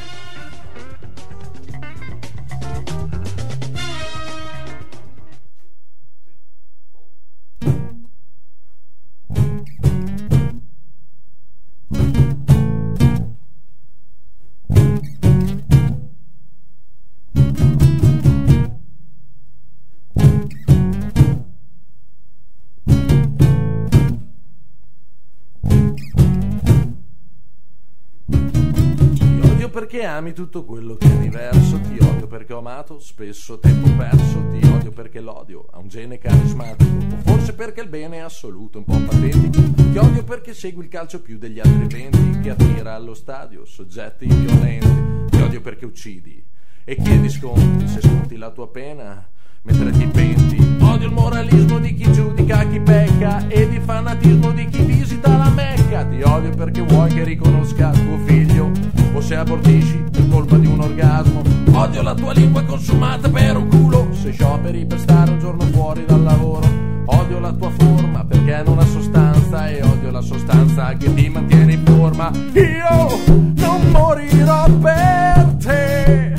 Ami 30.19 30.33
tutto 30.33 30.65
quello 30.65 30.97
che 30.97 31.07
è 31.07 31.17
diverso, 31.19 31.79
ti 31.79 31.97
odio 32.01 32.27
perché 32.27 32.53
ho 32.53 32.59
amato 32.59 32.99
spesso 32.99 33.61
tempo 33.61 33.89
perso, 33.97 34.49
ti 34.51 34.67
odio 34.67 34.91
perché 34.91 35.21
l'odio 35.21 35.67
ha 35.71 35.79
un 35.79 35.87
gene 35.87 36.19
carismatico, 36.19 36.97
o 37.15 37.19
forse 37.23 37.55
perché 37.55 37.83
il 37.83 37.89
bene 37.89 38.17
è 38.17 38.21
assoluto, 38.21 38.79
un 38.79 38.85
po' 38.85 38.99
patetico, 38.99 39.61
ti 39.77 39.97
odio 39.97 40.25
perché 40.25 40.55
segui 40.55 40.83
il 40.83 40.91
calcio 40.91 41.23
più 41.23 41.39
degli 41.39 41.61
altri 41.61 42.03
eventi, 42.03 42.41
che 42.41 42.51
attira 42.51 42.95
allo 42.95 43.15
stadio 43.15 43.65
soggetti 43.65 44.27
violenti, 44.27 45.31
ti 45.31 45.41
odio 45.41 45.61
perché 45.61 45.85
uccidi 45.85 46.45
e 46.85 46.97
chiedi 46.97 47.29
sconti, 47.29 47.87
se 47.87 48.01
sconti 48.01 48.37
la 48.37 48.51
tua 48.51 48.69
pena 48.71 49.25
mentre 49.63 49.93
ti 49.93 50.07
penti. 50.07 50.77
Odio 50.81 51.07
il 51.07 51.13
moralismo 51.13 51.79
di 51.79 51.95
chi 51.95 52.11
giudica 52.11 52.67
chi 52.67 52.81
pecca 52.81 53.47
ed 53.47 53.73
il 53.73 53.83
fanatismo 53.83 54.51
di 54.51 54.67
chi 54.67 54.83
visita 54.83 55.37
la 55.37 55.51
Mecca. 55.51 56.05
Ti 56.05 56.23
odio 56.23 56.51
perché 56.51 56.81
vuoi 56.81 57.13
che 57.13 57.25
riconosca 57.25 57.91
tuo 57.91 58.19
figlio 58.25 58.98
o 59.19 59.21
se 59.21 59.35
abortisci 59.35 60.05
per 60.13 60.29
colpa 60.29 60.57
di 60.57 60.67
un 60.67 60.81
orgasmo. 60.81 61.43
Odio 61.73 62.03
la 62.03 62.15
tua 62.15 62.33
lingua 62.33 62.63
consumata 62.63 63.29
per 63.29 63.57
un 63.57 63.69
culo 63.69 64.09
se 64.13 64.31
scioperi 64.31 64.87
per 64.87 65.01
stare 65.01 65.33
un 65.33 65.39
giorno 65.41 65.65
fuori 65.65 66.05
dal 66.07 66.23
lavoro. 66.23 66.67
Odio 67.07 67.41
la 67.41 67.53
tua 67.53 67.71
forma 67.71 68.25
perché 68.25 68.63
non 68.65 68.79
ha 68.79 68.87
sostanza 68.87 69.69
e 69.69 69.83
odio 69.83 70.11
la 70.11 70.21
sostanza 70.21 70.93
che 70.97 71.13
ti 71.15 71.29
mantiene 71.29 71.73
in 71.73 71.83
forma. 71.85 72.31
Io 72.53 73.19
non 73.55 73.91
morirò 73.91 74.69
per 74.81 75.57
te. 75.65 76.33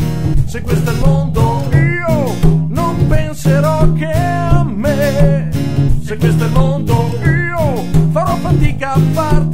Se 0.46 0.62
questo 0.62 0.90
è 0.90 0.94
il 0.94 1.00
mondo, 1.00 1.64
io 1.74 2.34
non 2.70 3.08
penserò 3.08 3.92
che 3.94 4.12
a 4.12 4.64
me. 4.64 5.50
Se 6.02 6.16
questo 6.18 6.44
è 6.46 6.48
il 6.48 6.54
mondo, 6.54 7.12
io 7.24 7.84
farò 8.12 8.36
fatica 8.38 8.94
a 8.94 9.00
farti 9.12 9.49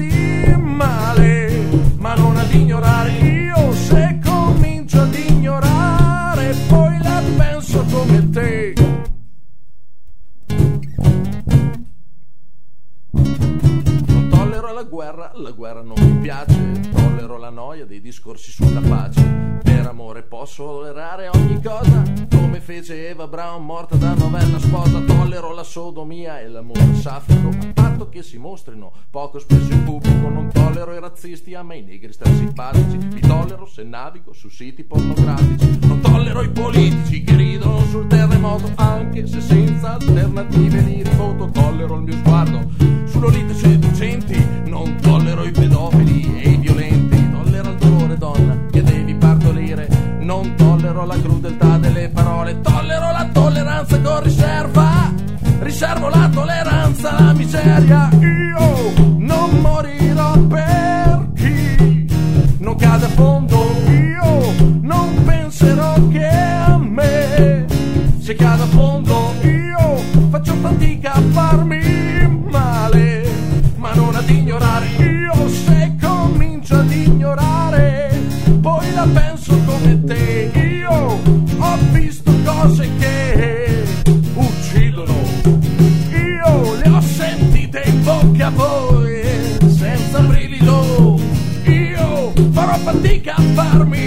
guerra, 14.95 15.31
la 15.35 15.51
guerra 15.51 15.81
non 15.81 15.95
mi 15.99 16.19
piace. 16.19 16.89
Tollero 16.89 17.37
la 17.37 17.49
noia 17.49 17.85
dei 17.85 17.99
discorsi 17.99 18.49
sulla 18.51 18.79
pace. 18.79 19.59
Per 19.61 19.85
amore 19.85 20.23
posso 20.23 20.63
tollerare 20.63 21.27
ogni 21.33 21.61
cosa. 21.61 22.01
Come 22.29 22.61
fece 22.61 23.09
Eva 23.09 23.27
Brown 23.27 23.65
morta 23.65 23.97
da 23.97 24.13
novella 24.13 24.57
sposa. 24.57 25.01
Tollero 25.01 25.53
la 25.53 25.63
sodomia 25.63 26.39
e 26.39 26.47
l'amore 26.47 26.95
saffico. 26.95 27.49
A 27.49 27.73
patto 27.73 28.07
che 28.07 28.23
si 28.23 28.37
mostrino 28.37 28.93
poco 29.09 29.37
spesso 29.37 29.73
in 29.73 29.83
pubblico. 29.83 30.29
Non 30.29 30.49
tollero 30.53 30.93
i 30.93 30.99
razzisti, 31.01 31.53
a 31.55 31.61
me 31.61 31.79
i 31.79 31.83
negri 31.83 32.13
stanno 32.13 32.37
simpatici. 32.37 32.95
Mi 32.95 33.19
tollero 33.19 33.65
se 33.65 33.83
navigo 33.83 34.31
su 34.31 34.47
siti 34.47 34.85
pornografici. 34.85 35.77
Non 35.87 35.99
tollero 35.99 36.41
i 36.41 36.49
politici 36.51 37.21
che 37.21 37.35
ridono 37.35 37.81
sul 37.87 38.07
terremoto. 38.07 38.71
Anche 38.75 39.27
se 39.27 39.41
senza 39.41 39.95
alternative 39.95 40.81
di 40.85 41.03
rifoto. 41.03 41.49
Tollero 41.51 41.95
il 41.95 42.01
mio 42.03 42.13
sguardo 42.13 43.04
sull'olite 43.15 43.53
seducenti. 43.53 44.47
Non 44.65 44.95
tollero 45.01 45.45
i 45.45 45.51
pedofili 45.51 46.41
e 46.41 46.49
i 46.49 46.57
violenti. 46.57 47.29
Tollero 47.31 47.69
il 47.69 47.75
dolore, 47.77 48.17
donna, 48.17 48.57
che 48.71 48.83
devi 48.83 49.15
partorire. 49.15 49.87
Non 50.19 50.55
tollero 50.55 51.05
la 51.05 51.19
crudeltà 51.19 51.77
delle 51.77 52.09
parole. 52.09 52.59
Tollero 52.61 53.11
la 53.11 53.29
tolleranza 53.31 53.99
con 54.01 54.23
riserva. 54.23 55.13
Riservo 55.59 56.09
la 56.09 56.29
tolleranza 56.31 57.15
alla 57.15 57.33
miseria. 57.33 58.44
amarme. 93.75 94.04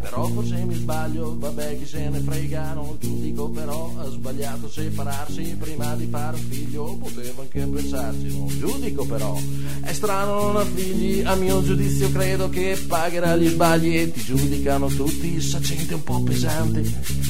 Però 0.00 0.26
forse 0.28 0.64
mi 0.64 0.74
sbaglio, 0.74 1.36
vabbè 1.38 1.78
chi 1.78 1.86
se 1.86 2.08
ne 2.08 2.20
frega, 2.20 2.74
non 2.74 2.96
giudico 2.98 3.48
però 3.48 3.92
ha 3.98 4.08
sbagliato 4.08 4.68
separarsi 4.68 5.56
prima 5.58 5.94
di 5.96 6.06
fare 6.10 6.36
un 6.36 6.42
figlio, 6.48 6.96
potevo 6.96 7.42
anche 7.42 7.66
pensarci, 7.66 8.38
non 8.38 8.48
giudico 8.48 9.04
però, 9.04 9.36
è 9.82 9.92
strano 9.92 10.52
non 10.52 10.56
ha 10.56 10.64
figli, 10.64 11.22
a 11.24 11.34
mio 11.34 11.62
giudizio 11.62 12.10
credo 12.10 12.48
che 12.48 12.78
pagherà 12.86 13.36
gli 13.36 13.48
sbagli 13.48 13.96
e 13.96 14.12
ti 14.12 14.22
giudicano 14.22 14.86
tutti, 14.88 15.40
saccente 15.40 15.94
un 15.94 16.02
po' 16.02 16.22
pesante, 16.22 16.80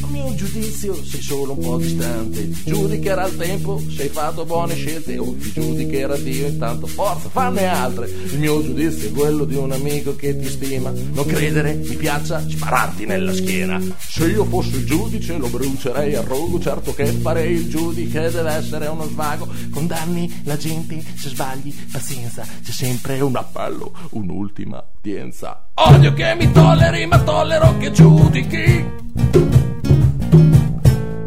a 0.02 0.06
mio 0.08 0.34
giudizio 0.34 0.94
sei 1.04 1.22
solo 1.22 1.52
un 1.52 1.58
po' 1.60 1.78
distante, 1.78 2.50
ti 2.50 2.62
giudicherà 2.64 3.26
il 3.26 3.36
tempo, 3.36 3.80
se 3.94 4.02
hai 4.02 4.08
fatto 4.08 4.44
buone 4.44 4.74
scelte 4.74 5.18
o 5.18 5.34
ti 5.34 5.52
giudicherà 5.52 6.16
Dio, 6.16 6.46
intanto 6.46 6.86
forza, 6.86 7.28
fanne 7.28 7.66
altre, 7.66 8.08
il 8.08 8.38
mio 8.38 8.62
giudizio 8.62 9.08
è 9.08 9.12
quello 9.12 9.44
di 9.44 9.54
un 9.54 9.72
amico 9.72 10.14
che 10.16 10.38
ti 10.38 10.48
stima, 10.48 10.90
non 10.90 11.24
credere, 11.34 11.74
mi 11.74 11.96
piaccia 11.96 12.48
spararti 12.48 13.06
nella 13.06 13.34
schiena, 13.34 13.80
se 13.98 14.26
io 14.26 14.44
fossi 14.44 14.76
il 14.76 14.84
giudice 14.86 15.36
lo 15.36 15.48
brucerei 15.48 16.14
a 16.14 16.22
rogo, 16.22 16.60
certo 16.60 16.94
che 16.94 17.06
farei 17.06 17.54
il 17.54 17.68
giudice, 17.68 18.30
deve 18.30 18.52
essere 18.52 18.86
uno 18.86 19.04
svago, 19.08 19.48
condanni 19.70 20.42
la 20.44 20.56
gente, 20.56 21.02
se 21.16 21.30
sbagli, 21.30 21.74
pazienza, 21.90 22.46
c'è 22.62 22.70
sempre 22.70 23.20
un 23.20 23.34
appello, 23.34 23.92
un'ultima 24.10 24.82
udienza. 24.98 25.66
Odio 25.74 26.14
che 26.14 26.34
mi 26.36 26.50
tolleri, 26.52 27.06
ma 27.06 27.18
tollero 27.20 27.76
che 27.78 27.90
giudichi. 27.90 28.84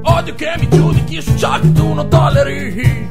Odio 0.03 0.35
che 0.35 0.55
mi 0.57 0.69
giudichi 0.69 1.21
su 1.21 1.35
ciò 1.37 1.59
che 1.59 1.71
tu 1.73 1.93
non 1.93 2.07
tolleri. 2.09 3.09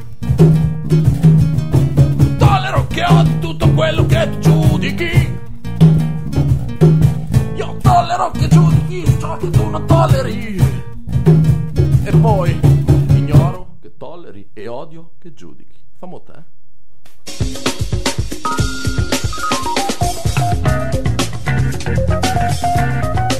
Tollero 2.39 2.87
che 2.87 3.05
odi 3.07 3.39
tutto 3.39 3.71
quello 3.73 4.07
che 4.07 4.31
tu 4.41 4.67
giudichi. 4.77 5.26
Tollero 8.17 8.31
che 8.31 8.49
giudichi 8.49 9.19
ciò 9.19 9.37
che 9.37 9.51
tu 9.51 9.69
non 9.69 9.87
tolleri. 9.87 10.57
E 12.03 12.11
poi 12.19 12.59
ignoro 13.11 13.77
che 13.83 13.95
tolleri 13.99 14.49
e 14.55 14.69
odio 14.69 15.11
che 15.19 15.35
giudichi. 15.35 15.79
Famo 15.99 16.23
te. 16.23 16.33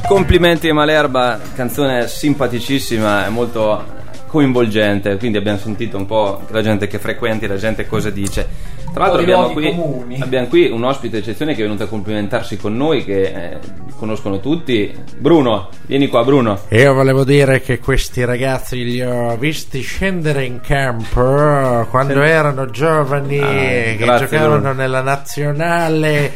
Complimenti 0.07 0.69
a 0.69 0.75
Malerba, 0.75 1.41
canzone 1.55 2.07
simpaticissima 2.07 3.25
e 3.25 3.31
molto 3.31 3.96
coinvolgente, 4.27 5.17
quindi 5.17 5.39
abbiamo 5.39 5.59
sentito 5.59 5.97
un 5.97 6.07
po' 6.07 6.43
la 6.49 6.63
gente 6.63 6.87
che 6.87 6.99
frequenti, 6.99 7.47
la 7.47 7.57
gente 7.57 7.87
cosa 7.87 8.11
dice. 8.11 8.75
Tra 8.93 9.05
l'altro 9.05 9.21
abbiamo 9.21 9.51
qui, 9.51 10.19
abbiamo 10.21 10.47
qui 10.47 10.71
un 10.71 10.83
ospite 10.85 11.19
eccezione 11.19 11.55
che 11.55 11.61
è 11.61 11.65
venuto 11.65 11.83
a 11.83 11.87
complimentarsi 11.87 12.57
con 12.57 12.77
noi, 12.77 13.05
che 13.05 13.23
eh, 13.23 13.59
conoscono 13.99 14.41
tutti. 14.41 14.91
Bruno, 15.19 15.69
vieni 15.85 16.09
qua 16.09 16.25
Bruno. 16.25 16.61
Io 16.71 16.95
volevo 16.95 17.23
dire 17.23 17.61
che 17.61 17.79
questi 17.79 18.25
ragazzi 18.25 18.83
li 18.85 19.03
ho 19.03 19.37
visti 19.37 19.83
scendere 19.83 20.45
in 20.45 20.61
campo 20.61 21.21
eh, 21.21 21.87
quando 21.91 22.23
erano 22.23 22.71
giovani, 22.71 23.39
Ah, 23.39 23.49
che 23.49 23.97
grazie, 23.99 24.27
giocavano 24.29 24.61
Bruno. 24.61 24.73
nella 24.73 25.03
nazionale, 25.03 26.33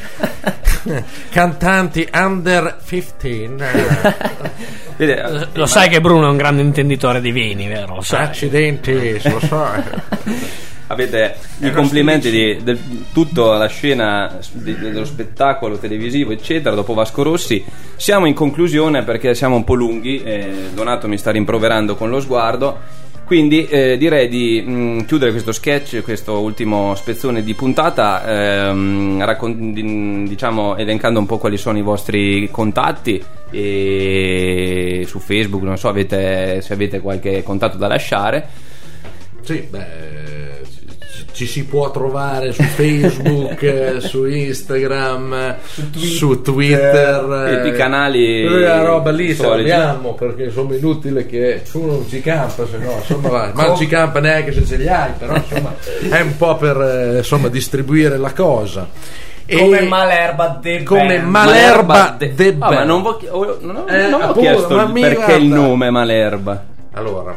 cantanti 1.30 2.06
under 2.12 2.76
15. 2.86 3.64
eh. 5.00 5.06
Vede, 5.06 5.22
eh, 5.22 5.46
Lo 5.54 5.66
sai 5.66 5.88
che 5.88 6.00
Bruno 6.00 6.26
è 6.26 6.30
un 6.30 6.36
grande 6.36 6.62
intenditore 6.62 7.20
di 7.20 7.32
vini, 7.32 7.66
vero? 7.68 7.94
Lo 7.96 8.00
sai. 8.02 8.24
Accidenti, 8.24 9.20
lo 9.22 9.40
so. 9.40 9.66
Avete 10.88 11.36
i 11.60 11.70
complimenti 11.70 12.30
di 12.30 12.58
del, 12.64 12.76
tutta 13.12 13.56
la 13.56 13.68
scena 13.68 14.38
di- 14.52 14.76
dello 14.76 15.04
spettacolo 15.04 15.78
televisivo, 15.78 16.32
eccetera. 16.32 16.74
Dopo 16.74 16.94
Vasco 16.94 17.22
Rossi, 17.22 17.64
siamo 17.94 18.26
in 18.26 18.34
conclusione 18.34 19.04
perché 19.04 19.34
siamo 19.34 19.54
un 19.54 19.62
po' 19.62 19.74
lunghi. 19.74 20.20
eh, 20.22 20.70
Donato 20.74 21.06
mi 21.06 21.16
sta 21.16 21.30
rimproverando 21.30 21.94
con 21.94 22.10
lo 22.10 22.20
sguardo. 22.20 22.78
Quindi 23.30 23.64
eh, 23.68 23.96
direi 23.96 24.26
di 24.26 24.60
mh, 24.60 25.04
chiudere 25.04 25.30
questo 25.30 25.52
sketch, 25.52 26.02
questo 26.02 26.40
ultimo 26.40 26.96
spezzone 26.96 27.44
di 27.44 27.54
puntata, 27.54 28.24
ehm, 28.26 29.24
raccon- 29.24 29.72
di- 29.72 30.24
diciamo 30.26 30.74
elencando 30.74 31.20
un 31.20 31.26
po' 31.26 31.38
quali 31.38 31.56
sono 31.56 31.78
i 31.78 31.82
vostri 31.82 32.48
contatti 32.50 33.22
e 33.52 35.04
su 35.06 35.20
Facebook, 35.20 35.62
non 35.62 35.78
so 35.78 35.86
avete, 35.86 36.60
se 36.60 36.72
avete 36.72 36.98
qualche 36.98 37.44
contatto 37.44 37.76
da 37.76 37.86
lasciare. 37.86 38.48
Sì, 39.42 39.64
beh, 39.70 39.86
ci- 41.32 41.46
si 41.46 41.64
può 41.64 41.90
trovare 41.90 42.52
su 42.52 42.62
Facebook, 42.62 43.62
eh, 43.62 44.00
su 44.00 44.24
Instagram, 44.26 45.32
eh, 45.32 45.56
su 45.96 46.40
Twitter. 46.42 47.62
I- 47.64 47.68
i 47.68 47.72
canali 47.72 48.46
Quella 48.46 48.82
roba 48.82 49.10
lì 49.10 49.36
l'abbiamo 49.36 50.14
perché 50.14 50.44
insomma 50.44 50.74
è 50.74 50.78
inutile 50.78 51.26
che 51.26 51.62
uno 51.72 51.92
non 51.92 52.06
ci 52.08 52.20
campa, 52.20 52.66
se 52.66 52.76
no, 52.78 52.92
insomma, 52.98 53.28
va, 53.28 53.50
ma 53.54 53.66
non 53.66 53.76
ci 53.76 53.86
campa 53.86 54.20
neanche 54.20 54.52
se 54.52 54.64
ce 54.64 54.76
li 54.76 54.88
hai, 54.88 55.10
però 55.18 55.34
insomma 55.36 55.74
è 56.10 56.20
un 56.20 56.36
po' 56.36 56.56
per 56.56 56.80
eh, 56.80 57.16
insomma 57.18 57.48
distribuire 57.48 58.16
la 58.16 58.32
cosa. 58.32 58.88
Come 59.52 59.80
Malerba 59.82 60.58
de 60.62 60.84
come 60.84 61.16
Band. 61.18 61.28
Malerba 61.28 62.14
de- 62.16 62.34
de 62.34 62.54
Ah, 62.60 62.70
ma 62.72 62.84
non, 62.84 63.02
vo- 63.02 63.20
oh, 63.30 63.58
non 63.60 63.76
ho, 63.76 63.86
Eh, 63.88 64.02
non 64.08 64.20
ho 64.20 64.24
appunto, 64.26 64.40
chiesto 64.40 64.76
ma 64.76 64.82
il- 64.84 64.92
perché 65.00 65.32
il 65.34 65.46
nome 65.46 65.90
Malerba. 65.90 66.64
Allora, 66.92 67.36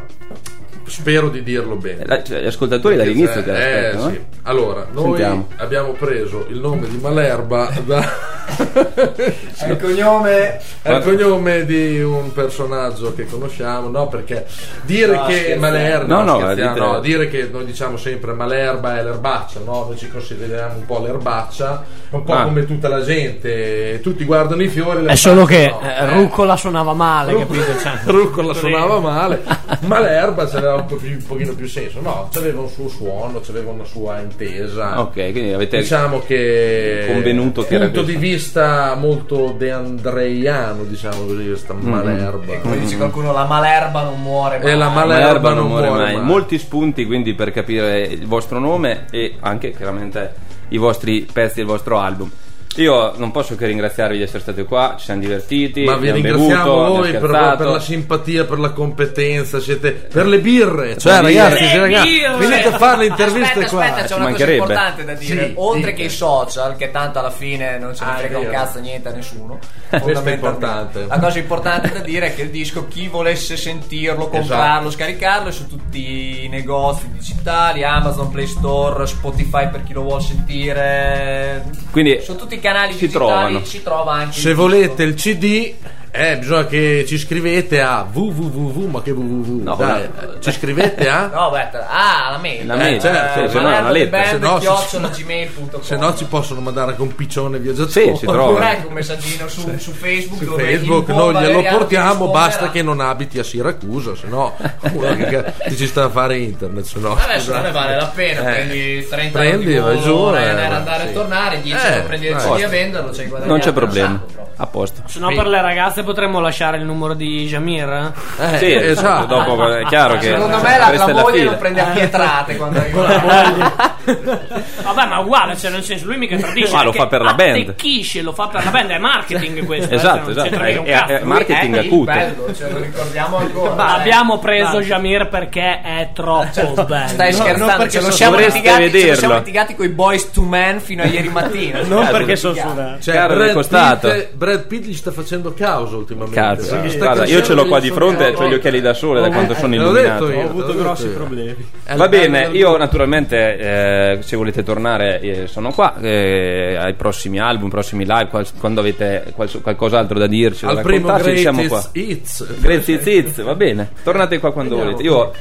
spero 0.93 1.29
di 1.29 1.43
dirlo 1.43 1.75
bene. 1.75 2.03
La- 2.05 2.23
cioè, 2.23 2.41
gli 2.41 2.45
ascoltatori 2.47 2.95
dall'inizio 2.95 3.39
Eh, 3.39 3.43
che 3.43 3.51
l'aspettano. 3.51 4.09
sì. 4.09 4.15
eh? 4.15 4.25
Allora, 4.43 4.85
noi 4.91 5.03
Sentiamo. 5.17 5.47
abbiamo 5.57 5.91
preso 5.93 6.45
il 6.49 6.59
nome 6.59 6.87
di 6.87 6.97
Malerba 6.97 7.71
da 7.85 8.31
È 8.53 9.69
il 9.69 9.77
cognome 9.81 10.59
è 10.81 10.91
il 10.91 11.01
cognome 11.03 11.65
di 11.65 12.01
un 12.01 12.31
personaggio 12.33 13.13
che 13.15 13.25
conosciamo, 13.25 13.87
no? 13.87 14.07
Perché 14.09 14.45
dire 14.81 15.15
No, 15.15 15.25
che 15.25 15.33
scherzando. 15.33 15.59
Malerba, 15.61 16.15
No, 16.15 16.23
no, 16.23 16.39
scherziamo, 16.39 16.73
dite- 16.73 16.85
no, 16.85 16.99
dire 16.99 17.27
che 17.29 17.49
noi 17.51 17.65
diciamo 17.65 17.95
sempre 17.97 18.33
Malerba 18.33 18.97
è 18.99 19.03
l'erbaccia, 19.03 19.59
no? 19.63 19.85
Noi 19.87 19.97
ci 19.97 20.09
consideriamo 20.09 20.75
un 20.75 20.85
po' 20.85 20.99
l'erbaccia, 20.99 21.83
un 22.09 22.23
po' 22.23 22.33
Ah. 22.33 22.43
come 22.43 22.65
tutta 22.65 22.89
la 22.89 23.01
gente, 23.01 23.99
tutti 24.03 24.25
guardano 24.25 24.61
i 24.61 24.67
fiori, 24.67 25.05
È 25.05 25.15
solo 25.15 25.45
che 25.45 25.69
no. 25.69 25.81
eh, 25.81 26.05
Rucola 26.13 26.57
suonava 26.57 26.93
male, 26.93 27.31
Rucola- 27.31 27.61
capito? 27.63 27.79
Cioè, 27.79 27.93
Rucola 28.11 28.53
suonava 28.53 28.99
male, 28.99 29.41
ma 29.85 29.99
l'erba 30.01 30.45
c'aveva 30.47 30.82
un, 30.83 30.87
po 30.87 30.95
più- 30.95 31.09
un 31.11 31.25
pochino 31.25 31.53
più 31.53 31.67
senso. 31.67 31.99
No, 32.01 32.29
c'aveva 32.31 32.61
un 32.61 32.69
suo 32.69 32.87
suono, 32.87 33.39
c'aveva 33.43 33.71
una 33.71 33.83
sua 33.85 34.19
intesa. 34.21 34.99
Ok, 35.01 35.13
quindi 35.31 35.51
avete 35.51 35.79
Diciamo 35.79 36.19
che 36.19 37.05
Convenuto 37.07 37.63
che 37.65 37.75
era 37.75 37.85
punto 37.85 38.03
di 38.03 38.15
vista 38.15 38.95
molto 38.95 39.53
deandreiano, 39.57 40.83
diciamo 40.83 41.25
così, 41.25 41.45
questa 41.47 41.73
malerba. 41.73 42.57
Come 42.59 42.79
dice 42.79 42.97
qualcuno, 42.97 43.31
la 43.31 43.45
Malerba 43.45 44.03
non 44.03 44.21
muore 44.21 44.59
mai. 44.59 44.71
E 44.71 44.75
la 44.75 44.89
Malerba 44.89 45.23
Malerba 45.23 45.49
non 45.49 45.57
non 45.57 45.67
muore 45.67 45.87
muore 45.87 46.03
mai. 46.03 46.15
mai. 46.15 46.23
Molti 46.25 46.57
spunti 46.57 47.05
quindi 47.05 47.33
per 47.33 47.51
capire 47.51 48.01
il 48.01 48.25
vostro 48.27 48.59
nome 48.59 49.05
e 49.11 49.35
anche 49.39 49.71
chiaramente 49.71 50.33
i 50.69 50.77
vostri 50.77 51.27
pezzi 51.31 51.55
del 51.57 51.65
vostro 51.65 51.97
album. 51.99 52.29
Io 52.77 53.13
non 53.17 53.29
posso 53.29 53.55
che 53.55 53.67
ringraziarvi 53.67 54.17
di 54.17 54.23
essere 54.23 54.39
stati 54.39 54.63
qua, 54.63 54.95
ci 54.97 55.05
siamo 55.05 55.19
divertiti, 55.19 55.83
Ma 55.83 55.95
vi 55.95 56.11
ringraziamo 56.11 56.63
bevuto, 56.63 56.93
voi 56.93 57.11
per, 57.11 57.55
per 57.57 57.67
la 57.67 57.79
simpatia, 57.79 58.45
per 58.45 58.57
la 58.59 58.71
competenza, 58.71 59.59
siete 59.59 59.91
per 59.91 60.25
le 60.25 60.39
birre. 60.39 60.97
Cioè, 60.97 61.21
Le 61.21 61.21
ragazzi, 61.21 61.57
birre. 61.59 61.69
sì, 61.69 61.77
ragazzi, 61.77 62.09
birre. 62.09 62.35
venite 62.47 62.67
a 62.69 62.77
fare 62.77 62.97
le 62.97 63.05
interviste 63.05 63.51
aspetta, 63.63 63.69
qua. 63.69 63.83
Aspetta, 63.83 64.01
c'è 64.01 64.07
Ci 64.07 64.13
una 64.13 64.21
cosa 64.23 64.29
mancherebbe. 64.29 64.57
importante 64.57 65.03
da 65.05 65.13
dire. 65.13 65.45
Sì, 65.45 65.53
Oltre 65.57 65.79
dica. 65.81 65.93
che 65.93 66.03
i 66.03 66.09
social, 66.09 66.75
che 66.75 66.91
tanto 66.91 67.19
alla 67.19 67.29
fine 67.29 67.77
non 67.77 67.95
ce 67.95 68.05
ne 68.05 68.09
Ah, 68.11 68.15
è 68.15 68.19
frega 68.19 68.39
un 68.39 68.49
cazzo 68.49 68.79
niente 68.79 69.07
a 69.09 69.11
nessuno. 69.11 69.59
è 69.89 69.99
fondamentalmente. 69.99 70.33
importante. 70.33 71.05
La 71.07 71.19
cosa 71.19 71.37
importante 71.39 71.91
da 71.91 71.99
dire 71.99 72.27
è 72.27 72.35
che 72.35 72.41
il 72.41 72.49
disco, 72.49 72.87
chi 72.87 73.07
volesse 73.07 73.55
sentirlo, 73.55 74.29
comprarlo, 74.29 74.89
scaricarlo, 74.89 75.49
è 75.49 75.51
su 75.51 75.67
tutti 75.67 76.43
i 76.45 76.47
negozi 76.49 77.07
digitali, 77.11 77.83
Amazon, 77.83 78.31
Play 78.31 78.47
Store, 78.47 79.05
Spotify 79.05 79.69
per 79.69 79.83
chi 79.83 79.93
lo 79.93 80.01
vuole 80.01 80.23
sentire. 80.23 81.82
Quindi 81.93 82.19
Su 82.23 82.35
tutti 82.35 82.55
i 82.55 82.59
canali 82.59 82.93
si 82.93 83.05
digitali 83.05 83.25
trovano. 83.27 83.63
si 83.63 83.83
trova 83.83 84.13
anche. 84.13 84.39
Se 84.39 84.49
il 84.49 84.55
volete 84.55 85.03
il 85.03 85.13
CD, 85.13 85.73
eh, 86.15 86.37
bisogna 86.37 86.67
che 86.67 87.05
ci 87.07 87.17
scrivete 87.17 87.81
a 87.81 88.07
www. 88.11 88.85
Ma 88.87 89.01
che 89.01 89.09
www? 89.09 89.63
No, 89.63 89.75
Dai, 89.75 90.07
no. 90.13 90.39
ci 90.39 90.51
scrivete 90.51 91.09
a. 91.09 91.25
No, 91.25 91.49
aspetta, 91.49 91.87
ah, 91.89 92.29
la 92.31 92.37
mail. 92.37 92.67
La 92.67 92.75
mail, 92.75 93.01
certo, 93.01 93.47
sì, 93.47 93.51
se 93.51 93.59
no 93.59 93.71
è 93.71 93.79
una 93.79 93.89
lettera. 93.89 94.25
Se 94.25 94.37
no, 94.37 95.09
gmail.com 95.09 95.81
Se 95.81 95.97
no, 95.97 96.15
ci 96.15 96.25
possono 96.25 96.61
mandare 96.61 96.93
un 96.99 97.15
piccione 97.15 97.57
viaggiatore. 97.57 97.91
Sì, 97.91 98.15
si 98.15 98.25
trova. 98.27 98.43
Oppure 98.51 98.65
anche 98.65 98.85
un 98.87 98.93
messaggino 98.93 99.47
su, 99.47 99.77
su 99.77 99.91
Facebook 99.91 100.43
Su 100.43 100.49
dove 100.49 100.63
Facebook 100.63 101.07
noi 101.09 101.35
glielo 101.35 101.63
portiamo, 101.63 102.25
ti 102.25 102.31
basta 102.31 102.69
che 102.69 102.83
non 102.83 102.99
abiti 102.99 103.39
a 103.39 103.43
Siracusa, 103.43 104.15
se 104.15 104.27
no 104.27 104.55
uno 104.91 105.15
che, 105.15 105.53
che 105.63 105.75
ci 105.75 105.87
sta 105.87 106.03
a 106.05 106.09
fare 106.09 106.37
internet, 106.37 106.85
se 106.85 106.99
no. 106.99 107.17
Se 107.37 107.51
non 107.51 107.63
ne 107.63 107.71
vale 107.71 107.95
la 107.95 108.11
pena, 108.13 108.41
Eh. 108.41 108.53
prendi 108.53 109.07
30 109.09 109.39
Prendi, 109.39 109.73
euro 109.73 109.93
di 109.93 110.07
volo, 110.09 110.37
eh, 110.37 110.53
va, 110.53 110.75
andare 110.75 111.03
sì. 111.03 111.09
e 111.09 111.13
tornare, 111.13 111.61
10 111.61 111.85
Eh, 111.85 111.91
euro 111.91 112.03
prendi 112.07 112.27
il. 112.27 112.35
CD 112.35 112.63
a 112.63 112.67
venderlo, 112.67 113.11
non 113.45 113.59
c'è 113.59 113.71
problema. 113.71 114.23
A 114.55 114.67
posto. 114.67 115.01
se 115.07 115.19
no 115.19 115.33
per 115.33 115.47
le 115.47 115.61
ragazze 115.61 116.02
potremmo 116.03 116.39
lasciare 116.39 116.77
il 116.77 116.83
numero 116.83 117.13
di 117.13 117.45
Jamir? 117.47 118.11
Eh, 118.39 118.57
Sì, 118.57 118.73
esatto. 118.73 119.25
dopo 119.25 119.67
è 119.73 119.85
chiaro 119.85 120.15
che 120.17 120.31
Secondo 120.33 120.59
me 120.61 120.77
la, 120.77 120.91
la 120.91 121.13
moglie 121.13 121.43
lo 121.43 121.55
prende 121.57 121.81
a 121.81 121.85
pietrate 121.85 122.55
quando 122.57 122.79
arriva 122.79 123.01
la 123.07 123.21
moglie. 123.21 123.71
Vabbè, 124.83 125.05
ma 125.07 125.19
uguale, 125.19 125.55
cioè 125.57 125.71
nel 125.71 125.83
senso 125.83 126.05
lui 126.05 126.17
mica 126.17 126.37
tradisce. 126.37 126.71
Ma 126.73 126.83
lo 126.83 126.91
perché 126.91 126.97
fa 126.99 127.07
per 127.07 127.21
la 127.21 127.33
band. 127.33 127.61
Attecchisce, 127.69 128.21
lo 128.21 128.33
fa 128.33 128.47
per 128.47 128.63
la 128.63 128.71
band, 128.71 128.89
è 128.91 128.97
marketing 128.97 129.65
questo. 129.65 129.93
Esatto, 129.93 130.27
eh, 130.29 130.31
esatto, 130.31 130.49
mica 130.59 130.79
un 130.79 130.85
è- 130.85 131.05
è- 131.05 131.19
è 131.19 131.23
marketing 131.23 131.75
acuto. 131.77 132.11
bello, 132.11 132.53
ce 132.53 132.69
lo 132.69 132.77
ricordiamo 132.79 133.37
ancora. 133.43 133.73
Ma 133.75 133.93
abbiamo 133.95 134.39
preso 134.39 134.81
Jamir 134.81 135.27
perché 135.29 135.81
è 135.81 136.09
troppo 136.13 136.85
bello. 136.85 137.07
Stai 137.07 137.31
No, 137.31 137.37
scherzando? 137.37 137.65
non 137.65 137.75
perché 137.77 137.91
ce 137.91 138.01
lo 138.01 138.11
siamo 138.11 138.37
litigati, 138.37 138.91
ce 138.99 139.09
lo 139.09 139.15
siamo 139.15 139.33
litigati 139.35 139.75
con 139.75 139.85
i 139.85 139.89
boys 139.89 140.31
to 140.31 140.41
man 140.41 140.79
fino 140.79 141.03
a 141.03 141.05
ieri 141.05 141.29
mattina. 141.29 141.81
Non 141.83 142.03
Eh, 142.05 142.11
perché 142.11 142.35
sono 142.35 142.53
suonato. 142.53 143.01
Cioè, 143.01 143.25
Brad, 143.27 143.53
costato. 143.53 144.09
Pitt, 144.09 144.33
Brad 144.33 144.67
Pitt 144.67 144.85
gli 144.85 144.93
sta 144.93 145.11
facendo 145.11 145.53
causa 145.53 145.95
ultimamente. 145.95 146.39
Cazzo, 146.39 146.79
guarda, 146.97 147.25
io 147.25 147.41
ce 147.41 147.53
l'ho 147.53 147.65
qua 147.65 147.79
di 147.79 147.87
sono- 147.87 147.99
fronte, 147.99 148.33
ho 148.35 148.47
gli 148.47 148.53
occhiali 148.53 148.81
da 148.81 148.93
sole 148.93 149.21
da 149.21 149.29
quanto 149.29 149.53
sono 149.53 149.69
te 149.73 149.77
l'ho 149.77 149.89
illuminato. 149.89 150.25
Ho 150.25 150.41
avuto 150.41 150.75
grossi 150.75 151.07
problemi. 151.07 151.55
Va 151.95 152.07
bene, 152.07 152.49
io 152.51 152.75
naturalmente 152.77 153.57
eh, 153.93 154.17
se 154.21 154.35
volete 154.35 154.63
tornare 154.63 155.19
eh, 155.21 155.47
sono 155.47 155.71
qua 155.71 155.99
eh, 156.01 156.75
ai 156.79 156.93
prossimi 156.93 157.39
album, 157.39 157.69
prossimi 157.69 158.05
live, 158.05 158.27
qual- 158.29 158.47
quando 158.59 158.79
avete 158.81 159.31
qual- 159.35 159.61
qualcos'altro 159.61 160.17
da 160.19 160.27
dirci, 160.27 160.65
da 160.65 160.71
al 160.71 160.81
primo 160.81 161.07
raccontarci, 161.07 161.41
siamo 161.41 161.63
qua. 161.67 161.89
Greatest 161.91 161.95
Hits. 161.95 162.59
Grazie 162.59 163.01
Ziz, 163.01 163.41
va 163.43 163.55
bene, 163.55 163.89
tornate 164.03 164.39
qua 164.39 164.51
quando 164.51 164.75
volete. 164.77 165.03
Io 165.03 165.31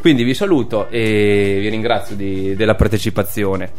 quindi 0.00 0.22
vi 0.22 0.34
saluto 0.34 0.88
e 0.90 1.58
vi 1.60 1.68
ringrazio 1.68 2.14
di- 2.16 2.54
della 2.56 2.74
partecipazione. 2.74 3.70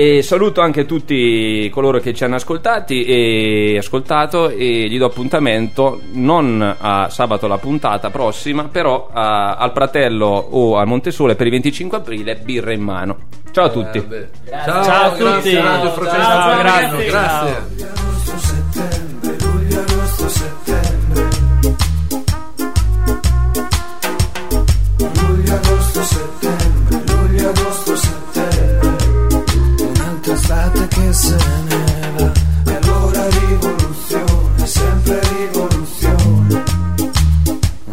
E 0.00 0.22
saluto 0.22 0.60
anche 0.60 0.86
tutti 0.86 1.68
coloro 1.74 1.98
che 1.98 2.14
ci 2.14 2.22
hanno 2.22 2.36
ascoltati 2.36 3.02
e 3.02 3.74
ascoltato 3.78 4.48
e 4.48 4.86
gli 4.88 4.96
do 4.96 5.06
appuntamento 5.06 6.00
non 6.12 6.76
a 6.78 7.08
sabato 7.10 7.48
la 7.48 7.58
puntata 7.58 8.08
prossima, 8.08 8.68
però 8.70 9.08
a- 9.12 9.56
al 9.56 9.72
Pratello 9.72 10.26
o 10.26 10.76
al 10.78 10.86
Montesole 10.86 11.34
per 11.34 11.46
il 11.46 11.52
25 11.52 11.96
aprile, 11.98 12.36
birra 12.36 12.72
in 12.72 12.80
mano. 12.80 13.16
Ciao 13.50 13.64
a 13.64 13.70
tutti. 13.70 13.98
Eh, 13.98 14.28
Ciao, 14.64 14.84
Ciao 14.84 15.04
a 15.06 15.08
tutti. 15.10 15.50
grazie, 15.50 15.50
Ciao, 15.50 16.62
Pennino, 16.62 16.96
grazie. 16.96 17.06
grazie. 17.06 18.17
Se 31.18 31.36
ne 31.68 32.12
va. 32.16 32.32
E 32.70 32.78
allora 32.82 33.26
rivoluzione, 33.28 34.66
sempre 34.66 35.20
rivoluzione. 35.38 36.62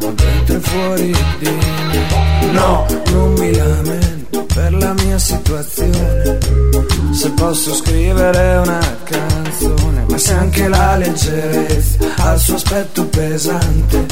Ho 0.02 0.12
dentro 0.12 0.56
e 0.56 0.60
fuori 0.60 1.16
di 1.40 1.50
me. 1.50 2.52
No, 2.52 2.86
non 3.12 3.34
mi 3.34 3.56
lamento 3.56 4.46
per 4.54 4.74
la 4.74 4.94
mia 4.94 5.18
situazione. 5.18 6.38
Se 7.12 7.30
posso 7.32 7.74
scrivere 7.74 8.58
una 8.58 8.98
canzone, 9.04 10.06
ma 10.08 10.18
se 10.18 10.34
anche 10.34 10.68
la 10.68 10.98
leggerezza 10.98 11.98
ha 12.18 12.34
il 12.34 12.40
suo 12.40 12.56
aspetto 12.56 13.06
pesante 13.06 14.06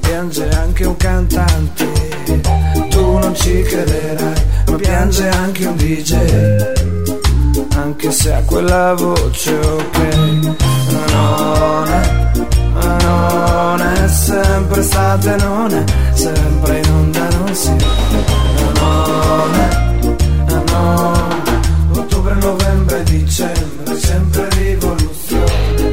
piange 0.00 0.48
anche 0.48 0.84
un 0.84 0.96
cantante, 0.96 1.86
tu 2.88 3.18
non 3.18 3.34
ci 3.34 3.62
crederai, 3.62 4.42
ma 4.66 4.76
piange 4.76 5.28
anche 5.28 5.66
un 5.66 5.76
DJ, 5.76 7.03
anche 7.76 8.10
se 8.10 8.32
ha 8.32 8.42
quella 8.42 8.94
voce 8.94 9.54
ok. 9.54 9.98
Non 11.10 11.88
è, 11.88 12.32
non 13.02 13.80
è 13.80 14.08
sempre 14.08 14.80
estate, 14.80 15.36
non 15.36 15.72
è 15.72 15.84
sempre 16.14 16.78
in 16.78 16.90
onda, 16.90 17.28
non 17.30 17.54
si 17.54 17.70
non 18.74 19.54
è, 19.54 19.68
non 20.46 20.64
è, 21.92 21.98
ottobre, 21.98 22.34
novembre, 22.34 23.02
dicembre, 23.04 23.98
sempre 23.98 24.48
rivoluzione. 24.50 25.92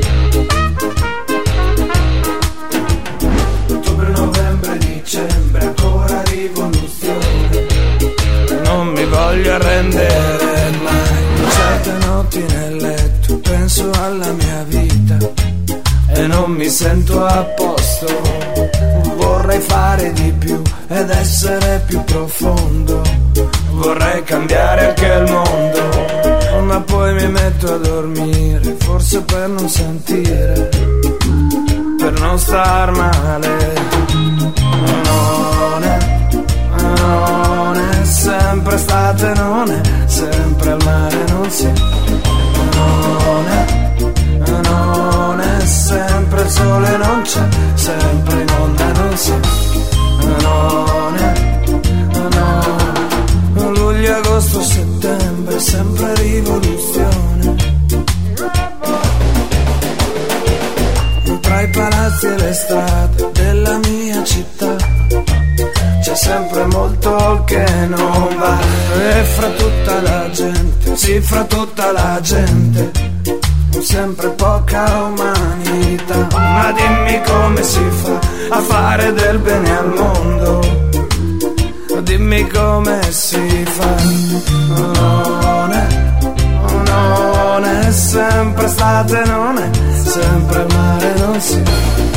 ottobre, 3.70 4.10
novembre, 4.12 4.78
dicembre, 4.78 5.66
ancora 5.66 6.22
rivoluzione. 6.24 7.68
Non 8.64 8.88
mi 8.88 9.06
voglio 9.06 9.54
arrendere 9.54 10.11
notti 12.32 12.54
nel 12.54 12.76
letto 12.78 13.38
penso 13.40 13.92
alla 13.92 14.32
mia 14.32 14.64
vita 14.64 15.18
e 16.14 16.28
non 16.28 16.52
mi 16.52 16.70
sento 16.70 17.26
a 17.26 17.44
posto. 17.44 18.08
Vorrei 19.16 19.60
fare 19.60 20.14
di 20.14 20.32
più 20.38 20.62
ed 20.88 21.10
essere 21.10 21.84
più 21.86 22.02
profondo. 22.04 23.02
Vorrei 23.72 24.24
cambiare 24.24 24.90
anche 24.90 25.06
il 25.06 25.32
mondo, 25.32 26.64
ma 26.64 26.80
poi 26.82 27.14
mi 27.16 27.28
metto 27.28 27.74
a 27.74 27.78
dormire, 27.78 28.76
forse 28.80 29.22
per 29.22 29.50
non 29.50 29.68
sentire 29.68 30.70
per 31.98 32.20
non 32.20 32.40
star 32.40 32.92
male. 32.92 33.74
Non 35.04 35.84
è, 35.84 36.30
non 36.98 37.76
è 37.76 38.06
sempre 38.06 38.76
estate, 38.76 39.34
non 39.36 39.70
è 39.70 40.08
sempre 40.08 40.72
al 40.72 40.84
mare, 40.84 41.24
non 41.30 41.50
si. 41.50 41.91
È, 43.48 43.66
non 44.62 45.40
è 45.40 45.66
sempre 45.66 46.42
il 46.42 46.50
sole, 46.50 46.98
non 46.98 47.22
c'è, 47.24 47.48
sempre 47.76 48.42
in 48.42 48.50
onda, 48.50 48.92
non 48.92 49.18
si. 49.18 49.34
Non 50.42 51.16
è, 51.18 51.34
no, 53.54 53.72
luglio, 53.72 54.16
agosto, 54.16 54.62
settembre, 54.62 55.60
sempre 55.60 56.16
rivoluzione. 56.16 57.56
tra 61.42 61.62
i 61.62 61.70
palazzi 61.70 62.26
e 62.28 62.38
le 62.38 62.54
strade 62.54 63.31
molto 66.72 67.44
che 67.46 67.66
non 67.88 68.36
va. 68.38 68.58
E 68.98 69.24
fra 69.24 69.50
tutta 69.50 70.02
la 70.02 70.30
gente, 70.32 70.96
sì 70.96 71.20
fra 71.22 71.44
tutta 71.44 71.92
la 71.92 72.20
gente 72.22 72.92
sempre 73.82 74.30
poca 74.30 74.84
umanità. 75.04 76.28
Ma 76.34 76.72
dimmi 76.72 77.22
come 77.24 77.64
si 77.64 77.84
fa 77.90 78.20
a 78.50 78.60
fare 78.62 79.14
del 79.14 79.40
bene 79.40 79.78
al 79.78 79.94
mondo? 79.94 80.60
Dimmi 82.02 82.48
come 82.48 83.00
si 83.12 83.66
fa. 83.66 83.96
Non 84.76 85.72
è 85.72 86.02
non 86.86 87.66
è 87.66 87.92
sempre 87.92 88.66
estate, 88.66 89.24
non 89.26 89.58
è 89.58 89.70
sempre 90.04 90.66
mare, 90.74 91.14
non 91.18 91.40
si 91.40 91.56
non 91.56 92.11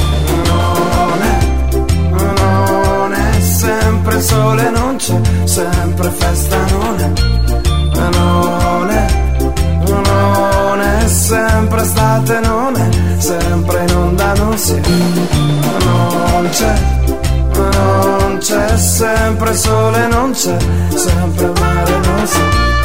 sempre 4.15 4.21
sole, 4.21 4.71
non 4.71 4.97
c'è 4.97 5.21
sempre 5.45 6.11
festa, 6.11 6.57
non 6.71 6.99
è, 7.01 7.13
non 7.95 8.91
è, 8.91 9.07
non 10.29 10.81
è 10.81 11.09
sempre 11.09 11.83
estate, 11.83 12.41
non 12.41 12.77
è 12.77 12.89
sempre 13.19 13.83
in 13.83 13.97
onda, 13.97 14.35
non 14.35 14.57
si 14.57 14.81
non 15.85 16.49
c'è, 16.51 16.75
non 17.57 18.39
c'è 18.39 18.77
sempre 18.77 19.55
sole, 19.55 20.07
non 20.07 20.31
c'è 20.31 20.57
sempre 20.95 21.53
mare, 21.59 21.99
non 21.99 22.27
si 22.27 22.84